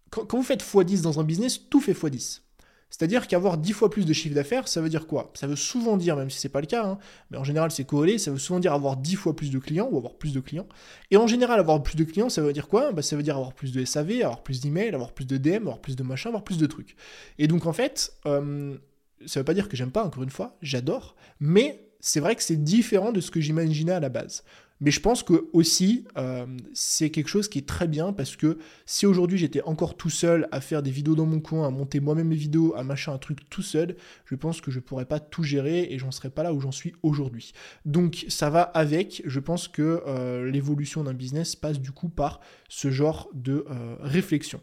quand, 0.10 0.26
quand, 0.26 0.38
vous 0.38 0.44
faites 0.44 0.64
x10 0.64 1.02
dans 1.02 1.20
un 1.20 1.24
business, 1.24 1.70
tout 1.70 1.82
fait 1.82 1.94
x10. 1.94 2.42
C'est-à-dire 2.90 3.28
qu'avoir 3.28 3.58
10 3.58 3.74
fois 3.74 3.90
plus 3.90 4.06
de 4.06 4.14
chiffre 4.14 4.34
d'affaires, 4.34 4.68
ça 4.68 4.82
veut 4.82 4.90
dire 4.90 5.08
quoi? 5.08 5.32
Ça 5.34 5.46
veut 5.46 5.56
souvent 5.56 5.98
dire, 5.98 6.16
même 6.16 6.30
si 6.30 6.40
c'est 6.40 6.50
pas 6.50 6.62
le 6.62 6.68
cas, 6.68 6.86
hein, 6.86 6.98
mais 7.32 7.38
en 7.38 7.44
général 7.44 7.70
c'est 7.72 7.84
corrélé, 7.84 8.18
ça 8.18 8.32
veut 8.32 8.38
souvent 8.38 8.60
dire 8.60 8.74
avoir 8.74 8.98
10 8.98 9.16
fois 9.16 9.36
plus 9.36 9.52
de 9.52 9.60
clients 9.60 9.90
ou 9.92 9.98
avoir 9.98 10.16
plus 10.16 10.34
de 10.34 10.40
clients. 10.40 10.68
Et 11.12 11.18
en 11.18 11.28
général, 11.28 11.60
avoir 11.60 11.82
plus 11.84 11.96
de 11.96 12.04
clients, 12.04 12.30
ça 12.30 12.42
veut 12.42 12.54
dire 12.54 12.68
quoi? 12.68 12.92
Bah, 12.92 13.02
Ça 13.02 13.16
veut 13.16 13.24
dire 13.24 13.36
avoir 13.36 13.54
plus 13.54 13.72
de 13.72 13.84
SAV, 13.84 14.22
avoir 14.24 14.44
plus 14.44 14.62
d'emails, 14.62 14.94
avoir 14.94 15.14
plus 15.14 15.26
de 15.26 15.38
DM, 15.38 15.64
avoir 15.64 15.80
plus 15.80 15.96
de 15.96 16.04
machin, 16.04 16.30
avoir 16.30 16.44
plus 16.44 16.58
de 16.58 16.66
trucs. 16.66 16.96
Et 17.38 17.48
donc 17.48 17.66
en 17.66 17.74
fait, 17.74 18.14
euh, 18.26 18.78
ça 19.26 19.40
veut 19.40 19.46
pas 19.46 19.54
dire 19.54 19.70
que 19.70 19.76
j'aime 19.76 19.92
pas, 19.92 20.04
encore 20.04 20.24
une 20.24 20.30
fois, 20.30 20.58
j'adore, 20.62 21.16
mais 21.40 21.88
c'est 22.00 22.20
vrai 22.20 22.36
que 22.36 22.44
c'est 22.44 22.64
différent 22.64 23.12
de 23.12 23.20
ce 23.20 23.32
que 23.32 23.42
j'imaginais 23.42 23.92
à 23.92 24.00
la 24.00 24.10
base. 24.10 24.44
Mais 24.80 24.92
je 24.92 25.00
pense 25.00 25.24
que 25.24 25.50
aussi, 25.54 26.06
euh, 26.18 26.46
c'est 26.74 27.10
quelque 27.10 27.30
chose 27.30 27.48
qui 27.48 27.60
est 27.60 27.68
très 27.68 27.88
bien 27.88 28.14
parce 28.14 28.36
que 28.36 28.60
si 28.86 29.06
aujourd'hui 29.06 29.38
j'étais 29.38 29.62
encore 29.64 29.98
tout 29.98 30.10
seul 30.10 30.48
à 30.52 30.62
faire 30.62 30.84
des 30.84 30.92
vidéos 30.92 31.16
dans 31.16 31.26
mon 31.26 31.40
coin, 31.40 31.68
à 31.68 31.72
monter 31.72 32.00
moi-même 32.00 32.28
mes 32.28 32.36
vidéos, 32.36 32.76
à 32.76 32.84
machin 32.84 33.14
un 33.14 33.18
truc 33.18 33.50
tout 33.50 33.64
seul, 33.64 33.96
je 34.26 34.36
pense 34.36 34.62
que 34.62 34.70
je 34.70 34.80
pourrais 34.80 35.06
pas 35.06 35.20
tout 35.20 35.44
gérer 35.44 35.88
et 35.90 35.98
j'en 35.98 36.12
serais 36.12 36.30
pas 36.30 36.44
là 36.44 36.54
où 36.54 36.60
j'en 36.60 36.72
suis 36.72 36.94
aujourd'hui. 37.02 37.54
Donc 37.86 38.26
ça 38.28 38.50
va 38.50 38.62
avec. 38.62 39.24
Je 39.26 39.40
pense 39.40 39.68
que 39.68 40.04
euh, 40.06 40.50
l'évolution 40.52 41.04
d'un 41.04 41.14
business 41.14 41.56
passe 41.56 41.80
du 41.80 41.92
coup 41.92 42.10
par 42.10 42.40
ce 42.70 42.92
genre 42.92 43.30
de 43.34 43.66
euh, 43.70 43.96
réflexion. 44.00 44.62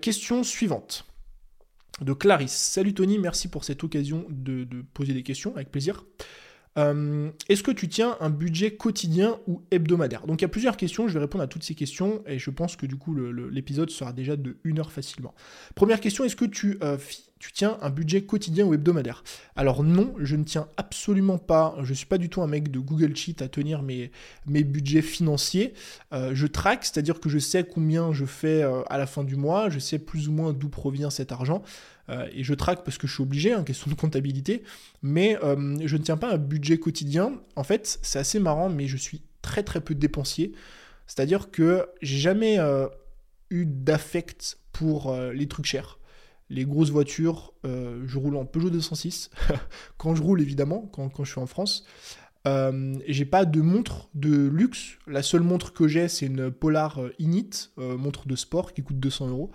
question 0.00 0.42
suivante 0.44 1.04
de 2.00 2.12
Clarisse. 2.12 2.52
Salut 2.52 2.94
Tony, 2.94 3.18
merci 3.18 3.48
pour 3.48 3.64
cette 3.64 3.82
occasion 3.82 4.26
de 4.28 4.82
poser 4.94 5.12
des 5.12 5.24
questions, 5.24 5.54
avec 5.56 5.70
plaisir. 5.70 6.04
Euh, 6.76 7.30
est-ce 7.48 7.62
que 7.62 7.70
tu 7.70 7.88
tiens 7.88 8.16
un 8.20 8.30
budget 8.30 8.72
quotidien 8.72 9.38
ou 9.46 9.62
hebdomadaire? 9.70 10.26
Donc 10.26 10.40
il 10.40 10.42
y 10.42 10.46
a 10.46 10.48
plusieurs 10.48 10.76
questions, 10.76 11.08
je 11.08 11.14
vais 11.14 11.20
répondre 11.20 11.42
à 11.42 11.46
toutes 11.46 11.64
ces 11.64 11.74
questions 11.74 12.22
et 12.26 12.38
je 12.38 12.50
pense 12.50 12.76
que 12.76 12.86
du 12.86 12.96
coup 12.96 13.16
l'épisode 13.50 13.90
sera 13.90 14.12
déjà 14.12 14.36
de 14.36 14.58
une 14.64 14.78
heure 14.78 14.92
facilement. 14.92 15.34
Première 15.74 16.00
question, 16.00 16.24
est-ce 16.24 16.36
que 16.36 16.44
tu, 16.44 16.78
euh, 16.82 16.96
tiens 17.54 17.78
un 17.80 17.90
budget 17.90 18.22
quotidien 18.22 18.66
ou 18.66 18.74
hebdomadaire? 18.74 19.24
Alors 19.56 19.82
non, 19.82 20.14
je 20.18 20.36
ne 20.36 20.44
tiens 20.44 20.68
absolument 20.76 21.38
pas, 21.38 21.76
je 21.82 21.90
ne 21.90 21.94
suis 21.94 22.06
pas 22.06 22.18
du 22.18 22.28
tout 22.28 22.42
un 22.42 22.46
mec 22.46 22.70
de 22.70 22.78
Google 22.78 23.16
Sheet 23.16 23.42
à 23.42 23.48
tenir 23.48 23.82
mes, 23.82 24.10
mes 24.46 24.64
budgets 24.64 25.02
financiers. 25.02 25.72
Euh, 26.12 26.32
je 26.34 26.46
traque, 26.46 26.84
c'est-à-dire 26.84 27.20
que 27.20 27.28
je 27.28 27.38
sais 27.38 27.64
combien 27.64 28.12
je 28.12 28.24
fais 28.24 28.62
à 28.62 28.98
la 28.98 29.06
fin 29.06 29.24
du 29.24 29.36
mois, 29.36 29.70
je 29.70 29.78
sais 29.78 29.98
plus 29.98 30.28
ou 30.28 30.32
moins 30.32 30.52
d'où 30.52 30.68
provient 30.68 31.10
cet 31.10 31.32
argent. 31.32 31.62
Euh, 32.10 32.28
et 32.32 32.42
je 32.42 32.54
traque 32.54 32.84
parce 32.84 32.98
que 32.98 33.06
je 33.06 33.14
suis 33.14 33.22
obligé, 33.22 33.52
hein, 33.52 33.62
question 33.64 33.90
de 33.90 33.96
comptabilité, 33.96 34.62
mais 35.02 35.38
euh, 35.42 35.76
je 35.84 35.96
ne 35.96 36.02
tiens 36.02 36.16
pas 36.16 36.32
un 36.32 36.38
budget 36.38 36.78
quotidien. 36.78 37.40
En 37.56 37.64
fait, 37.64 37.98
c'est 38.02 38.18
assez 38.18 38.40
marrant, 38.40 38.68
mais 38.68 38.86
je 38.86 38.96
suis 38.96 39.22
très 39.42 39.62
très 39.62 39.80
peu 39.80 39.94
dépensier. 39.94 40.52
C'est-à-dire 41.06 41.50
que 41.50 41.86
j'ai 42.02 42.18
jamais 42.18 42.58
euh, 42.58 42.86
eu 43.50 43.64
d'affect 43.66 44.58
pour 44.72 45.16
les 45.34 45.48
trucs 45.48 45.66
chers. 45.66 45.98
Les 46.50 46.64
grosses 46.64 46.90
voitures, 46.90 47.52
je 47.64 48.16
roule 48.16 48.36
en 48.36 48.44
Peugeot 48.46 48.70
206, 48.70 49.30
quand 49.98 50.14
je 50.14 50.22
roule 50.22 50.40
évidemment, 50.40 50.88
quand, 50.92 51.08
quand 51.08 51.24
je 51.24 51.32
suis 51.32 51.40
en 51.40 51.46
France. 51.46 51.84
Euh, 52.46 52.94
j'ai 53.08 53.24
pas 53.24 53.44
de 53.44 53.60
montre 53.60 54.08
de 54.14 54.46
luxe. 54.46 54.98
La 55.08 55.22
seule 55.22 55.42
montre 55.42 55.72
que 55.72 55.88
j'ai, 55.88 56.06
c'est 56.06 56.26
une 56.26 56.52
Polar 56.52 57.00
Init, 57.18 57.70
montre 57.76 58.28
de 58.28 58.36
sport 58.36 58.72
qui 58.72 58.82
coûte 58.84 59.00
200 59.00 59.28
euros. 59.28 59.50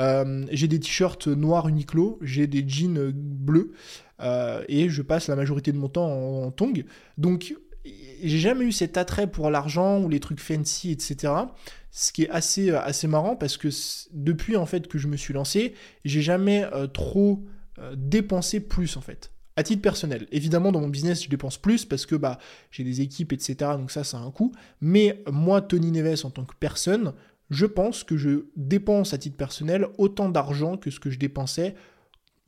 Euh, 0.00 0.46
j'ai 0.50 0.68
des 0.68 0.80
t-shirts 0.80 1.28
noirs 1.28 1.68
Uniqlo, 1.68 2.18
j'ai 2.22 2.46
des 2.46 2.66
jeans 2.66 3.12
bleus, 3.12 3.72
euh, 4.20 4.64
et 4.68 4.88
je 4.88 5.02
passe 5.02 5.28
la 5.28 5.36
majorité 5.36 5.72
de 5.72 5.78
mon 5.78 5.88
temps 5.88 6.10
en, 6.10 6.50
tong. 6.50 6.84
Donc, 7.18 7.54
j'ai 7.84 8.38
jamais 8.38 8.64
eu 8.64 8.72
cet 8.72 8.96
attrait 8.96 9.26
pour 9.26 9.50
l'argent 9.50 10.00
ou 10.02 10.08
les 10.08 10.20
trucs 10.20 10.40
fancy, 10.40 10.90
etc. 10.90 11.32
Ce 11.90 12.12
qui 12.12 12.24
est 12.24 12.30
assez, 12.30 12.70
euh, 12.70 12.80
assez 12.80 13.06
marrant 13.06 13.36
parce 13.36 13.56
que 13.56 13.68
depuis 14.12 14.56
en 14.56 14.66
fait 14.66 14.88
que 14.88 14.98
je 14.98 15.08
me 15.08 15.16
suis 15.16 15.34
lancé, 15.34 15.74
j'ai 16.04 16.22
jamais 16.22 16.66
trop 16.92 17.44
dépensé 17.96 18.60
plus 18.60 18.98
en 18.98 19.00
fait 19.00 19.30
à 19.56 19.62
titre 19.62 19.82
personnel. 19.82 20.26
Évidemment, 20.32 20.72
dans 20.72 20.80
mon 20.80 20.88
business, 20.88 21.24
je 21.24 21.28
dépense 21.28 21.58
plus 21.58 21.84
parce 21.84 22.06
que 22.06 22.14
bah, 22.14 22.38
j'ai 22.70 22.82
des 22.82 23.02
équipes, 23.02 23.32
etc. 23.32 23.72
Donc 23.76 23.90
ça, 23.90 24.04
ça 24.04 24.16
a 24.16 24.20
un 24.20 24.30
coût. 24.30 24.52
Mais 24.80 25.22
moi, 25.30 25.60
Tony 25.60 25.90
Neves, 25.90 26.24
en 26.24 26.30
tant 26.30 26.44
que 26.44 26.54
personne, 26.58 27.12
je 27.50 27.66
pense 27.66 28.04
que 28.04 28.16
je 28.16 28.46
dépense 28.56 29.12
à 29.12 29.18
titre 29.18 29.36
personnel 29.36 29.86
autant 29.98 30.28
d'argent 30.28 30.76
que 30.76 30.90
ce 30.90 31.00
que 31.00 31.10
je 31.10 31.18
dépensais 31.18 31.74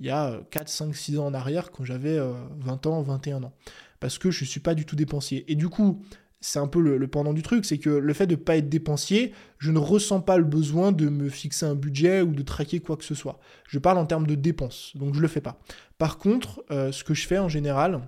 il 0.02 0.06
y 0.06 0.10
a 0.10 0.40
4, 0.50 0.68
5, 0.68 0.96
6 0.96 1.18
ans 1.20 1.26
en 1.26 1.34
arrière 1.34 1.70
quand 1.70 1.84
j'avais 1.84 2.18
20 2.58 2.86
ans, 2.86 3.02
21 3.02 3.44
ans. 3.44 3.52
Parce 4.00 4.18
que 4.18 4.32
je 4.32 4.42
ne 4.42 4.48
suis 4.48 4.58
pas 4.58 4.74
du 4.74 4.84
tout 4.84 4.96
dépensier. 4.96 5.44
Et 5.50 5.54
du 5.54 5.68
coup, 5.68 6.02
c'est 6.40 6.58
un 6.58 6.66
peu 6.66 6.80
le, 6.80 7.06
pendant 7.06 7.32
du 7.32 7.42
truc, 7.42 7.64
c'est 7.64 7.78
que 7.78 7.88
le 7.88 8.12
fait 8.12 8.26
de 8.26 8.34
ne 8.34 8.40
pas 8.40 8.56
être 8.56 8.68
dépensier, 8.68 9.32
je 9.58 9.70
ne 9.70 9.78
ressens 9.78 10.20
pas 10.20 10.38
le 10.38 10.44
besoin 10.44 10.90
de 10.90 11.08
me 11.08 11.28
fixer 11.28 11.66
un 11.66 11.76
budget 11.76 12.20
ou 12.20 12.34
de 12.34 12.42
traquer 12.42 12.80
quoi 12.80 12.96
que 12.96 13.04
ce 13.04 13.14
soit. 13.14 13.38
Je 13.68 13.78
parle 13.78 13.98
en 13.98 14.04
termes 14.04 14.26
de 14.26 14.34
dépenses, 14.34 14.90
donc 14.96 15.14
je 15.14 15.18
ne 15.18 15.22
le 15.22 15.28
fais 15.28 15.40
pas. 15.40 15.60
Par 15.98 16.18
contre, 16.18 16.64
euh, 16.72 16.90
ce 16.90 17.04
que 17.04 17.14
je 17.14 17.28
fais 17.28 17.38
en 17.38 17.48
général, 17.48 18.02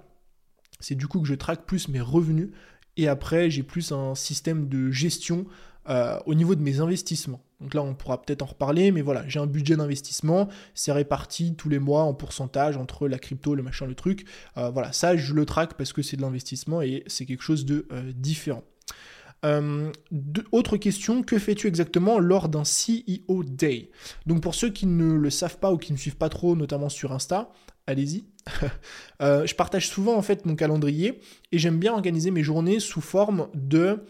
c'est 0.81 0.97
du 0.97 1.07
coup 1.07 1.21
que 1.21 1.29
je 1.29 1.35
traque 1.35 1.65
plus 1.65 1.87
mes 1.87 2.01
revenus 2.01 2.51
et 2.97 3.07
après 3.07 3.51
j'ai 3.51 3.63
plus 3.63 3.93
un 3.93 4.17
système 4.17 4.69
de 4.69 4.91
gestion 4.91 5.47
euh, 5.89 6.19
au 6.25 6.35
niveau 6.35 6.55
de 6.55 6.63
mes 6.63 6.81
investissements. 6.81 7.43
Donc 7.61 7.75
là, 7.75 7.83
on 7.83 7.95
pourra 7.95 8.23
peut-être 8.23 8.41
en 8.41 8.47
reparler, 8.47 8.91
mais 8.91 9.03
voilà, 9.03 9.23
j'ai 9.29 9.39
un 9.39 9.47
budget 9.47 9.77
d'investissement, 9.77 10.49
c'est 10.75 10.93
réparti 10.93 11.55
tous 11.57 11.69
les 11.69 11.79
mois 11.79 12.05
en 12.05 12.15
pourcentage 12.15 12.79
entre 12.79 13.07
la 13.07 13.19
crypto, 13.19 13.55
le 13.55 13.63
machin, 13.63 13.87
le 13.87 13.95
truc. 13.95 14.25
Euh, 14.57 14.71
voilà, 14.71 14.93
ça, 14.93 15.15
je 15.17 15.35
le 15.35 15.45
traque 15.45 15.75
parce 15.75 15.93
que 15.93 16.01
c'est 16.01 16.17
de 16.17 16.23
l'investissement 16.23 16.81
et 16.81 17.05
c'est 17.07 17.27
quelque 17.27 17.43
chose 17.43 17.67
de 17.67 17.87
euh, 17.93 18.13
différent. 18.15 18.65
autre 20.53 20.79
question, 20.79 21.23
que 21.23 21.39
fais-tu 21.39 21.67
exactement 21.67 22.19
lors 22.19 22.49
d'un 22.49 22.63
CEO 22.63 23.45
Day? 23.45 23.91
Donc 24.25 24.41
pour 24.41 24.55
ceux 24.55 24.71
qui 24.71 24.87
ne 24.87 25.13
le 25.13 25.29
savent 25.29 25.59
pas 25.59 25.71
ou 25.71 25.77
qui 25.77 25.93
ne 25.93 25.99
suivent 25.99 26.17
pas 26.17 26.31
trop, 26.31 26.57
notamment 26.57 26.89
sur 26.89 27.13
Insta, 27.13 27.51
allez-y. 27.87 28.25
je 29.21 29.55
partage 29.55 29.89
souvent 29.89 30.17
en 30.17 30.23
fait 30.23 30.47
mon 30.47 30.55
calendrier 30.55 31.21
et 31.53 31.59
j'aime 31.59 31.79
bien 31.79 31.93
organiser 31.93 32.31
mes 32.31 32.43
journées 32.43 32.81
sous 32.81 33.03
forme 33.03 33.49
de 33.55 34.05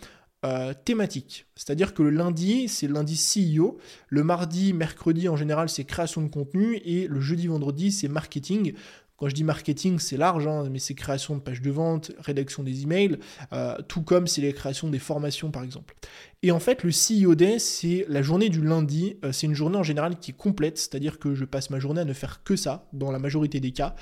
euh, 0.44 0.74
thématique. 0.84 1.46
C'est-à-dire 1.56 1.94
que 1.94 2.02
le 2.02 2.10
lundi, 2.10 2.68
c'est 2.68 2.86
lundi 2.86 3.18
CEO, 3.18 3.78
le 4.08 4.24
mardi, 4.24 4.74
mercredi 4.74 5.26
en 5.28 5.36
général, 5.36 5.70
c'est 5.70 5.84
création 5.84 6.20
de 6.20 6.28
contenu, 6.28 6.76
et 6.84 7.06
le 7.06 7.20
jeudi, 7.20 7.46
vendredi, 7.46 7.90
c'est 7.90 8.08
marketing. 8.08 8.74
Quand 9.16 9.28
je 9.28 9.34
dis 9.34 9.44
marketing, 9.44 9.98
c'est 10.00 10.18
large, 10.18 10.46
hein, 10.46 10.68
mais 10.70 10.80
c'est 10.80 10.94
création 10.94 11.36
de 11.36 11.40
pages 11.40 11.62
de 11.62 11.70
vente, 11.70 12.10
rédaction 12.18 12.62
des 12.62 12.82
emails, 12.82 13.16
euh, 13.54 13.76
tout 13.88 14.02
comme 14.02 14.26
c'est 14.26 14.42
les 14.42 14.52
créations 14.52 14.88
des 14.88 14.98
formations 14.98 15.50
par 15.50 15.62
exemple. 15.62 15.94
Et 16.42 16.50
en 16.50 16.58
fait, 16.58 16.82
le 16.82 16.90
CEO 16.90 17.34
Day, 17.34 17.58
c'est 17.58 18.04
la 18.08 18.20
journée 18.20 18.50
du 18.50 18.60
lundi. 18.60 19.16
Euh, 19.24 19.32
c'est 19.32 19.46
une 19.46 19.54
journée 19.54 19.78
en 19.78 19.82
général 19.82 20.18
qui 20.18 20.32
est 20.32 20.36
complète, 20.36 20.76
c'est-à-dire 20.76 21.18
que 21.18 21.34
je 21.34 21.46
passe 21.46 21.70
ma 21.70 21.78
journée 21.78 22.02
à 22.02 22.04
ne 22.04 22.12
faire 22.12 22.42
que 22.42 22.56
ça, 22.56 22.86
dans 22.92 23.12
la 23.12 23.18
majorité 23.18 23.60
des 23.60 23.70
cas. 23.70 23.94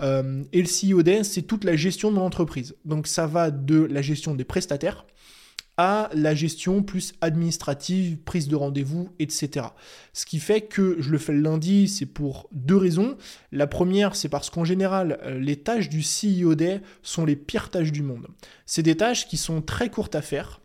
et 0.00 0.62
le 0.62 0.68
CEO 0.68 1.02
Day, 1.02 1.24
c'est 1.24 1.42
toute 1.42 1.64
la 1.64 1.74
gestion 1.74 2.10
de 2.10 2.16
mon 2.16 2.22
entreprise. 2.22 2.76
Donc 2.84 3.08
ça 3.08 3.26
va 3.26 3.50
de 3.50 3.82
la 3.82 4.00
gestion 4.02 4.36
des 4.36 4.44
prestataires, 4.44 5.06
à 5.78 6.10
la 6.12 6.34
gestion 6.34 6.82
plus 6.82 7.14
administrative, 7.20 8.18
prise 8.18 8.48
de 8.48 8.56
rendez-vous, 8.56 9.10
etc. 9.20 9.66
Ce 10.12 10.26
qui 10.26 10.40
fait 10.40 10.62
que 10.62 10.96
je 10.98 11.10
le 11.10 11.18
fais 11.18 11.32
le 11.32 11.40
lundi, 11.40 11.86
c'est 11.86 12.04
pour 12.04 12.48
deux 12.52 12.76
raisons. 12.76 13.16
La 13.52 13.68
première, 13.68 14.16
c'est 14.16 14.28
parce 14.28 14.50
qu'en 14.50 14.64
général, 14.64 15.20
euh, 15.22 15.38
les 15.38 15.56
tâches 15.56 15.88
du 15.88 16.02
CEO 16.02 16.56
Day 16.56 16.82
sont 17.02 17.24
les 17.24 17.36
pires 17.36 17.70
tâches 17.70 17.92
du 17.92 18.02
monde. 18.02 18.26
C'est 18.66 18.82
des 18.82 18.96
tâches 18.96 19.28
qui 19.28 19.36
sont 19.36 19.62
très 19.62 19.88
courtes 19.88 20.16
à 20.16 20.20
faire, 20.20 20.60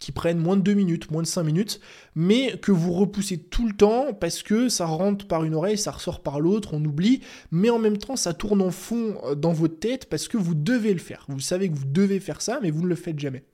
qui 0.00 0.10
prennent 0.10 0.38
moins 0.38 0.56
de 0.56 0.62
deux 0.62 0.74
minutes, 0.74 1.10
moins 1.12 1.22
de 1.22 1.28
cinq 1.28 1.44
minutes, 1.44 1.80
mais 2.16 2.58
que 2.58 2.72
vous 2.72 2.92
repoussez 2.92 3.38
tout 3.38 3.66
le 3.66 3.74
temps 3.74 4.12
parce 4.12 4.42
que 4.42 4.68
ça 4.68 4.86
rentre 4.86 5.28
par 5.28 5.44
une 5.44 5.54
oreille, 5.54 5.78
ça 5.78 5.92
ressort 5.92 6.22
par 6.22 6.40
l'autre, 6.40 6.74
on 6.74 6.84
oublie, 6.84 7.20
mais 7.52 7.70
en 7.70 7.78
même 7.78 7.96
temps 7.96 8.16
ça 8.16 8.34
tourne 8.34 8.60
en 8.60 8.72
fond 8.72 9.18
euh, 9.24 9.34
dans 9.36 9.52
votre 9.52 9.78
tête 9.78 10.08
parce 10.08 10.26
que 10.26 10.36
vous 10.36 10.56
devez 10.56 10.92
le 10.92 10.98
faire. 10.98 11.24
Vous 11.28 11.38
savez 11.38 11.68
que 11.70 11.76
vous 11.76 11.86
devez 11.86 12.18
faire 12.18 12.42
ça, 12.42 12.58
mais 12.60 12.70
vous 12.72 12.82
ne 12.82 12.88
le 12.88 12.96
faites 12.96 13.18
jamais. 13.20 13.44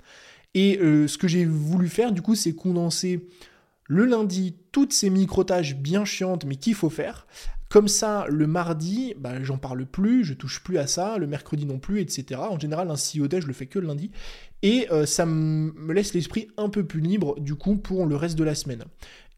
Et 0.54 0.78
euh, 0.78 1.08
ce 1.08 1.18
que 1.18 1.28
j'ai 1.28 1.44
voulu 1.44 1.88
faire, 1.88 2.12
du 2.12 2.22
coup, 2.22 2.34
c'est 2.34 2.54
condenser 2.54 3.28
le 3.86 4.04
lundi 4.04 4.54
toutes 4.70 4.92
ces 4.92 5.10
micro-tâches 5.10 5.76
bien 5.76 6.04
chiantes, 6.04 6.44
mais 6.44 6.56
qu'il 6.56 6.74
faut 6.74 6.90
faire. 6.90 7.26
Comme 7.72 7.88
ça, 7.88 8.26
le 8.28 8.46
mardi, 8.46 9.14
bah, 9.16 9.42
j'en 9.42 9.56
parle 9.56 9.86
plus, 9.86 10.24
je 10.24 10.34
touche 10.34 10.62
plus 10.62 10.76
à 10.76 10.86
ça, 10.86 11.16
le 11.16 11.26
mercredi 11.26 11.64
non 11.64 11.78
plus, 11.78 12.02
etc. 12.02 12.38
En 12.38 12.60
général, 12.60 12.90
un 12.90 12.96
CEO 12.96 13.26
je 13.30 13.46
le 13.46 13.54
fais 13.54 13.64
que 13.64 13.78
le 13.78 13.86
lundi. 13.86 14.10
Et 14.60 14.88
euh, 14.92 15.06
ça 15.06 15.24
me 15.24 15.92
laisse 15.94 16.12
l'esprit 16.12 16.48
un 16.58 16.68
peu 16.68 16.84
plus 16.84 17.00
libre, 17.00 17.40
du 17.40 17.54
coup, 17.54 17.76
pour 17.76 18.04
le 18.04 18.14
reste 18.14 18.36
de 18.36 18.44
la 18.44 18.54
semaine. 18.54 18.84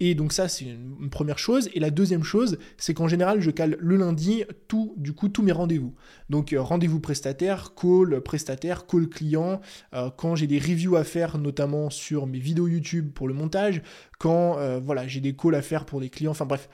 Et 0.01 0.17
donc 0.17 0.33
ça, 0.33 0.49
c'est 0.49 0.65
une 0.65 1.09
première 1.11 1.39
chose. 1.39 1.71
Et 1.75 1.81
la 1.81 1.91
deuxième 1.91 2.25
chose, 2.25 2.59
c'est 2.77 2.93
qu'en 2.93 3.07
général, 3.07 3.41
je 3.41 3.53
cale 3.53 3.77
le 3.79 3.97
lundi 3.97 4.43
tout, 4.67 4.95
du 4.97 5.13
coup, 5.13 5.29
tous 5.29 5.45
mes 5.45 5.53
rendez-vous. 5.53 5.95
Donc 6.29 6.53
euh, 6.53 6.61
rendez-vous 6.61 6.99
prestataire, 6.99 7.73
call 7.77 8.21
prestataire, 8.21 8.87
call 8.87 9.09
client. 9.09 9.61
Euh, 9.95 10.11
quand 10.15 10.35
j'ai 10.35 10.49
des 10.49 10.59
reviews 10.59 10.97
à 10.97 11.05
faire, 11.05 11.39
notamment 11.39 11.89
sur 11.89 12.27
mes 12.27 12.41
vidéos 12.41 12.67
YouTube 12.67 13.13
pour 13.15 13.29
le 13.29 13.35
montage, 13.35 13.81
quand 14.19 14.59
voilà, 14.81 15.07
j'ai 15.07 15.21
des 15.21 15.37
calls 15.37 15.55
à 15.55 15.63
faire 15.63 15.85
pour 15.85 16.01
des 16.01 16.09
clients. 16.09 16.31
Enfin 16.31 16.47
bref, 16.47 16.69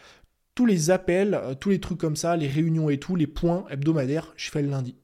tous 0.54 0.66
les 0.66 0.90
appels, 0.90 1.40
tous 1.60 1.70
les 1.70 1.80
trucs 1.80 1.98
comme 1.98 2.16
ça, 2.16 2.36
les 2.36 2.48
réunions 2.48 2.90
et 2.90 2.98
tout, 2.98 3.16
les 3.16 3.26
points 3.26 3.64
hebdomadaires, 3.70 4.32
je 4.36 4.50
fais 4.50 4.62
le 4.62 4.68
lundi. 4.68 4.96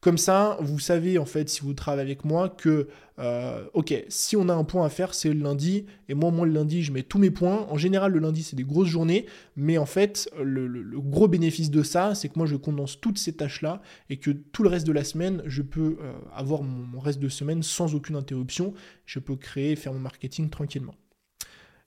Comme 0.00 0.16
ça, 0.16 0.56
vous 0.60 0.78
savez 0.78 1.18
en 1.18 1.26
fait, 1.26 1.50
si 1.50 1.60
vous 1.60 1.74
travaillez 1.74 2.06
avec 2.06 2.24
moi, 2.24 2.48
que 2.48 2.88
euh, 3.18 3.64
ok, 3.74 3.92
si 4.08 4.34
on 4.34 4.48
a 4.48 4.54
un 4.54 4.64
point 4.64 4.86
à 4.86 4.88
faire, 4.88 5.12
c'est 5.12 5.28
le 5.28 5.40
lundi. 5.40 5.84
Et 6.08 6.14
moi, 6.14 6.30
moi, 6.30 6.46
le 6.46 6.52
lundi, 6.52 6.82
je 6.82 6.90
mets 6.90 7.02
tous 7.02 7.18
mes 7.18 7.30
points. 7.30 7.66
En 7.68 7.76
général, 7.76 8.12
le 8.12 8.18
lundi, 8.18 8.42
c'est 8.42 8.56
des 8.56 8.64
grosses 8.64 8.88
journées. 8.88 9.26
Mais 9.56 9.76
en 9.76 9.84
fait, 9.84 10.30
le, 10.42 10.98
gros 11.00 11.28
bénéfice 11.28 11.70
de 11.70 11.82
ça, 11.82 12.14
c'est 12.14 12.30
que 12.30 12.38
moi, 12.38 12.46
je 12.46 12.56
condense 12.56 12.98
toutes 12.98 13.18
ces 13.18 13.34
tâches-là 13.34 13.82
et 14.08 14.16
que 14.16 14.30
tout 14.30 14.62
le 14.62 14.70
reste 14.70 14.86
de 14.86 14.92
la 14.92 15.04
semaine, 15.04 15.42
je 15.44 15.60
peux 15.60 15.98
euh, 16.00 16.12
avoir 16.34 16.62
mon, 16.62 16.98
reste 16.98 17.20
de 17.20 17.28
semaine 17.28 17.62
sans 17.62 17.94
aucune 17.94 18.16
interruption. 18.16 18.72
Je 19.04 19.18
peux 19.18 19.36
créer, 19.36 19.76
faire 19.76 19.92
mon 19.92 20.00
marketing 20.00 20.48
tranquillement. 20.48 20.94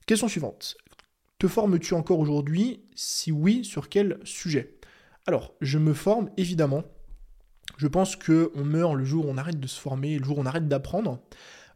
Question 0.06 0.28
suivante. 0.28 0.76
Te 1.38 1.48
formes-tu 1.48 1.94
encore 1.94 2.18
aujourd'hui? 2.18 2.84
Si 2.94 3.32
oui, 3.32 3.64
sur 3.64 3.88
quel 3.88 4.18
sujet? 4.24 4.78
Alors, 5.26 5.54
je 5.60 5.78
me 5.78 5.94
forme 5.94 6.30
évidemment 6.36 6.84
je 7.76 7.86
pense 7.86 8.16
qu'on 8.16 8.64
meurt 8.64 8.94
le 8.94 9.04
jour 9.04 9.26
où 9.26 9.30
on 9.30 9.36
arrête 9.36 9.60
de 9.60 9.66
se 9.66 9.80
former, 9.80 10.18
le 10.18 10.24
jour 10.24 10.38
où 10.38 10.40
on 10.40 10.46
arrête 10.46 10.68
d'apprendre. 10.68 11.20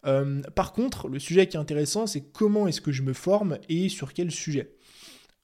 Euh, 0.07 0.41
par 0.55 0.73
contre, 0.73 1.09
le 1.09 1.19
sujet 1.19 1.49
qui 1.49 1.57
est 1.57 1.61
intéressant, 1.61 2.07
c'est 2.07 2.21
comment 2.21 2.69
est-ce 2.69 2.81
que 2.81 2.93
je 2.93 3.03
me 3.03 3.13
forme 3.13 3.59
et 3.69 3.89
sur 3.89 4.13
quel 4.13 4.31
sujet? 4.31 4.75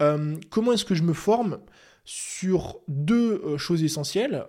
Euh, 0.03 0.37
comment 0.51 0.73
est-ce 0.73 0.85
que 0.85 0.95
je 0.95 1.03
me 1.03 1.13
forme 1.13 1.59
sur 2.05 2.81
deux 2.89 3.43
euh, 3.45 3.59
choses 3.59 3.83
essentielles, 3.83 4.45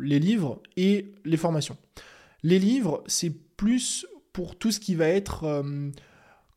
les 0.00 0.18
livres 0.18 0.62
et 0.76 1.12
les 1.24 1.36
formations? 1.36 1.76
Les 2.42 2.58
livres, 2.58 3.02
c'est 3.06 3.32
plus 3.56 4.06
pour 4.32 4.56
tout 4.56 4.70
ce 4.70 4.80
qui 4.80 4.94
va 4.94 5.08
être 5.08 5.62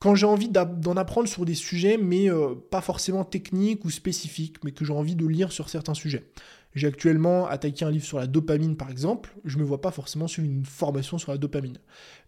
quand 0.06 0.13
j'ai 0.13 0.28
envie 0.28 0.50
d'en 0.50 0.98
apprendre 0.98 1.28
sur 1.28 1.46
des 1.46 1.56
sujets, 1.56 1.98
mais 1.98 2.28
pas 2.70 2.82
forcément 2.82 3.24
techniques 3.24 3.86
ou 3.86 3.89
spécifiques, 3.89 4.63
mais 4.63 4.72
que 4.72 4.86
j'ai 4.86 4.94
envie 4.94 5.15
de 5.15 5.26
lire 5.26 5.52
sur 5.52 5.68
certains 5.68 5.96
sujets. 5.96 6.30
J'ai 6.76 6.86
actuellement 6.86 7.48
attaqué 7.48 7.86
un 7.86 7.89
livre 7.89 8.06
sur 8.06 8.20
la 8.20 8.28
dopamine, 8.28 8.78
par 8.78 8.91
exemple. 8.91 9.36
Je 9.46 9.58
ne 9.58 9.63
me 9.63 9.68
vois 9.68 9.82
pas 9.82 9.89
forcément 9.89 10.28
sur 10.28 10.44
une 10.44 10.63
formation 10.63 11.18
sur 11.18 11.32
la 11.32 11.39
dopamine. 11.39 11.80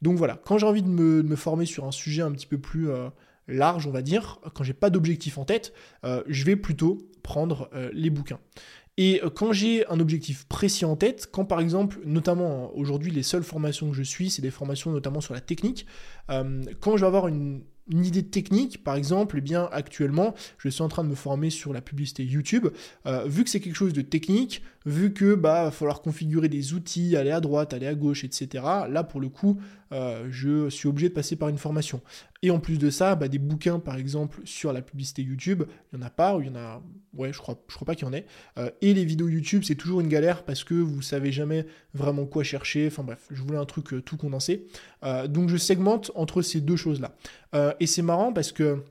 Donc 0.01 0.17
voilà, 0.17 0.41
quand 0.43 0.57
j'ai 0.57 0.65
envie 0.65 0.81
de 0.81 0.87
me, 0.87 1.35
former 1.35 1.67
sur 1.67 1.85
un 1.85 1.91
sujet 1.91 2.23
un 2.23 2.31
petit 2.31 2.47
peu 2.47 2.57
plus 2.57 2.89
euh, 2.89 3.09
large, 3.47 3.85
on 3.85 3.91
va 3.91 4.01
dire, 4.01 4.39
quand 4.55 4.63
j'ai 4.63 4.73
pas 4.73 4.89
d'objectif 4.89 5.37
en 5.37 5.45
tête, 5.45 5.71
euh, 6.03 6.23
je 6.25 6.45
vais 6.45 6.55
plutôt 6.55 6.97
prendre 7.21 7.69
euh, 7.75 7.91
les 7.93 8.09
bouquins. 8.09 8.39
Et 8.97 9.21
quand 9.35 9.53
j'ai 9.53 9.87
un 9.87 9.99
objectif 9.99 10.45
précis 10.45 10.85
en 10.85 10.95
tête, 10.95 11.29
quand 11.31 11.45
par 11.45 11.59
exemple, 11.59 11.99
notamment 12.05 12.75
aujourd'hui, 12.75 13.11
les 13.11 13.23
seules 13.23 13.43
formations 13.43 13.89
que 13.89 13.95
je 13.95 14.03
suis, 14.03 14.29
c'est 14.29 14.41
des 14.41 14.51
formations 14.51 14.91
notamment 14.91 15.21
sur 15.21 15.33
la 15.33 15.41
technique, 15.41 15.85
quand 16.27 16.97
je 16.97 17.01
vais 17.01 17.07
avoir 17.07 17.27
une, 17.27 17.61
idée 17.89 18.23
technique, 18.23 18.83
par 18.83 18.95
exemple, 18.95 19.37
eh 19.37 19.41
bien 19.41 19.69
actuellement, 19.71 20.33
je 20.57 20.67
suis 20.67 20.81
en 20.81 20.89
train 20.89 21.03
de 21.03 21.09
me 21.09 21.15
former 21.15 21.49
sur 21.49 21.71
la 21.71 21.79
publicité 21.79 22.25
YouTube. 22.25 22.67
Euh, 23.05 23.23
vu 23.27 23.45
que 23.45 23.49
c'est 23.49 23.61
quelque 23.61 23.75
chose 23.75 23.93
de 23.93 24.01
technique, 24.01 24.61
vu 24.85 25.13
que 25.13 25.35
bah 25.35 25.65
va 25.65 25.71
falloir 25.71 26.01
configurer 26.01 26.49
des 26.49 26.73
outils, 26.73 27.15
aller 27.15 27.31
à 27.31 27.39
droite, 27.39 27.73
aller 27.73 27.87
à 27.87 27.95
gauche, 27.95 28.25
etc. 28.25 28.63
Là, 28.89 29.03
pour 29.03 29.21
le 29.21 29.29
coup, 29.29 29.59
euh, 29.93 30.27
je 30.29 30.69
suis 30.69 30.89
obligé 30.89 31.07
de 31.07 31.13
passer 31.13 31.37
par 31.37 31.47
une 31.47 31.57
formation. 31.57 32.01
Et 32.43 32.51
en 32.51 32.59
plus 32.59 32.77
de 32.77 32.89
ça, 32.89 33.15
bah, 33.15 33.27
des 33.27 33.39
bouquins, 33.39 33.79
par 33.79 33.95
exemple, 33.95 34.41
sur 34.45 34.73
la 34.73 34.81
publicité 34.81 35.23
YouTube, 35.23 35.63
il 35.91 35.97
n'y 35.97 36.03
en 36.03 36.07
a 36.07 36.09
pas, 36.09 36.35
ou 36.35 36.41
il 36.41 36.47
y 36.47 36.49
en 36.49 36.55
a, 36.55 36.83
ouais, 37.13 37.33
je 37.33 37.39
crois, 37.39 37.59
je 37.67 37.75
crois 37.75 37.85
pas 37.85 37.95
qu'il 37.95 38.05
y 38.05 38.09
en 38.09 38.13
ait. 38.13 38.25
Euh, 38.57 38.69
et 38.81 38.93
les 38.93 39.05
vidéos 39.05 39.27
YouTube, 39.27 39.63
c'est 39.65 39.75
toujours 39.75 40.01
une 40.01 40.07
galère 40.07 40.43
parce 40.43 40.63
que 40.63 40.75
vous 40.75 41.01
savez 41.01 41.31
jamais 41.31 41.65
vraiment 41.93 42.25
quoi 42.25 42.43
chercher. 42.43 42.87
Enfin 42.87 43.03
bref, 43.03 43.27
je 43.31 43.41
voulais 43.41 43.57
un 43.57 43.65
truc 43.65 44.03
tout 44.05 44.17
condensé. 44.17 44.67
donc 45.29 45.49
je 45.49 45.57
segmente 45.57 46.11
entre 46.15 46.41
ces 46.41 46.61
deux 46.61 46.75
choses-là. 46.75 47.15
Euh, 47.55 47.73
et 47.79 47.87
c'est 47.87 48.01
marrant 48.01 48.33
parce 48.33 48.51
que 48.51 48.83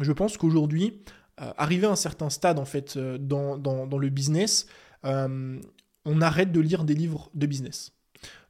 je 0.00 0.12
pense 0.12 0.36
qu'aujourd'hui, 0.36 1.02
euh, 1.40 1.52
arrivé 1.56 1.86
à 1.86 1.90
un 1.90 1.96
certain 1.96 2.30
stade 2.30 2.58
en 2.58 2.64
fait 2.64 2.96
euh, 2.96 3.18
dans, 3.18 3.98
le 3.98 4.08
business, 4.08 4.66
on 5.04 6.20
arrête 6.20 6.52
de 6.52 6.60
lire 6.60 6.84
des 6.84 6.94
livres 6.94 7.30
de 7.34 7.46
business. 7.46 7.92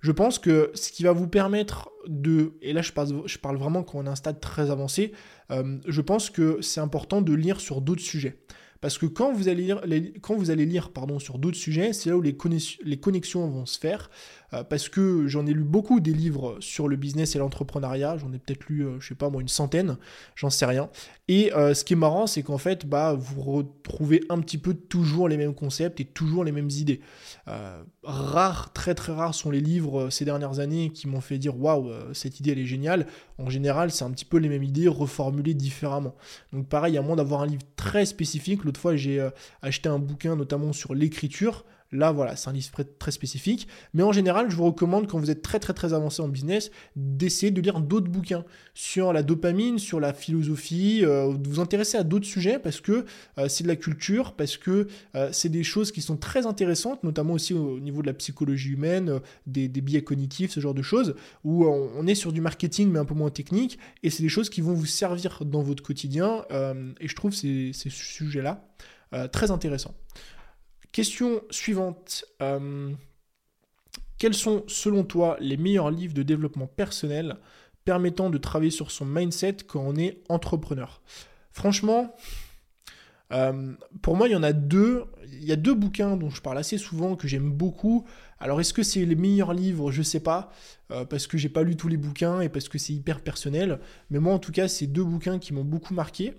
Je 0.06 0.12
pense 0.12 0.38
que 0.38 0.70
ce 0.74 0.92
qui 0.92 1.02
va 1.02 1.10
vous 1.10 1.26
permettre 1.26 1.90
de, 2.06 2.52
et 2.62 2.72
là 2.72 2.80
je 2.80 2.92
parle, 2.92 3.56
vraiment 3.56 3.82
quand 3.82 3.98
on 3.98 4.06
a 4.06 4.10
un 4.12 4.14
stade 4.14 4.38
très 4.38 4.70
avancé, 4.70 5.10
je 5.50 6.00
pense 6.00 6.30
que 6.30 6.62
c'est 6.62 6.78
important 6.78 7.22
de 7.22 7.34
lire 7.34 7.58
sur 7.58 7.80
d'autres 7.80 8.04
sujets. 8.04 8.38
Parce 8.86 8.98
que 8.98 9.06
quand 9.06 9.32
vous 9.32 9.48
allez 9.48 9.64
lire, 9.64 9.82
quand 10.20 10.36
vous 10.36 10.52
allez 10.52 10.64
lire 10.64 10.90
pardon, 10.90 11.18
sur 11.18 11.40
d'autres 11.40 11.56
sujets, 11.56 11.92
c'est 11.92 12.08
là 12.08 12.16
où 12.16 12.22
les, 12.22 12.36
les 12.84 12.96
connexions 13.00 13.48
vont 13.48 13.66
se 13.66 13.80
faire. 13.80 14.08
Euh, 14.54 14.64
parce 14.64 14.88
que 14.88 15.26
j'en 15.26 15.46
ai 15.46 15.52
lu 15.52 15.64
beaucoup 15.64 16.00
des 16.00 16.12
livres 16.12 16.56
sur 16.60 16.88
le 16.88 16.96
business 16.96 17.34
et 17.34 17.38
l'entrepreneuriat, 17.38 18.16
j'en 18.18 18.32
ai 18.32 18.38
peut-être 18.38 18.66
lu, 18.68 18.84
euh, 18.84 19.00
je 19.00 19.08
sais 19.08 19.14
pas 19.14 19.28
moi, 19.28 19.42
une 19.42 19.48
centaine, 19.48 19.96
j'en 20.36 20.50
sais 20.50 20.66
rien. 20.66 20.88
Et 21.28 21.52
euh, 21.54 21.74
ce 21.74 21.84
qui 21.84 21.94
est 21.94 21.96
marrant, 21.96 22.26
c'est 22.28 22.42
qu'en 22.42 22.58
fait, 22.58 22.86
bah, 22.86 23.14
vous 23.18 23.42
retrouvez 23.42 24.22
un 24.28 24.38
petit 24.40 24.58
peu 24.58 24.74
toujours 24.74 25.28
les 25.28 25.36
mêmes 25.36 25.54
concepts 25.54 26.00
et 26.00 26.04
toujours 26.04 26.44
les 26.44 26.52
mêmes 26.52 26.70
idées. 26.70 27.00
rares, 28.04 28.72
très 28.72 28.94
très 28.94 29.12
rares 29.12 29.34
sont 29.34 29.50
les 29.50 29.60
livres 29.60 30.10
ces 30.10 30.24
dernières 30.24 30.60
années 30.60 30.90
qui 30.90 31.08
m'ont 31.08 31.20
fait 31.20 31.38
dire 31.38 31.58
waouh, 31.60 31.90
cette 32.12 32.38
idée 32.38 32.52
elle 32.52 32.58
est 32.58 32.66
géniale. 32.66 33.06
En 33.38 33.50
général, 33.50 33.90
c'est 33.90 34.04
un 34.04 34.10
petit 34.10 34.24
peu 34.24 34.38
les 34.38 34.48
mêmes 34.48 34.62
idées 34.62 34.88
reformulées 34.88 35.54
différemment. 35.54 36.14
Donc 36.52 36.68
pareil, 36.68 36.96
à 36.96 37.02
moins 37.02 37.16
d'avoir 37.16 37.42
un 37.42 37.46
livre 37.46 37.62
très 37.74 38.06
spécifique, 38.06 38.64
fois 38.76 38.96
j'ai 38.96 39.26
acheté 39.62 39.88
un 39.88 39.98
bouquin 39.98 40.36
notamment 40.36 40.72
sur 40.72 40.94
l'écriture. 40.94 41.64
Là, 41.92 42.10
voilà, 42.10 42.34
c'est 42.34 42.48
un 42.48 42.52
livre 42.52 42.70
très 42.98 43.10
spécifique. 43.10 43.68
Mais 43.94 44.02
en 44.02 44.12
général, 44.12 44.50
je 44.50 44.56
vous 44.56 44.64
recommande, 44.64 45.06
quand 45.06 45.18
vous 45.18 45.30
êtes 45.30 45.42
très 45.42 45.60
très 45.60 45.72
très 45.72 45.94
avancé 45.94 46.20
en 46.20 46.28
business, 46.28 46.70
d'essayer 46.96 47.52
de 47.52 47.60
lire 47.60 47.80
d'autres 47.80 48.10
bouquins 48.10 48.44
sur 48.74 49.12
la 49.12 49.22
dopamine, 49.22 49.78
sur 49.78 50.00
la 50.00 50.12
philosophie, 50.12 51.04
euh, 51.04 51.32
de 51.32 51.48
vous 51.48 51.60
intéresser 51.60 51.96
à 51.96 52.02
d'autres 52.02 52.26
sujets 52.26 52.58
parce 52.58 52.80
que 52.80 53.06
euh, 53.38 53.48
c'est 53.48 53.62
de 53.62 53.68
la 53.68 53.76
culture, 53.76 54.34
parce 54.34 54.56
que 54.56 54.88
euh, 55.14 55.28
c'est 55.32 55.48
des 55.48 55.62
choses 55.62 55.92
qui 55.92 56.02
sont 56.02 56.16
très 56.16 56.46
intéressantes, 56.46 57.04
notamment 57.04 57.34
aussi 57.34 57.54
au 57.54 57.78
niveau 57.78 58.02
de 58.02 58.06
la 58.06 58.14
psychologie 58.14 58.70
humaine, 58.70 59.20
des, 59.46 59.68
biais 59.68 60.02
cognitifs, 60.02 60.50
ce 60.50 60.60
genre 60.60 60.74
de 60.74 60.82
choses, 60.82 61.14
où 61.44 61.66
on, 61.66 62.06
est 62.06 62.14
sur 62.14 62.32
du 62.32 62.40
marketing 62.40 62.90
mais 62.90 62.98
un 62.98 63.04
peu 63.04 63.14
moins 63.14 63.30
technique, 63.30 63.78
et 64.02 64.10
c'est 64.10 64.22
des 64.22 64.28
choses 64.28 64.50
qui 64.50 64.60
vont 64.60 64.74
vous 64.74 64.86
servir 64.86 65.44
dans 65.44 65.62
votre 65.62 65.82
quotidien, 65.82 66.44
et 67.00 67.08
je 67.08 67.14
trouve 67.14 67.32
ces, 67.32 67.72
ces 67.72 67.90
sujets-là 67.90 68.66
très 69.30 69.50
intéressants. 69.50 69.94
Question 70.96 71.42
suivante. 71.50 72.24
Euh, 72.40 72.90
quels 74.16 74.32
sont, 74.32 74.64
selon 74.66 75.04
toi, 75.04 75.36
les 75.40 75.58
meilleurs 75.58 75.90
livres 75.90 76.14
de 76.14 76.22
développement 76.22 76.66
personnel 76.66 77.36
permettant 77.84 78.30
de 78.30 78.38
travailler 78.38 78.70
sur 78.70 78.90
son 78.90 79.04
mindset 79.04 79.58
quand 79.66 79.82
on 79.86 79.94
est 79.96 80.22
entrepreneur? 80.30 81.02
Franchement, 81.52 82.16
euh, 83.30 83.74
pour 84.00 84.16
moi, 84.16 84.26
il 84.26 84.32
y 84.32 84.36
en 84.36 84.42
a 84.42 84.54
deux. 84.54 85.04
Il 85.32 85.44
y 85.44 85.52
a 85.52 85.56
deux 85.56 85.74
bouquins 85.74 86.16
dont 86.16 86.30
je 86.30 86.40
parle 86.40 86.56
assez 86.56 86.78
souvent, 86.78 87.14
que 87.14 87.28
j'aime 87.28 87.50
beaucoup. 87.50 88.06
Alors, 88.38 88.58
est-ce 88.58 88.72
que 88.72 88.82
c'est 88.82 89.04
les 89.04 89.16
meilleurs 89.16 89.52
livres? 89.52 89.90
Je 89.90 89.98
ne 89.98 90.04
sais 90.04 90.20
pas, 90.20 90.50
euh, 90.92 91.04
parce 91.04 91.26
que 91.26 91.36
j'ai 91.36 91.50
pas 91.50 91.62
lu 91.62 91.76
tous 91.76 91.88
les 91.88 91.98
bouquins 91.98 92.40
et 92.40 92.48
parce 92.48 92.70
que 92.70 92.78
c'est 92.78 92.94
hyper 92.94 93.20
personnel. 93.20 93.80
Mais 94.08 94.18
moi, 94.18 94.32
en 94.32 94.38
tout 94.38 94.52
cas, 94.52 94.66
c'est 94.66 94.86
deux 94.86 95.04
bouquins 95.04 95.38
qui 95.38 95.52
m'ont 95.52 95.64
beaucoup 95.64 95.92
marqué. 95.92 96.34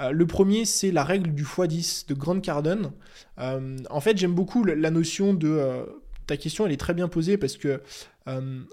Euh, 0.00 0.12
le 0.12 0.26
premier, 0.26 0.64
c'est 0.64 0.90
la 0.90 1.04
règle 1.04 1.34
du 1.34 1.44
x10 1.44 2.08
de 2.08 2.14
Grant 2.14 2.40
Cardone. 2.40 2.92
Euh, 3.38 3.76
en 3.90 4.00
fait, 4.00 4.16
j'aime 4.16 4.34
beaucoup 4.34 4.64
la 4.64 4.90
notion 4.90 5.34
de... 5.34 5.48
Euh, 5.48 5.84
ta 6.26 6.36
question, 6.36 6.64
elle 6.64 6.72
est 6.72 6.76
très 6.76 6.94
bien 6.94 7.08
posée 7.08 7.36
parce 7.36 7.56
que 7.56 7.82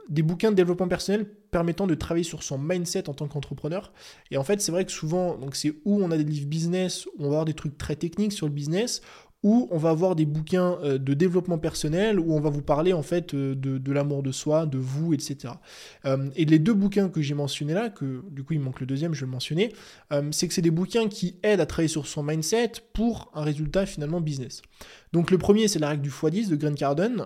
des 0.10 0.22
bouquins 0.22 0.52
de 0.52 0.56
développement 0.56 0.88
personnel 0.88 1.26
permettant 1.50 1.88
de 1.88 1.96
travailler 1.96 2.24
sur 2.24 2.44
son 2.44 2.60
mindset 2.60 3.10
en 3.10 3.16
tant 3.16 3.28
qu'entrepreneur. 3.28 3.92
Et 4.30 4.38
en 4.38 4.44
fait, 4.44 4.62
c'est 4.62 4.72
vrai 4.72 4.86
que 4.86 4.92
souvent, 4.92 5.36
donc 5.40 5.56
c'est 5.56 5.74
où 5.84 6.00
on 6.00 6.12
a 6.12 6.18
des 6.18 6.24
livres 6.24 6.46
business, 6.46 7.08
où 7.08 7.12
on 7.18 7.24
va 7.24 7.28
avoir 7.30 7.46
des 7.46 7.56
trucs 7.56 7.76
très 7.76 7.96
techniques 7.96 8.34
sur 8.34 8.46
le 8.46 8.52
business, 8.52 9.02
où 9.44 9.68
on 9.72 9.78
va 9.78 9.92
avoir 9.92 10.16
des 10.16 10.26
bouquins 10.26 10.78
euh, 10.84 10.98
de 10.98 11.14
développement 11.14 11.60
personnel, 11.60 12.20
où 12.20 12.34
on 12.34 12.40
va 12.40 12.50
vous 12.50 12.62
parler 12.62 12.94
en 12.94 13.04
fait 13.04 13.34
euh, 13.34 13.56
de, 13.56 13.92
l'amour 13.92 14.24
de 14.24 14.32
soi, 14.32 14.66
de 14.66 14.78
vous, 14.78 15.14
etc. 15.14 15.54
Euh, 16.06 16.30
et 16.36 16.46
les 16.46 16.60
deux 16.60 16.74
bouquins 16.74 17.10
que 17.10 17.22
j'ai 17.22 17.36
mentionnés 17.36 17.74
là, 17.74 17.90
que 17.90 18.24
du 18.32 18.44
coup 18.44 18.54
il 18.54 18.60
manque 18.60 18.80
le 18.80 18.88
deuxième, 18.88 19.14
je 19.14 19.22
vais 19.22 19.26
le 19.26 19.32
mentionner, 19.32 19.74
c'est 20.32 20.48
que 20.48 20.54
c'est 20.54 20.62
des 20.62 20.72
bouquins 20.72 21.08
qui 21.08 21.38
aident 21.44 21.62
à 21.62 21.66
travailler 21.66 21.88
sur 21.88 22.08
son 22.08 22.24
mindset 22.24 22.74
pour 22.94 23.32
un 23.34 23.44
résultat 23.44 23.86
finalement 23.86 24.22
business. 24.22 24.62
Donc 25.14 25.32
le 25.32 25.38
premier 25.38 25.68
c'est 25.68 25.80
la 25.80 25.90
règle 25.90 26.02
du 26.02 26.10
x10 26.10 26.50
de 26.50 26.56
Grant 26.56 26.74
Cardone, 26.74 27.26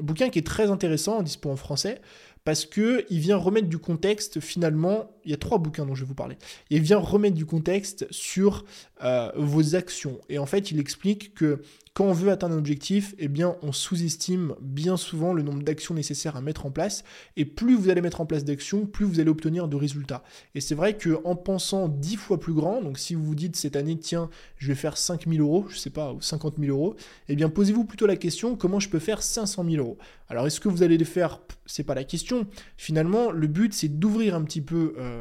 bouquin 0.00 0.28
qui 0.30 0.38
est 0.38 0.46
très 0.46 0.70
intéressant, 0.70 1.22
dispo 1.22 1.50
en 1.50 1.56
français, 1.56 2.00
parce 2.44 2.64
que 2.64 3.04
il 3.10 3.20
vient 3.20 3.36
remettre 3.36 3.68
du 3.68 3.78
contexte 3.78 4.40
finalement. 4.40 5.10
Il 5.30 5.32
y 5.32 5.34
a 5.34 5.38
trois 5.38 5.58
bouquins 5.58 5.86
dont 5.86 5.94
je 5.94 6.02
vais 6.02 6.08
vous 6.08 6.16
parler. 6.16 6.36
Il 6.70 6.82
vient 6.82 6.98
remettre 6.98 7.36
du 7.36 7.46
contexte 7.46 8.04
sur 8.10 8.64
euh, 9.04 9.30
vos 9.36 9.76
actions. 9.76 10.20
Et 10.28 10.38
en 10.40 10.46
fait, 10.46 10.72
il 10.72 10.80
explique 10.80 11.34
que 11.34 11.62
quand 11.92 12.04
on 12.04 12.12
veut 12.12 12.30
atteindre 12.30 12.54
un 12.54 12.58
objectif, 12.58 13.14
eh 13.18 13.28
bien, 13.28 13.56
on 13.62 13.72
sous-estime 13.72 14.54
bien 14.60 14.96
souvent 14.96 15.32
le 15.32 15.42
nombre 15.42 15.62
d'actions 15.62 15.94
nécessaires 15.94 16.36
à 16.36 16.40
mettre 16.40 16.66
en 16.66 16.70
place. 16.70 17.04
Et 17.36 17.44
plus 17.44 17.76
vous 17.76 17.90
allez 17.90 18.00
mettre 18.00 18.20
en 18.20 18.26
place 18.26 18.44
d'actions, 18.44 18.86
plus 18.86 19.04
vous 19.04 19.20
allez 19.20 19.30
obtenir 19.30 19.68
de 19.68 19.76
résultats. 19.76 20.22
Et 20.54 20.60
c'est 20.60 20.74
vrai 20.74 20.96
qu'en 20.96 21.34
pensant 21.34 21.88
10 21.88 22.16
fois 22.16 22.38
plus 22.38 22.52
grand, 22.52 22.80
donc 22.80 22.98
si 22.98 23.14
vous 23.14 23.24
vous 23.24 23.34
dites 23.34 23.56
cette 23.56 23.76
année, 23.76 23.98
tiens, 23.98 24.30
je 24.56 24.68
vais 24.68 24.76
faire 24.76 24.96
5 24.96 25.28
000 25.28 25.42
euros, 25.42 25.66
je 25.68 25.78
sais 25.78 25.90
pas, 25.90 26.12
ou 26.12 26.20
50 26.20 26.56
000 26.58 26.70
euros, 26.70 26.94
eh 27.28 27.34
bien, 27.34 27.48
posez-vous 27.48 27.84
plutôt 27.84 28.06
la 28.06 28.16
question, 28.16 28.56
comment 28.56 28.80
je 28.80 28.88
peux 28.88 29.00
faire 29.00 29.22
500 29.22 29.64
000 29.68 29.76
euros? 29.76 29.98
Alors, 30.28 30.46
est-ce 30.46 30.60
que 30.60 30.68
vous 30.68 30.84
allez 30.84 30.96
les 30.96 31.04
faire? 31.04 31.40
C'est 31.66 31.82
pas 31.82 31.94
la 31.94 32.04
question. 32.04 32.46
Finalement, 32.76 33.32
le 33.32 33.48
but, 33.48 33.74
c'est 33.74 33.88
d'ouvrir 33.88 34.36
un 34.36 34.42
petit 34.42 34.60
peu 34.60 34.94
euh, 34.96 35.19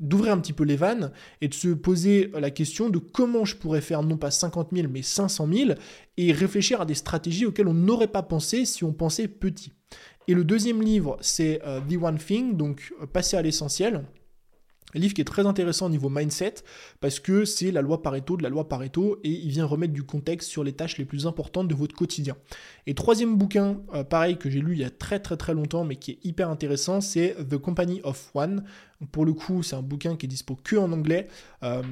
d'ouvrir 0.00 0.32
un 0.32 0.38
petit 0.38 0.52
peu 0.52 0.64
les 0.64 0.76
vannes 0.76 1.10
et 1.40 1.48
de 1.48 1.54
se 1.54 1.68
poser 1.68 2.30
la 2.34 2.50
question 2.50 2.90
de 2.90 2.98
comment 2.98 3.44
je 3.44 3.56
pourrais 3.56 3.80
faire 3.80 4.02
non 4.02 4.16
pas 4.16 4.30
50 4.30 4.68
000 4.72 4.88
mais 4.90 5.02
500 5.02 5.48
000 5.50 5.70
et 6.16 6.32
réfléchir 6.32 6.80
à 6.80 6.86
des 6.86 6.94
stratégies 6.94 7.46
auxquelles 7.46 7.68
on 7.68 7.74
n'aurait 7.74 8.08
pas 8.08 8.22
pensé 8.22 8.64
si 8.64 8.84
on 8.84 8.92
pensait 8.92 9.28
petit. 9.28 9.72
Et 10.28 10.34
le 10.34 10.44
deuxième 10.44 10.82
livre, 10.82 11.16
c'est 11.20 11.60
euh, 11.64 11.80
The 11.80 12.02
One 12.02 12.18
Thing, 12.18 12.56
donc 12.56 12.92
euh, 13.00 13.06
passer 13.06 13.36
à 13.36 13.42
l'essentiel. 13.42 14.04
Livre 14.94 15.14
qui 15.14 15.20
est 15.20 15.24
très 15.24 15.46
intéressant 15.46 15.86
au 15.86 15.90
niveau 15.90 16.08
mindset 16.08 16.54
parce 17.00 17.20
que 17.20 17.44
c'est 17.44 17.70
la 17.70 17.82
loi 17.82 18.02
Pareto 18.02 18.36
de 18.36 18.42
la 18.42 18.48
loi 18.48 18.68
Pareto 18.68 19.18
et 19.24 19.30
il 19.30 19.50
vient 19.50 19.66
remettre 19.66 19.92
du 19.92 20.04
contexte 20.04 20.48
sur 20.48 20.64
les 20.64 20.72
tâches 20.72 20.96
les 20.96 21.04
plus 21.04 21.26
importantes 21.26 21.68
de 21.68 21.74
votre 21.74 21.94
quotidien. 21.94 22.36
Et 22.86 22.94
troisième 22.94 23.36
bouquin, 23.36 23.80
euh, 23.94 24.04
pareil 24.04 24.38
que 24.38 24.48
j'ai 24.48 24.60
lu 24.60 24.72
il 24.72 24.78
y 24.78 24.84
a 24.84 24.90
très 24.90 25.18
très 25.20 25.36
très 25.36 25.54
longtemps 25.54 25.84
mais 25.84 25.96
qui 25.96 26.12
est 26.12 26.18
hyper 26.24 26.48
intéressant, 26.50 27.00
c'est 27.00 27.36
The 27.48 27.58
Company 27.58 28.00
of 28.04 28.30
One. 28.34 28.64
Pour 29.12 29.26
le 29.26 29.34
coup, 29.34 29.62
c'est 29.62 29.76
un 29.76 29.82
bouquin 29.82 30.16
qui 30.16 30.24
est 30.24 30.28
dispo 30.28 30.56
que 30.56 30.76
en 30.76 30.90
anglais, 30.90 31.28
euh, 31.62 31.82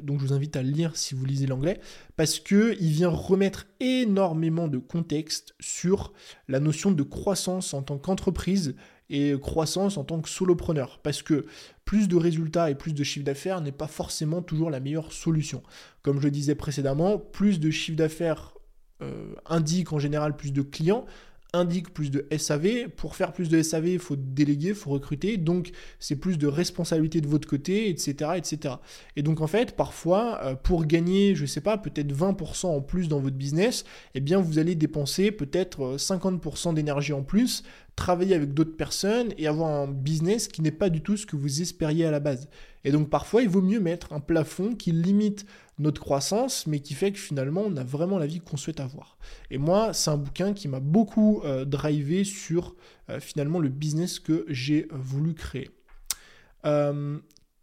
donc 0.00 0.20
je 0.20 0.26
vous 0.26 0.32
invite 0.32 0.54
à 0.54 0.62
le 0.62 0.70
lire 0.70 0.96
si 0.96 1.16
vous 1.16 1.24
lisez 1.24 1.46
l'anglais, 1.46 1.80
parce 2.16 2.38
que 2.38 2.76
il 2.80 2.90
vient 2.92 3.08
remettre 3.08 3.66
énormément 3.80 4.68
de 4.68 4.78
contexte 4.78 5.54
sur 5.58 6.12
la 6.46 6.60
notion 6.60 6.92
de 6.92 7.02
croissance 7.02 7.74
en 7.74 7.82
tant 7.82 7.98
qu'entreprise 7.98 8.76
et 9.10 9.34
croissance 9.38 9.98
en 9.98 10.04
tant 10.04 10.20
que 10.20 10.28
solopreneur. 10.28 11.00
Parce 11.02 11.22
que 11.22 11.46
plus 11.84 12.08
de 12.08 12.16
résultats 12.16 12.70
et 12.70 12.74
plus 12.74 12.94
de 12.94 13.04
chiffre 13.04 13.24
d'affaires 13.24 13.60
n'est 13.60 13.72
pas 13.72 13.88
forcément 13.88 14.42
toujours 14.42 14.70
la 14.70 14.80
meilleure 14.80 15.12
solution. 15.12 15.62
Comme 16.02 16.20
je 16.20 16.24
le 16.24 16.30
disais 16.30 16.54
précédemment, 16.54 17.18
plus 17.18 17.60
de 17.60 17.70
chiffre 17.70 17.96
d'affaires 17.96 18.54
euh, 19.02 19.34
indique 19.46 19.92
en 19.92 19.98
général 19.98 20.36
plus 20.36 20.52
de 20.52 20.62
clients, 20.62 21.06
indique 21.52 21.92
plus 21.92 22.10
de 22.10 22.26
SAV. 22.36 22.88
Pour 22.88 23.16
faire 23.16 23.32
plus 23.32 23.48
de 23.48 23.60
SAV, 23.62 23.88
il 23.88 23.98
faut 23.98 24.16
déléguer, 24.16 24.68
il 24.68 24.74
faut 24.74 24.90
recruter. 24.90 25.36
Donc, 25.36 25.70
c'est 25.98 26.16
plus 26.16 26.38
de 26.38 26.46
responsabilité 26.46 27.20
de 27.20 27.26
votre 27.26 27.48
côté, 27.48 27.88
etc. 27.88 28.32
etc. 28.36 28.74
Et 29.16 29.22
donc, 29.22 29.40
en 29.40 29.46
fait, 29.46 29.76
parfois, 29.76 30.40
euh, 30.44 30.54
pour 30.54 30.84
gagner, 30.84 31.34
je 31.34 31.46
sais 31.46 31.60
pas, 31.60 31.78
peut-être 31.78 32.12
20% 32.12 32.66
en 32.66 32.80
plus 32.80 33.08
dans 33.08 33.20
votre 33.20 33.36
business, 33.36 33.84
eh 34.14 34.20
bien, 34.20 34.40
vous 34.40 34.58
allez 34.58 34.74
dépenser 34.74 35.32
peut-être 35.32 35.96
50% 35.96 36.70
euh, 36.70 36.72
d'énergie 36.74 37.12
en 37.12 37.22
plus, 37.22 37.64
travailler 38.00 38.34
avec 38.34 38.54
d'autres 38.54 38.76
personnes 38.76 39.34
et 39.36 39.46
avoir 39.46 39.68
un 39.68 39.86
business 39.86 40.48
qui 40.48 40.62
n'est 40.62 40.72
pas 40.72 40.88
du 40.88 41.02
tout 41.02 41.18
ce 41.18 41.26
que 41.26 41.36
vous 41.36 41.60
espériez 41.60 42.06
à 42.06 42.10
la 42.10 42.18
base. 42.18 42.48
Et 42.82 42.92
donc, 42.92 43.10
parfois, 43.10 43.42
il 43.42 43.48
vaut 43.48 43.60
mieux 43.60 43.78
mettre 43.78 44.14
un 44.14 44.20
plafond 44.20 44.74
qui 44.74 44.90
limite 44.90 45.44
notre 45.78 46.00
croissance, 46.00 46.66
mais 46.66 46.80
qui 46.80 46.94
fait 46.94 47.12
que 47.12 47.18
finalement, 47.18 47.62
on 47.66 47.76
a 47.76 47.84
vraiment 47.84 48.18
la 48.18 48.26
vie 48.26 48.40
qu'on 48.40 48.56
souhaite 48.56 48.80
avoir. 48.80 49.18
Et 49.50 49.58
moi, 49.58 49.92
c'est 49.92 50.10
un 50.10 50.16
bouquin 50.16 50.54
qui 50.54 50.66
m'a 50.66 50.80
beaucoup 50.80 51.42
euh, 51.44 51.66
drivé 51.66 52.24
sur 52.24 52.74
euh, 53.10 53.20
finalement 53.20 53.58
le 53.58 53.68
business 53.68 54.18
que 54.18 54.46
j'ai 54.48 54.84
euh, 54.84 54.88
voulu 54.92 55.34
créer. 55.34 55.70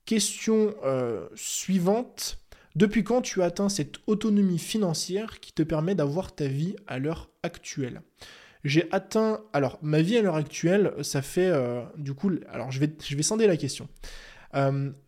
question 0.06 0.74
suivante. 1.36 2.40
Depuis 2.76 3.04
quand 3.04 3.24
tu 3.24 3.42
as 3.42 3.46
atteint 3.46 3.70
cette 3.70 3.96
autonomie 4.06 4.60
financière 4.60 5.40
qui 5.40 5.52
te 5.52 5.64
permet 5.64 5.96
d'avoir 5.96 6.36
ta 6.36 6.46
vie 6.46 6.76
à 6.86 7.00
l'heure 7.00 7.32
actuelle? 7.42 8.02
J'ai 8.64 8.88
atteint. 8.92 9.42
Alors, 9.54 9.80
ma 9.82 10.02
vie 10.02 10.18
à 10.18 10.22
l'heure 10.22 10.36
actuelle, 10.36 10.94
ça 11.02 11.22
fait. 11.22 11.52
du 11.98 12.14
coup. 12.14 12.32
Alors, 12.50 12.72
je 12.72 12.80
vais, 12.80 12.92
je 13.04 13.16
vais 13.16 13.24
scinder 13.24 13.48
la 13.48 13.58
question. 13.58 13.88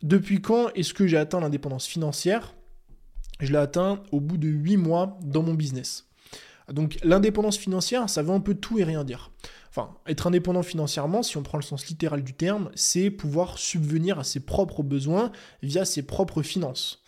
depuis 0.03 0.41
quand 0.41 0.69
est-ce 0.75 0.93
que 0.93 1.07
j'ai 1.07 1.17
atteint 1.17 1.39
l'indépendance 1.39 1.87
financière? 1.87 2.55
Je 3.39 3.51
l'ai 3.51 3.57
atteint 3.57 4.03
au 4.11 4.19
bout 4.19 4.37
de 4.37 4.47
8 4.47 4.77
mois 4.77 5.17
dans 5.21 5.43
mon 5.43 5.53
business. 5.53 6.09
Donc 6.71 6.99
l'indépendance 7.03 7.57
financière, 7.57 8.09
ça 8.09 8.21
veut 8.21 8.31
un 8.31 8.39
peu 8.39 8.53
tout 8.53 8.79
et 8.79 8.83
rien 8.83 9.03
dire. 9.03 9.31
Enfin, 9.69 9.95
être 10.07 10.27
indépendant 10.27 10.63
financièrement, 10.63 11.23
si 11.23 11.37
on 11.37 11.43
prend 11.43 11.57
le 11.57 11.63
sens 11.63 11.87
littéral 11.87 12.23
du 12.23 12.33
terme, 12.33 12.71
c'est 12.75 13.11
pouvoir 13.11 13.57
subvenir 13.57 14.19
à 14.19 14.23
ses 14.23 14.39
propres 14.39 14.83
besoins 14.83 15.31
via 15.61 15.85
ses 15.85 16.03
propres 16.03 16.41
finances. 16.41 17.03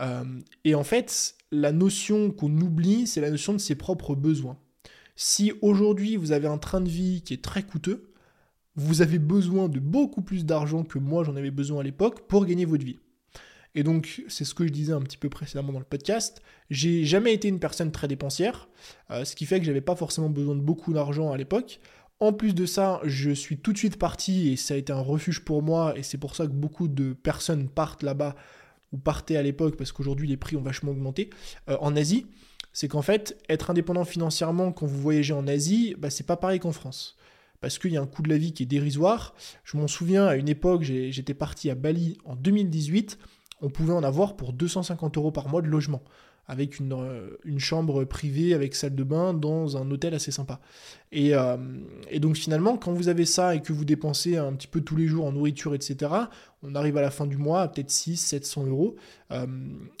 Euh, 0.00 0.24
et 0.64 0.74
en 0.74 0.84
fait, 0.84 1.34
la 1.52 1.72
notion 1.72 2.30
qu'on 2.30 2.56
oublie, 2.58 3.06
c'est 3.06 3.20
la 3.20 3.30
notion 3.30 3.52
de 3.52 3.58
ses 3.58 3.74
propres 3.74 4.14
besoins. 4.14 4.58
Si 5.22 5.52
aujourd'hui 5.60 6.16
vous 6.16 6.32
avez 6.32 6.46
un 6.46 6.56
train 6.56 6.80
de 6.80 6.88
vie 6.88 7.20
qui 7.20 7.34
est 7.34 7.44
très 7.44 7.62
coûteux, 7.62 8.10
vous 8.74 9.02
avez 9.02 9.18
besoin 9.18 9.68
de 9.68 9.78
beaucoup 9.78 10.22
plus 10.22 10.46
d'argent 10.46 10.82
que 10.82 10.98
moi 10.98 11.24
j'en 11.24 11.36
avais 11.36 11.50
besoin 11.50 11.80
à 11.80 11.82
l'époque 11.82 12.26
pour 12.26 12.46
gagner 12.46 12.64
votre 12.64 12.86
vie. 12.86 13.00
Et 13.74 13.82
donc, 13.82 14.24
c'est 14.28 14.46
ce 14.46 14.54
que 14.54 14.66
je 14.66 14.72
disais 14.72 14.94
un 14.94 15.02
petit 15.02 15.18
peu 15.18 15.28
précédemment 15.28 15.74
dans 15.74 15.78
le 15.78 15.84
podcast. 15.84 16.40
J'ai 16.70 17.04
jamais 17.04 17.34
été 17.34 17.48
une 17.48 17.60
personne 17.60 17.92
très 17.92 18.08
dépensière, 18.08 18.70
euh, 19.10 19.26
ce 19.26 19.36
qui 19.36 19.44
fait 19.44 19.60
que 19.60 19.66
j'avais 19.66 19.82
pas 19.82 19.94
forcément 19.94 20.30
besoin 20.30 20.54
de 20.54 20.62
beaucoup 20.62 20.94
d'argent 20.94 21.32
à 21.32 21.36
l'époque. 21.36 21.80
En 22.18 22.32
plus 22.32 22.54
de 22.54 22.64
ça, 22.64 23.02
je 23.04 23.30
suis 23.30 23.58
tout 23.58 23.74
de 23.74 23.78
suite 23.78 23.98
parti 23.98 24.48
et 24.48 24.56
ça 24.56 24.72
a 24.72 24.78
été 24.78 24.90
un 24.90 25.00
refuge 25.00 25.44
pour 25.44 25.62
moi 25.62 25.98
et 25.98 26.02
c'est 26.02 26.16
pour 26.16 26.34
ça 26.34 26.46
que 26.46 26.52
beaucoup 26.52 26.88
de 26.88 27.12
personnes 27.12 27.68
partent 27.68 28.02
là-bas 28.02 28.36
ou 28.92 28.96
partaient 28.96 29.36
à 29.36 29.42
l'époque 29.42 29.76
parce 29.76 29.92
qu'aujourd'hui 29.92 30.28
les 30.28 30.38
prix 30.38 30.56
ont 30.56 30.62
vachement 30.62 30.92
augmenté 30.92 31.28
euh, 31.68 31.76
en 31.82 31.94
Asie. 31.94 32.24
C'est 32.72 32.88
qu'en 32.88 33.02
fait, 33.02 33.36
être 33.48 33.70
indépendant 33.70 34.04
financièrement 34.04 34.72
quand 34.72 34.86
vous 34.86 35.00
voyagez 35.00 35.32
en 35.32 35.46
Asie, 35.46 35.94
bah, 35.98 36.10
c'est 36.10 36.26
pas 36.26 36.36
pareil 36.36 36.60
qu'en 36.60 36.72
France. 36.72 37.16
Parce 37.60 37.78
qu'il 37.78 37.92
y 37.92 37.96
a 37.96 38.00
un 38.00 38.06
coût 38.06 38.22
de 38.22 38.28
la 38.28 38.38
vie 38.38 38.52
qui 38.52 38.62
est 38.62 38.66
dérisoire. 38.66 39.34
Je 39.64 39.76
m'en 39.76 39.88
souviens, 39.88 40.26
à 40.26 40.36
une 40.36 40.48
époque, 40.48 40.82
j'étais 40.82 41.34
parti 41.34 41.68
à 41.70 41.74
Bali 41.74 42.18
en 42.24 42.36
2018, 42.36 43.18
on 43.60 43.68
pouvait 43.68 43.92
en 43.92 44.02
avoir 44.02 44.36
pour 44.36 44.52
250 44.52 45.16
euros 45.18 45.32
par 45.32 45.48
mois 45.48 45.62
de 45.62 45.68
logement 45.68 46.02
avec 46.50 46.80
euh, 46.80 47.30
une, 47.44 47.60
chambre 47.60 48.02
privée 48.02 48.54
avec 48.54 48.74
salle 48.74 48.96
de 48.96 49.04
bain 49.04 49.32
dans 49.32 49.76
un 49.76 49.88
hôtel 49.88 50.14
assez 50.14 50.32
sympa. 50.32 50.58
Euh, 51.14 51.56
et, 52.10 52.18
donc 52.18 52.34
finalement, 52.34 52.76
quand 52.76 52.92
vous 52.92 53.06
avez 53.06 53.24
ça 53.24 53.54
et 53.54 53.62
que 53.62 53.72
vous 53.72 53.84
dépensez 53.84 54.36
un 54.36 54.52
petit 54.54 54.66
peu 54.66 54.80
tous 54.80 54.96
les 54.96 55.06
jours 55.06 55.26
en 55.26 55.32
nourriture, 55.32 55.76
etc., 55.76 56.12
on 56.64 56.74
arrive 56.74 56.96
à 56.96 57.02
la 57.02 57.12
fin 57.12 57.26
du 57.26 57.36
mois 57.36 57.62
à 57.62 57.68
peut-être 57.68 57.92
6, 57.92 58.16
700 58.16 58.66
euros. 58.66 58.96
Euh, 59.30 59.46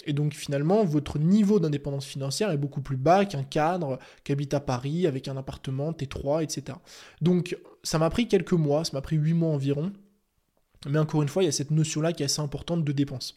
et 0.06 0.12
donc 0.12 0.34
finalement, 0.34 0.84
votre 0.84 1.20
niveau 1.20 1.60
d'indépendance 1.60 2.04
financière 2.04 2.50
est 2.50 2.58
beaucoup 2.58 2.82
plus 2.82 2.96
bas 2.96 3.24
qu'un 3.26 3.44
cadre 3.44 4.00
qui 4.24 4.32
habite 4.32 4.52
à 4.52 4.58
Paris 4.58 5.06
avec 5.06 5.28
un 5.28 5.36
appartement 5.36 5.92
T3, 5.92 6.42
etc. 6.42 6.78
Donc 7.22 7.56
ça 7.84 8.00
m'a 8.00 8.10
pris 8.10 8.26
quelques 8.26 8.54
mois, 8.54 8.84
ça 8.84 8.90
m'a 8.94 9.02
pris 9.02 9.14
8 9.14 9.34
mois 9.34 9.50
environ. 9.50 9.92
Mais 10.88 10.98
encore 10.98 11.22
une 11.22 11.28
fois, 11.28 11.44
il 11.44 11.46
y 11.46 11.48
a 11.48 11.52
cette 11.52 11.70
notion-là 11.70 12.12
qui 12.12 12.24
est 12.24 12.26
assez 12.26 12.40
importante 12.40 12.82
de 12.82 12.90
dépenses. 12.90 13.36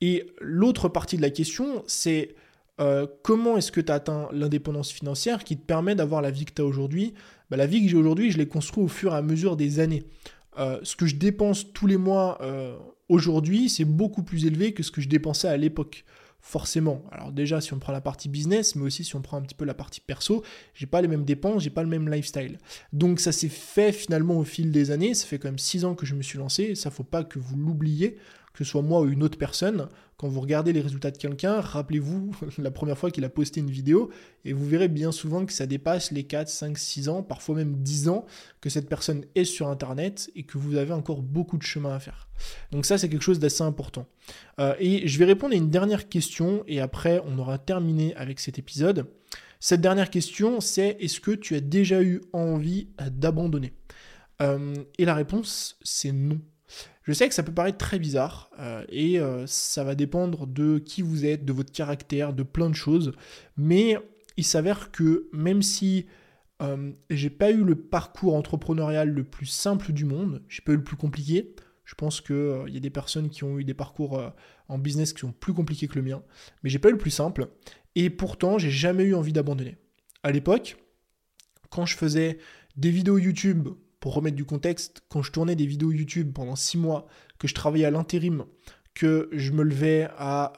Et 0.00 0.26
l'autre 0.40 0.88
partie 0.88 1.16
de 1.16 1.22
la 1.22 1.30
question, 1.30 1.82
c'est 1.86 2.36
euh, 2.80 3.06
comment 3.22 3.56
est-ce 3.56 3.70
que 3.70 3.80
tu 3.80 3.92
as 3.92 3.96
atteint 3.96 4.28
l'indépendance 4.32 4.90
financière 4.90 5.44
qui 5.44 5.56
te 5.56 5.64
permet 5.64 5.94
d'avoir 5.94 6.22
la 6.22 6.30
vie 6.30 6.44
que 6.44 6.52
tu 6.52 6.62
as 6.62 6.64
aujourd'hui? 6.64 7.14
Bah, 7.50 7.56
La 7.56 7.66
vie 7.66 7.82
que 7.82 7.88
j'ai 7.88 7.96
aujourd'hui, 7.96 8.30
je 8.30 8.38
l'ai 8.38 8.48
construite 8.48 8.84
au 8.84 8.88
fur 8.88 9.12
et 9.12 9.16
à 9.16 9.22
mesure 9.22 9.56
des 9.56 9.80
années. 9.80 10.04
Euh, 10.58 10.78
ce 10.82 10.96
que 10.96 11.06
je 11.06 11.16
dépense 11.16 11.72
tous 11.72 11.86
les 11.86 11.96
mois 11.96 12.38
euh, 12.42 12.76
aujourd'hui, 13.08 13.68
c'est 13.68 13.84
beaucoup 13.84 14.22
plus 14.22 14.46
élevé 14.46 14.72
que 14.72 14.82
ce 14.82 14.90
que 14.90 15.00
je 15.00 15.08
dépensais 15.08 15.48
à 15.48 15.56
l'époque. 15.56 16.04
Forcément. 16.46 17.02
Alors 17.10 17.32
déjà, 17.32 17.62
si 17.62 17.72
on 17.72 17.78
prend 17.78 17.94
la 17.94 18.02
partie 18.02 18.28
business, 18.28 18.76
mais 18.76 18.82
aussi 18.82 19.02
si 19.02 19.16
on 19.16 19.22
prend 19.22 19.38
un 19.38 19.40
petit 19.40 19.54
peu 19.54 19.64
la 19.64 19.72
partie 19.72 20.02
perso, 20.02 20.44
j'ai 20.74 20.84
pas 20.84 21.00
les 21.00 21.08
mêmes 21.08 21.24
dépenses, 21.24 21.62
j'ai 21.62 21.70
pas 21.70 21.82
le 21.82 21.88
même 21.88 22.06
lifestyle. 22.06 22.58
Donc 22.92 23.18
ça 23.18 23.32
s'est 23.32 23.48
fait 23.48 23.92
finalement 23.92 24.36
au 24.36 24.44
fil 24.44 24.70
des 24.70 24.90
années. 24.90 25.14
Ça 25.14 25.26
fait 25.26 25.38
quand 25.38 25.48
même 25.48 25.58
6 25.58 25.86
ans 25.86 25.94
que 25.94 26.04
je 26.04 26.14
me 26.14 26.20
suis 26.20 26.36
lancé. 26.36 26.74
Ça 26.74 26.90
faut 26.90 27.02
pas 27.02 27.24
que 27.24 27.38
vous 27.38 27.56
l'oubliez 27.56 28.18
que 28.54 28.64
ce 28.64 28.70
soit 28.70 28.82
moi 28.82 29.00
ou 29.00 29.08
une 29.08 29.22
autre 29.22 29.36
personne, 29.36 29.88
quand 30.16 30.28
vous 30.28 30.40
regardez 30.40 30.72
les 30.72 30.80
résultats 30.80 31.10
de 31.10 31.18
quelqu'un, 31.18 31.60
rappelez-vous 31.60 32.30
la 32.58 32.70
première 32.70 32.96
fois 32.96 33.10
qu'il 33.10 33.24
a 33.24 33.28
posté 33.28 33.60
une 33.60 33.70
vidéo, 33.70 34.10
et 34.44 34.52
vous 34.52 34.64
verrez 34.64 34.88
bien 34.88 35.10
souvent 35.10 35.44
que 35.44 35.52
ça 35.52 35.66
dépasse 35.66 36.12
les 36.12 36.24
4, 36.24 36.48
5, 36.48 36.78
6 36.78 37.08
ans, 37.08 37.22
parfois 37.22 37.56
même 37.56 37.82
10 37.82 38.08
ans, 38.08 38.24
que 38.60 38.70
cette 38.70 38.88
personne 38.88 39.24
est 39.34 39.44
sur 39.44 39.68
Internet 39.68 40.30
et 40.36 40.44
que 40.44 40.56
vous 40.56 40.76
avez 40.76 40.92
encore 40.92 41.20
beaucoup 41.20 41.58
de 41.58 41.64
chemin 41.64 41.94
à 41.94 41.98
faire. 41.98 42.28
Donc 42.70 42.86
ça, 42.86 42.96
c'est 42.96 43.08
quelque 43.08 43.22
chose 43.22 43.40
d'assez 43.40 43.62
important. 43.62 44.06
Euh, 44.60 44.74
et 44.78 45.08
je 45.08 45.18
vais 45.18 45.24
répondre 45.24 45.52
à 45.52 45.56
une 45.56 45.70
dernière 45.70 46.08
question, 46.08 46.62
et 46.68 46.80
après, 46.80 47.20
on 47.26 47.36
aura 47.38 47.58
terminé 47.58 48.14
avec 48.14 48.38
cet 48.38 48.58
épisode. 48.58 49.06
Cette 49.58 49.80
dernière 49.80 50.10
question, 50.10 50.60
c'est 50.60 50.96
est-ce 51.00 51.20
que 51.20 51.32
tu 51.32 51.56
as 51.56 51.60
déjà 51.60 52.02
eu 52.02 52.20
envie 52.32 52.88
d'abandonner? 53.10 53.72
Euh, 54.42 54.74
Et 54.98 55.04
la 55.04 55.14
réponse, 55.14 55.76
c'est 55.82 56.12
non. 56.12 56.40
Je 57.04 57.12
sais 57.12 57.28
que 57.28 57.34
ça 57.34 57.42
peut 57.42 57.52
paraître 57.52 57.78
très 57.78 57.98
bizarre 57.98 58.50
euh, 58.58 58.84
et 58.88 59.20
euh, 59.20 59.46
ça 59.46 59.84
va 59.84 59.94
dépendre 59.94 60.46
de 60.46 60.78
qui 60.78 61.02
vous 61.02 61.26
êtes, 61.26 61.44
de 61.44 61.52
votre 61.52 61.70
caractère, 61.70 62.32
de 62.32 62.42
plein 62.42 62.70
de 62.70 62.74
choses. 62.74 63.12
Mais 63.58 63.98
il 64.38 64.44
s'avère 64.44 64.90
que 64.90 65.28
même 65.32 65.60
si 65.60 66.06
euh, 66.62 66.92
j'ai 67.10 67.28
pas 67.28 67.50
eu 67.50 67.62
le 67.62 67.76
parcours 67.76 68.34
entrepreneurial 68.34 69.10
le 69.10 69.22
plus 69.22 69.46
simple 69.46 69.92
du 69.92 70.06
monde, 70.06 70.42
j'ai 70.48 70.62
pas 70.62 70.72
eu 70.72 70.76
le 70.76 70.84
plus 70.84 70.96
compliqué. 70.96 71.54
Je 71.84 71.94
pense 71.94 72.22
qu'il 72.22 72.68
y 72.68 72.76
a 72.78 72.80
des 72.80 72.90
personnes 72.90 73.28
qui 73.28 73.44
ont 73.44 73.58
eu 73.58 73.64
des 73.64 73.74
parcours 73.74 74.32
en 74.68 74.78
business 74.78 75.12
qui 75.12 75.20
sont 75.20 75.32
plus 75.32 75.52
compliqués 75.52 75.86
que 75.86 75.96
le 75.96 76.02
mien, 76.02 76.22
mais 76.62 76.70
j'ai 76.70 76.78
pas 76.78 76.88
eu 76.88 76.92
le 76.92 76.98
plus 76.98 77.10
simple. 77.10 77.48
Et 77.94 78.08
pourtant, 78.08 78.56
j'ai 78.56 78.70
jamais 78.70 79.04
eu 79.04 79.14
envie 79.14 79.34
d'abandonner. 79.34 79.76
À 80.22 80.32
l'époque, 80.32 80.78
quand 81.68 81.84
je 81.84 81.94
faisais 81.94 82.38
des 82.76 82.90
vidéos 82.90 83.18
YouTube 83.18 83.68
pour 84.04 84.12
remettre 84.12 84.36
du 84.36 84.44
contexte, 84.44 85.02
quand 85.08 85.22
je 85.22 85.32
tournais 85.32 85.56
des 85.56 85.64
vidéos 85.64 85.90
YouTube 85.90 86.30
pendant 86.34 86.56
6 86.56 86.76
mois, 86.76 87.06
que 87.38 87.48
je 87.48 87.54
travaillais 87.54 87.86
à 87.86 87.90
l'intérim, 87.90 88.44
que 88.92 89.30
je 89.32 89.50
me 89.50 89.62
levais 89.62 90.08
à 90.18 90.52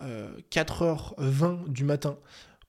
4h20 0.51 1.45
euh, 1.45 1.69
du 1.69 1.85
matin 1.85 2.19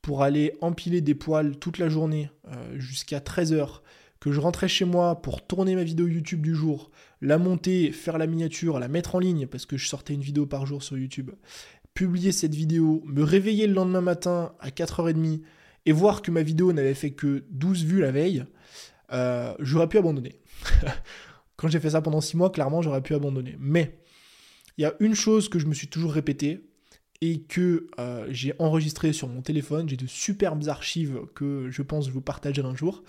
pour 0.04 0.22
aller 0.22 0.54
empiler 0.62 1.02
des 1.02 1.16
poils 1.16 1.58
toute 1.58 1.80
la 1.80 1.90
journée 1.90 2.30
euh, 2.50 2.78
jusqu'à 2.78 3.18
13h, 3.18 3.80
que 4.20 4.32
je 4.32 4.40
rentrais 4.40 4.68
chez 4.68 4.86
moi 4.86 5.20
pour 5.20 5.48
tourner 5.48 5.74
ma 5.74 5.84
vidéo 5.84 6.08
YouTube 6.08 6.44
du 6.44 6.54
jour, 6.54 6.92
la 7.22 7.40
monter, 7.40 7.92
faire 7.92 8.20
la 8.20 8.28
miniature, 8.28 8.78
la 8.78 8.88
mettre 8.88 9.16
en 9.16 9.20
ligne 9.20 9.48
parce 9.48 9.66
que 9.66 9.78
je 9.78 9.88
sortais 9.88 10.14
une 10.14 10.22
vidéo 10.22 10.46
par 10.46 10.68
jour 10.68 10.84
sur 10.84 10.96
YouTube, 10.96 11.32
publier 11.96 12.32
cette 12.32 12.54
vidéo, 12.54 13.02
me 13.08 13.24
réveiller 13.24 13.66
le 13.66 13.74
lendemain 13.74 14.02
matin 14.02 14.54
à 14.60 14.70
4h30 14.70 15.42
et 15.88 15.92
voir 15.92 16.22
que 16.22 16.30
ma 16.30 16.44
vidéo 16.44 16.72
n'avait 16.72 16.94
fait 16.94 17.14
que 17.14 17.46
12 17.50 17.84
vues 17.84 18.02
la 18.02 18.12
veille, 18.12 18.46
euh, 19.12 19.54
j'aurais 19.60 19.88
pu 19.88 19.98
abandonner. 19.98 20.40
Quand 21.56 21.68
j'ai 21.70 21.80
fait 21.80 21.92
ça 21.92 22.02
pendant 22.02 22.22
6 22.22 22.38
mois, 22.38 22.52
clairement, 22.52 22.82
j'aurais 22.82 23.02
pu 23.02 23.16
abandonner. 23.16 23.56
Mais 23.60 24.00
il 24.78 24.84
y 24.84 24.86
a 24.86 24.94
une 25.00 25.16
chose 25.16 25.50
que 25.50 25.60
je 25.60 25.66
me 25.66 25.74
suis 25.74 25.88
toujours 25.88 26.14
répété 26.14 26.70
et 27.22 27.42
que 27.42 27.88
euh, 28.00 28.28
j'ai 28.30 28.54
enregistré 28.60 29.12
sur 29.12 29.28
mon 29.28 29.42
téléphone. 29.42 29.90
J'ai 29.90 29.98
de 29.98 30.06
superbes 30.06 30.68
archives 30.68 31.22
que 31.34 31.70
je 31.70 31.82
pense 31.82 32.10
vous 32.10 32.22
partagerai 32.22 32.68
un 32.68 32.76
jour. 32.76 33.04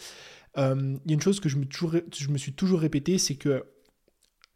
Euh, 0.56 0.96
il 1.04 1.10
y 1.10 1.12
a 1.12 1.14
une 1.14 1.20
chose 1.20 1.40
que 1.40 1.48
je 1.48 1.56
me, 1.56 1.66
je 1.70 2.36
suis 2.38 2.52
toujours 2.54 2.80
répété, 2.80 3.18
c'est 3.18 3.34
que 3.34 3.64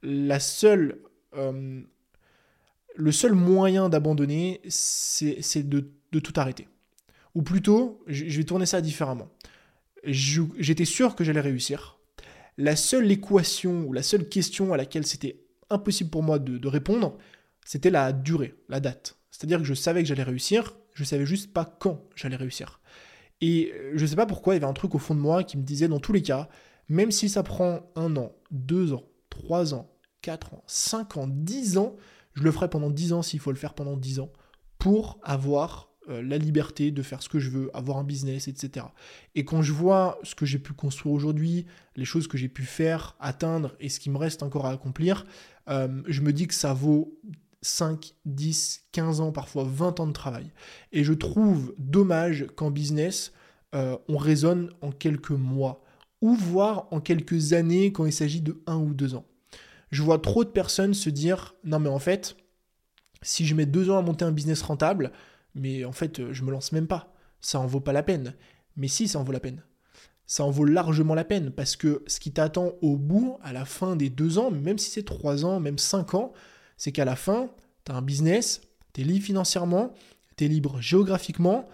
la 0.03 0.41
seule, 0.41 1.01
le 1.35 3.13
seul 3.13 3.35
moyen 3.35 3.89
d'abandonner, 3.89 4.61
c'est 4.69 5.69
de 5.69 6.19
tout 6.19 6.33
arrêter. 6.37 6.67
Ou 7.35 7.43
plutôt, 7.43 8.03
je 8.07 8.37
vais 8.37 8.45
tourner 8.45 8.67
ça 8.67 8.81
différemment 8.81 9.29
j'étais 10.05 10.85
sûr 10.85 11.15
que 11.15 11.25
j'allais 11.25 11.41
réussir. 11.41 11.99
La 12.59 12.77
seule 12.77 13.11
équation 13.11 13.85
ou 13.85 13.93
la 13.93 14.03
seule 14.03 14.29
question 14.29 14.73
à 14.73 14.77
laquelle 14.77 15.07
c'était 15.07 15.41
impossible 15.71 16.11
pour 16.11 16.23
moi 16.23 16.39
de, 16.39 16.69
répondre, 16.69 17.17
c'était 17.65 17.91
la 17.91 18.13
durée, 18.13 18.55
la 18.69 18.81
date. 18.81 19.17
C'est-à-dire 19.31 19.59
que 19.59 19.65
je 19.65 19.75
savais 19.75 20.03
que 20.03 20.09
j'allais 20.09 20.23
réussir, 20.23 20.77
je 20.95 21.05
savais 21.05 21.25
juste 21.25 21.53
pas 21.53 21.65
quand 21.65 22.05
j'allais 22.15 22.37
réussir. 22.37 22.81
Et 23.41 23.73
je 23.95 24.07
sais 24.07 24.17
pas 24.17 24.27
pourquoi, 24.27 24.55
il 24.55 24.59
y 24.59 24.63
avait 24.63 24.71
un 24.71 24.75
truc 24.75 24.95
au 24.95 24.99
fond 24.99 25.15
de 25.15 25.21
moi 25.21 25.43
qui 25.43 25.57
me 25.57 25.63
disait 25.63 25.89
dans 25.89 25.99
tous 25.99 26.13
les 26.13 26.23
cas, 26.23 26.49
même 26.89 27.11
si 27.11 27.29
ça 27.29 27.43
prend 27.43 27.91
un 27.97 28.17
an, 28.17 28.33
deux 28.51 28.93
ans, 28.93 29.05
trois 29.31 29.75
ans, 29.75 29.91
quatre 30.21 30.55
ans, 30.55 30.63
cinq 30.67 31.17
ans, 31.17 31.27
dix 31.27 31.79
ans, 31.79 31.97
je 32.35 32.43
le 32.43 32.53
ferai 32.53 32.69
pendant 32.69 32.91
dix 32.91 33.13
ans 33.13 33.23
s'il 33.23 33.41
faut 33.41 33.51
le 33.51 33.57
faire 33.57 33.75
pendant 33.75 33.97
dix 33.97 34.21
ans, 34.21 34.31
pour 34.79 35.19
avoir 35.23 35.92
euh, 36.09 36.21
la 36.23 36.37
liberté 36.37 36.91
de 36.91 37.03
faire 37.03 37.23
ce 37.23 37.29
que 37.29 37.39
je 37.39 37.49
veux, 37.49 37.71
avoir 37.77 37.99
un 37.99 38.05
business, 38.05 38.49
etc. 38.49 38.87
Et 39.35 39.45
quand 39.45 39.63
je 39.63 39.73
vois 39.73 40.19
ce 40.25 40.35
que 40.35 40.45
j'ai 40.45 40.59
pu 40.59 40.73
construire 40.73 41.15
aujourd'hui, 41.15 41.67
les 41.95 42.05
choses 42.05 42.27
que 42.27 42.37
j'ai 42.37 42.49
pu 42.49 42.65
faire, 42.65 43.17
atteindre 43.21 43.77
et 43.79 43.89
ce 43.89 44.01
qui 44.01 44.11
me 44.11 44.19
reste 44.19 44.43
encore 44.43 44.67
à 44.67 44.71
accomplir, 44.73 45.25
euh, 45.69 46.03
je 46.07 46.21
me 46.21 46.33
dis 46.33 46.49
que 46.49 46.55
ça 46.55 46.75
vaut 46.75 47.21
5, 47.61 48.15
10, 48.25 48.89
15 48.91 49.21
ans, 49.21 49.31
parfois 49.31 49.65
20 49.65 50.01
ans 50.01 50.07
de 50.09 50.13
travail. 50.13 50.51
Et 50.91 51.05
je 51.05 51.13
trouve 51.13 51.73
dommage 51.79 52.47
qu'en 52.57 52.73
business, 52.73 53.33
euh, 53.75 53.97
on 54.09 54.17
raisonne 54.17 54.71
en 54.81 54.91
quelques 54.91 55.31
mois, 55.31 55.85
ou 56.21 56.35
voire 56.35 56.89
en 56.91 57.01
quelques 57.01 57.53
années 57.53 57.93
quand 57.93 58.07
il 58.07 58.13
s'agit 58.13 58.41
de 58.41 58.61
1 58.67 58.77
ou 58.77 58.93
2 58.93 59.15
ans. 59.15 59.25
Je 59.93 60.03
vois 60.03 60.19
trop 60.19 60.45
de 60.45 60.51
personnes 60.51 60.95
se 60.95 61.11
dire, 61.11 61.55
non 61.65 61.79
mais 61.79 61.89
en 61.89 61.99
fait, 61.99 62.37
si 63.23 63.47
je 63.47 63.55
mets 63.55 63.67
2 63.67 63.91
ans 63.91 63.99
à 63.99 64.03
monter 64.03 64.25
un 64.25 64.33
business 64.33 64.63
rentable, 64.63 65.13
mais 65.55 65.85
en 65.85 65.93
fait, 65.93 66.21
euh, 66.21 66.33
je 66.33 66.43
me 66.43 66.51
lance 66.51 66.73
même 66.73 66.87
pas. 66.87 67.15
Ça 67.41 67.61
en 67.61 67.67
vaut 67.67 67.81
pas 67.81 67.93
la 67.93 68.03
peine. 68.03 68.35
Mais 68.77 68.89
si, 68.89 69.09
ça 69.09 69.19
en 69.19 69.25
vaut 69.25 69.33
la 69.33 69.41
peine. 69.41 69.63
Ça 70.27 70.45
en 70.45 70.51
vaut 70.51 70.65
largement 70.65 71.15
la 71.15 71.25
peine 71.25 71.51
parce 71.51 71.77
que 71.77 72.03
ce 72.07 72.21
qui 72.21 72.33
t'attend 72.33 72.73
au 72.81 72.97
bout, 72.97 73.39
à 73.43 73.53
la 73.53 73.65
fin 73.65 73.97
des 73.97 74.09
deux 74.09 74.39
ans, 74.39 74.51
même 74.51 74.79
si 74.79 74.91
c'est 74.91 75.05
trois 75.05 75.45
ans, 75.45 75.61
même 75.61 75.79
cinq 75.79 76.15
ans, 76.15 76.33
c'est 76.77 76.93
qu'à 76.93 77.05
la 77.05 77.17
fin, 77.17 77.51
tu 77.85 77.93
as 77.93 77.97
un 77.97 78.03
business, 78.03 78.63
tu 78.93 79.03
libre 79.03 79.25
financièrement, 79.25 79.93
tu 80.37 80.49
libre 80.49 80.81
géographiquement, 80.81 81.69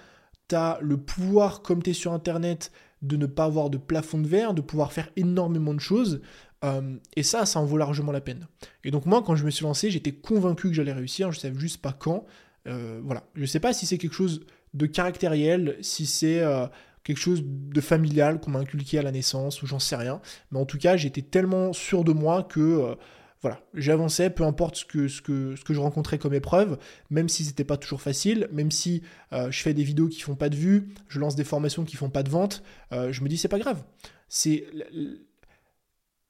tu 0.49 0.57
as 0.57 0.79
le 0.81 0.97
pouvoir, 0.97 1.63
comme 1.63 1.83
tu 1.83 1.91
es 1.91 1.93
sur 1.93 2.13
Internet, 2.13 2.73
de 3.03 3.17
ne 3.17 3.27
pas 3.27 3.45
avoir 3.45 3.71
de 3.71 3.79
plafond 3.79 4.19
de 4.19 4.27
verre, 4.27 4.55
de 4.55 4.61
pouvoir 4.61 4.93
faire 4.93 5.11
énormément 5.17 5.75
de 5.75 5.81
choses. 5.81 6.21
Euh, 6.65 6.97
et 7.15 7.23
ça, 7.23 7.47
ça 7.47 7.61
en 7.61 7.65
vaut 7.65 7.77
largement 7.77 8.11
la 8.11 8.21
peine. 8.21 8.49
Et 8.83 8.91
donc 8.91 9.07
moi, 9.07 9.23
quand 9.23 9.37
je 9.37 9.45
me 9.45 9.51
suis 9.51 9.65
lancé, 9.65 9.91
j'étais 9.91 10.13
convaincu 10.13 10.69
que 10.69 10.75
j'allais 10.75 10.93
réussir, 10.93 11.31
je 11.31 11.39
savais 11.39 11.59
juste 11.59 11.81
pas 11.81 11.93
quand. 11.93 12.27
Euh, 12.69 13.01
voilà. 13.03 13.25
Je 13.35 13.41
ne 13.41 13.47
sais 13.47 13.61
pas 13.61 13.73
si 13.73 13.87
c'est 13.87 13.99
quelque 13.99 14.15
chose 14.15 14.47
de 14.75 14.87
caractériel, 14.87 15.77
si 15.81 16.07
c'est 16.07 16.41
euh, 16.41 16.67
quelque 17.03 17.19
chose 17.19 17.43
de 17.45 17.81
familial 17.81 18.41
qu'on 18.41 18.53
m'a 18.53 18.61
inculqué 18.61 18.99
à 18.99 19.03
la 19.03 19.11
naissance, 19.11 19.63
ou 19.63 19.67
j'en 19.67 19.79
sais 19.79 19.97
rien. 19.97 20.21
Mais 20.53 20.59
en 20.59 20.67
tout 20.67 20.79
cas, 20.79 20.97
j'étais 20.97 21.23
tellement 21.23 21.73
sûr 21.73 22.05
de 22.05 22.13
moi 22.13 22.43
que 22.43 22.97
voilà, 23.41 23.63
j'avançais, 23.73 24.31
peu 24.31 24.43
importe 24.43 24.77
ce 24.77 24.85
que, 24.85 25.07
je 25.07 25.81
rencontrais 25.81 26.19
comme 26.19 26.35
épreuve, 26.35 26.79
même 27.09 27.29
si 27.29 27.45
c'était 27.45 27.65
pas 27.65 27.77
toujours 27.77 28.03
facile, 28.03 28.49
même 28.53 28.73
si 28.73 29.03
euh, 29.33 29.51
je 29.51 29.63
fais 29.63 29.75
des 29.75 29.85
vidéos 29.85 30.09
qui 30.09 30.21
font 30.21 30.35
pas 30.35 30.49
de 30.49 30.57
vues, 30.57 30.89
je 31.09 31.21
lance 31.21 31.37
des 31.37 31.45
formations 31.45 31.85
qui 31.85 31.97
font 31.97 32.11
pas 32.11 32.25
de 32.25 32.31
vente, 32.31 32.65
euh, 32.93 33.13
je 33.13 33.23
me 33.23 33.29
dis 33.29 33.39
c'est 33.39 33.49
pas 33.49 33.61
grave. 33.61 33.85
C'est 34.29 34.67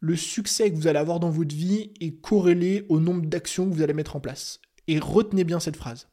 le 0.01 0.17
succès 0.17 0.71
que 0.71 0.77
vous 0.77 0.87
allez 0.87 0.99
avoir 0.99 1.19
dans 1.19 1.31
votre 1.31 1.55
vie 1.55 1.93
est 2.01 2.21
corrélé 2.21 2.85
au 2.89 3.01
nombre 3.01 3.27
d'actions 3.27 3.69
que 3.69 3.75
vous 3.75 3.83
allez 3.83 3.95
mettre 3.95 4.15
en 4.15 4.21
place. 4.21 4.61
Et 4.89 4.99
retenez 4.99 5.45
bien 5.45 5.61
cette 5.61 5.77
phrase. 5.77 6.09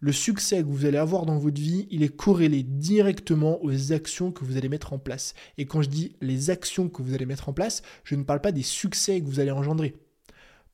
Le 0.00 0.10
succès 0.10 0.62
que 0.62 0.68
vous 0.68 0.84
allez 0.84 0.98
avoir 0.98 1.26
dans 1.26 1.38
votre 1.38 1.60
vie, 1.60 1.86
il 1.90 2.02
est 2.02 2.08
corrélé 2.08 2.64
directement 2.64 3.62
aux 3.62 3.92
actions 3.92 4.32
que 4.32 4.44
vous 4.44 4.56
allez 4.56 4.68
mettre 4.68 4.92
en 4.92 4.98
place. 4.98 5.34
Et 5.58 5.66
quand 5.66 5.80
je 5.80 5.88
dis 5.88 6.16
les 6.20 6.50
actions 6.50 6.88
que 6.88 7.02
vous 7.02 7.14
allez 7.14 7.26
mettre 7.26 7.48
en 7.48 7.52
place, 7.52 7.82
je 8.02 8.16
ne 8.16 8.24
parle 8.24 8.40
pas 8.40 8.50
des 8.50 8.64
succès 8.64 9.20
que 9.20 9.26
vous 9.26 9.38
allez 9.38 9.52
engendrer. 9.52 9.94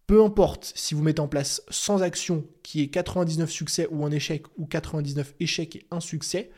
Peu 0.07 0.25
importe 0.25 0.73
si 0.75 0.95
vous 0.95 1.03
mettez 1.03 1.21
en 1.21 1.29
place 1.29 1.61
100 1.69 2.01
actions 2.01 2.47
qui 2.63 2.81
est 2.81 2.89
99 2.89 3.51
succès 3.51 3.87
ou 3.91 4.07
un 4.07 4.11
échec 4.11 4.45
ou 4.57 4.65
99 4.65 5.35
échecs 5.41 5.77
et 5.77 5.87
un 5.91 6.01
succès, 6.01 6.51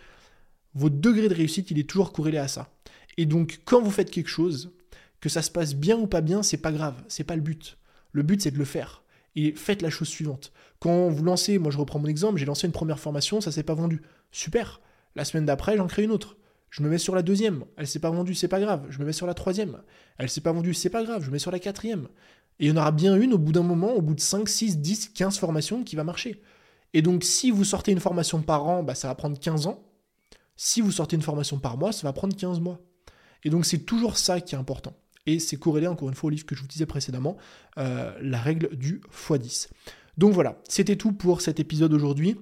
votre 0.74 0.95
degré 0.95 1.28
de 1.28 1.34
réussite, 1.34 1.72
il 1.72 1.78
est 1.80 1.91
toujours 1.91 2.12
corrélé 2.12 2.38
à 2.38 2.47
ça. 2.47 2.72
Et 3.16 3.26
donc 3.26 3.62
quand 3.64 3.82
vous 3.82 3.91
faites 3.91 4.12
quelque 4.12 4.28
chose, 4.28 4.70
que 5.20 5.28
ça 5.28 5.43
se 5.43 5.51
passe 5.51 5.74
bien 5.74 5.99
ou 5.99 6.07
pas 6.07 6.20
bien, 6.20 6.45
c'est 6.45 6.57
pas 6.57 6.70
grave, 6.70 7.03
c'est 7.09 7.24
pas 7.24 7.34
le 7.34 7.43
but. 7.43 7.78
Le 8.12 8.22
but 8.22 8.41
c'est 8.41 8.53
de 8.53 8.59
le 8.59 8.64
faire. 8.64 9.00
Et 9.37 9.53
faites 9.53 9.83
la 9.83 9.91
chose 9.91 10.09
suivante. 10.09 10.53
Quand 10.81 11.09
vous 11.09 11.22
lancez, 11.22 11.59
moi 11.59 11.70
je 11.70 11.78
reprends 11.78 11.99
mon 11.99 12.09
exemple, 12.09 12.39
j'ai 12.39 12.47
lancé 12.47 12.66
une 12.66 12.72
première 12.72 12.99
formation, 12.99 13.41
ça 13.41 13.53
s'est 13.53 13.62
pas 13.62 13.74
vendu. 13.74 14.03
Super. 14.33 14.81
La 15.14 15.24
semaine 15.24 15.47
d'après, 15.47 15.76
j'en 15.76 15.87
crée 15.87 16.05
une 16.05 16.11
autre. 16.11 16.37
Je 16.70 16.83
me 16.83 16.89
mets 16.89 16.99
sur 16.99 17.14
la 17.14 17.22
deuxième, 17.22 17.64
elle 17.76 17.89
s'est 17.89 17.99
pas 17.99 18.11
vendue, 18.11 18.35
c'est 18.35 18.49
pas 18.49 18.61
grave. 18.61 18.87
Je 18.91 18.99
me 19.01 19.05
mets 19.05 19.12
sur 19.12 19.26
la 19.26 19.35
troisième, 19.35 19.83
elle 20.18 20.31
s'est 20.31 20.41
pas 20.41 20.53
vendue, 20.53 20.74
c'est 20.74 20.91
pas 20.91 21.03
grave. 21.03 21.22
Je 21.22 21.28
me 21.28 21.33
mets 21.33 21.39
sur 21.39 21.51
la 21.51 21.59
quatrième. 21.59 22.07
Et 22.61 22.66
il 22.66 22.68
y 22.68 22.72
en 22.72 22.76
aura 22.76 22.93
bien 22.93 23.16
une 23.16 23.33
au 23.33 23.39
bout 23.39 23.53
d'un 23.53 23.62
moment, 23.62 23.93
au 23.95 24.03
bout 24.03 24.14
de 24.14 24.20
5, 24.20 24.49
6, 24.49 24.78
10, 24.78 25.09
15 25.09 25.39
formations 25.39 25.83
qui 25.83 25.97
va 25.97 26.05
marcher. 26.05 26.41
Et 26.93 27.03
donc 27.03 27.24
si 27.24 27.51
vous 27.51 27.64
sortez 27.64 27.93
une 27.93 28.01
formation 28.01 28.41
par 28.43 28.66
an, 28.66 28.83
bah, 28.83 28.95
ça 28.95 29.09
va 29.09 29.14
prendre 29.14 29.39
15 29.39 29.66
ans. 29.66 29.83
Si 30.57 30.81
vous 30.81 30.93
sortez 30.93 31.16
une 31.16 31.22
formation 31.22 31.59
par 31.59 31.76
mois, 31.78 31.93
ça 31.93 32.07
va 32.07 32.12
prendre 32.12 32.37
15 32.37 32.61
mois. 32.61 32.78
Et 33.45 33.51
donc 33.51 33.64
c'est 33.64 33.78
toujours 33.78 34.18
ça 34.18 34.41
qui 34.41 34.55
est 34.55 34.59
important. 34.59 34.95
Et 35.31 35.39
c'est 35.39 35.57
corrélé 35.57 35.87
encore 35.87 36.09
une 36.09 36.14
fois 36.14 36.28
au 36.28 36.31
livre 36.31 36.47
que 36.47 36.55
je 36.55 36.62
vous 36.62 36.68
disais 36.68 36.87
précédemment, 36.87 37.37
euh, 37.78 38.12
la 38.20 38.41
règle 38.41 38.76
du 38.76 39.01
x10. 39.12 39.68
Donc 40.18 40.33
voilà, 40.33 40.61
c'était 40.68 40.97
tout 40.97 41.12
pour 41.12 41.41
cet 41.41 41.61
épisode 41.61 41.93
aujourd'hui. 41.93 42.37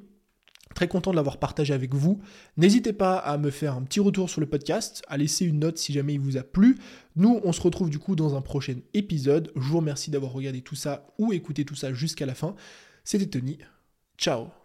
Très 0.74 0.88
content 0.88 1.10
de 1.10 1.16
l'avoir 1.16 1.38
partagé 1.38 1.74
avec 1.74 1.94
vous. 1.94 2.20
N'hésitez 2.56 2.92
pas 2.92 3.16
à 3.16 3.38
me 3.38 3.50
faire 3.50 3.74
un 3.74 3.82
petit 3.82 4.00
retour 4.00 4.30
sur 4.30 4.40
le 4.40 4.46
podcast, 4.46 5.02
à 5.08 5.16
laisser 5.16 5.44
une 5.44 5.58
note 5.60 5.78
si 5.78 5.92
jamais 5.92 6.14
il 6.14 6.20
vous 6.20 6.36
a 6.36 6.42
plu. 6.42 6.78
Nous, 7.16 7.40
on 7.42 7.52
se 7.52 7.60
retrouve 7.60 7.90
du 7.90 7.98
coup 7.98 8.16
dans 8.16 8.36
un 8.36 8.42
prochain 8.42 8.76
épisode. 8.94 9.50
Je 9.56 9.60
vous 9.60 9.78
remercie 9.78 10.10
d'avoir 10.10 10.32
regardé 10.32 10.60
tout 10.60 10.76
ça 10.76 11.06
ou 11.18 11.32
écouté 11.32 11.64
tout 11.64 11.74
ça 11.74 11.92
jusqu'à 11.92 12.26
la 12.26 12.34
fin. 12.34 12.54
C'était 13.04 13.26
Tony. 13.26 13.58
Ciao 14.18 14.57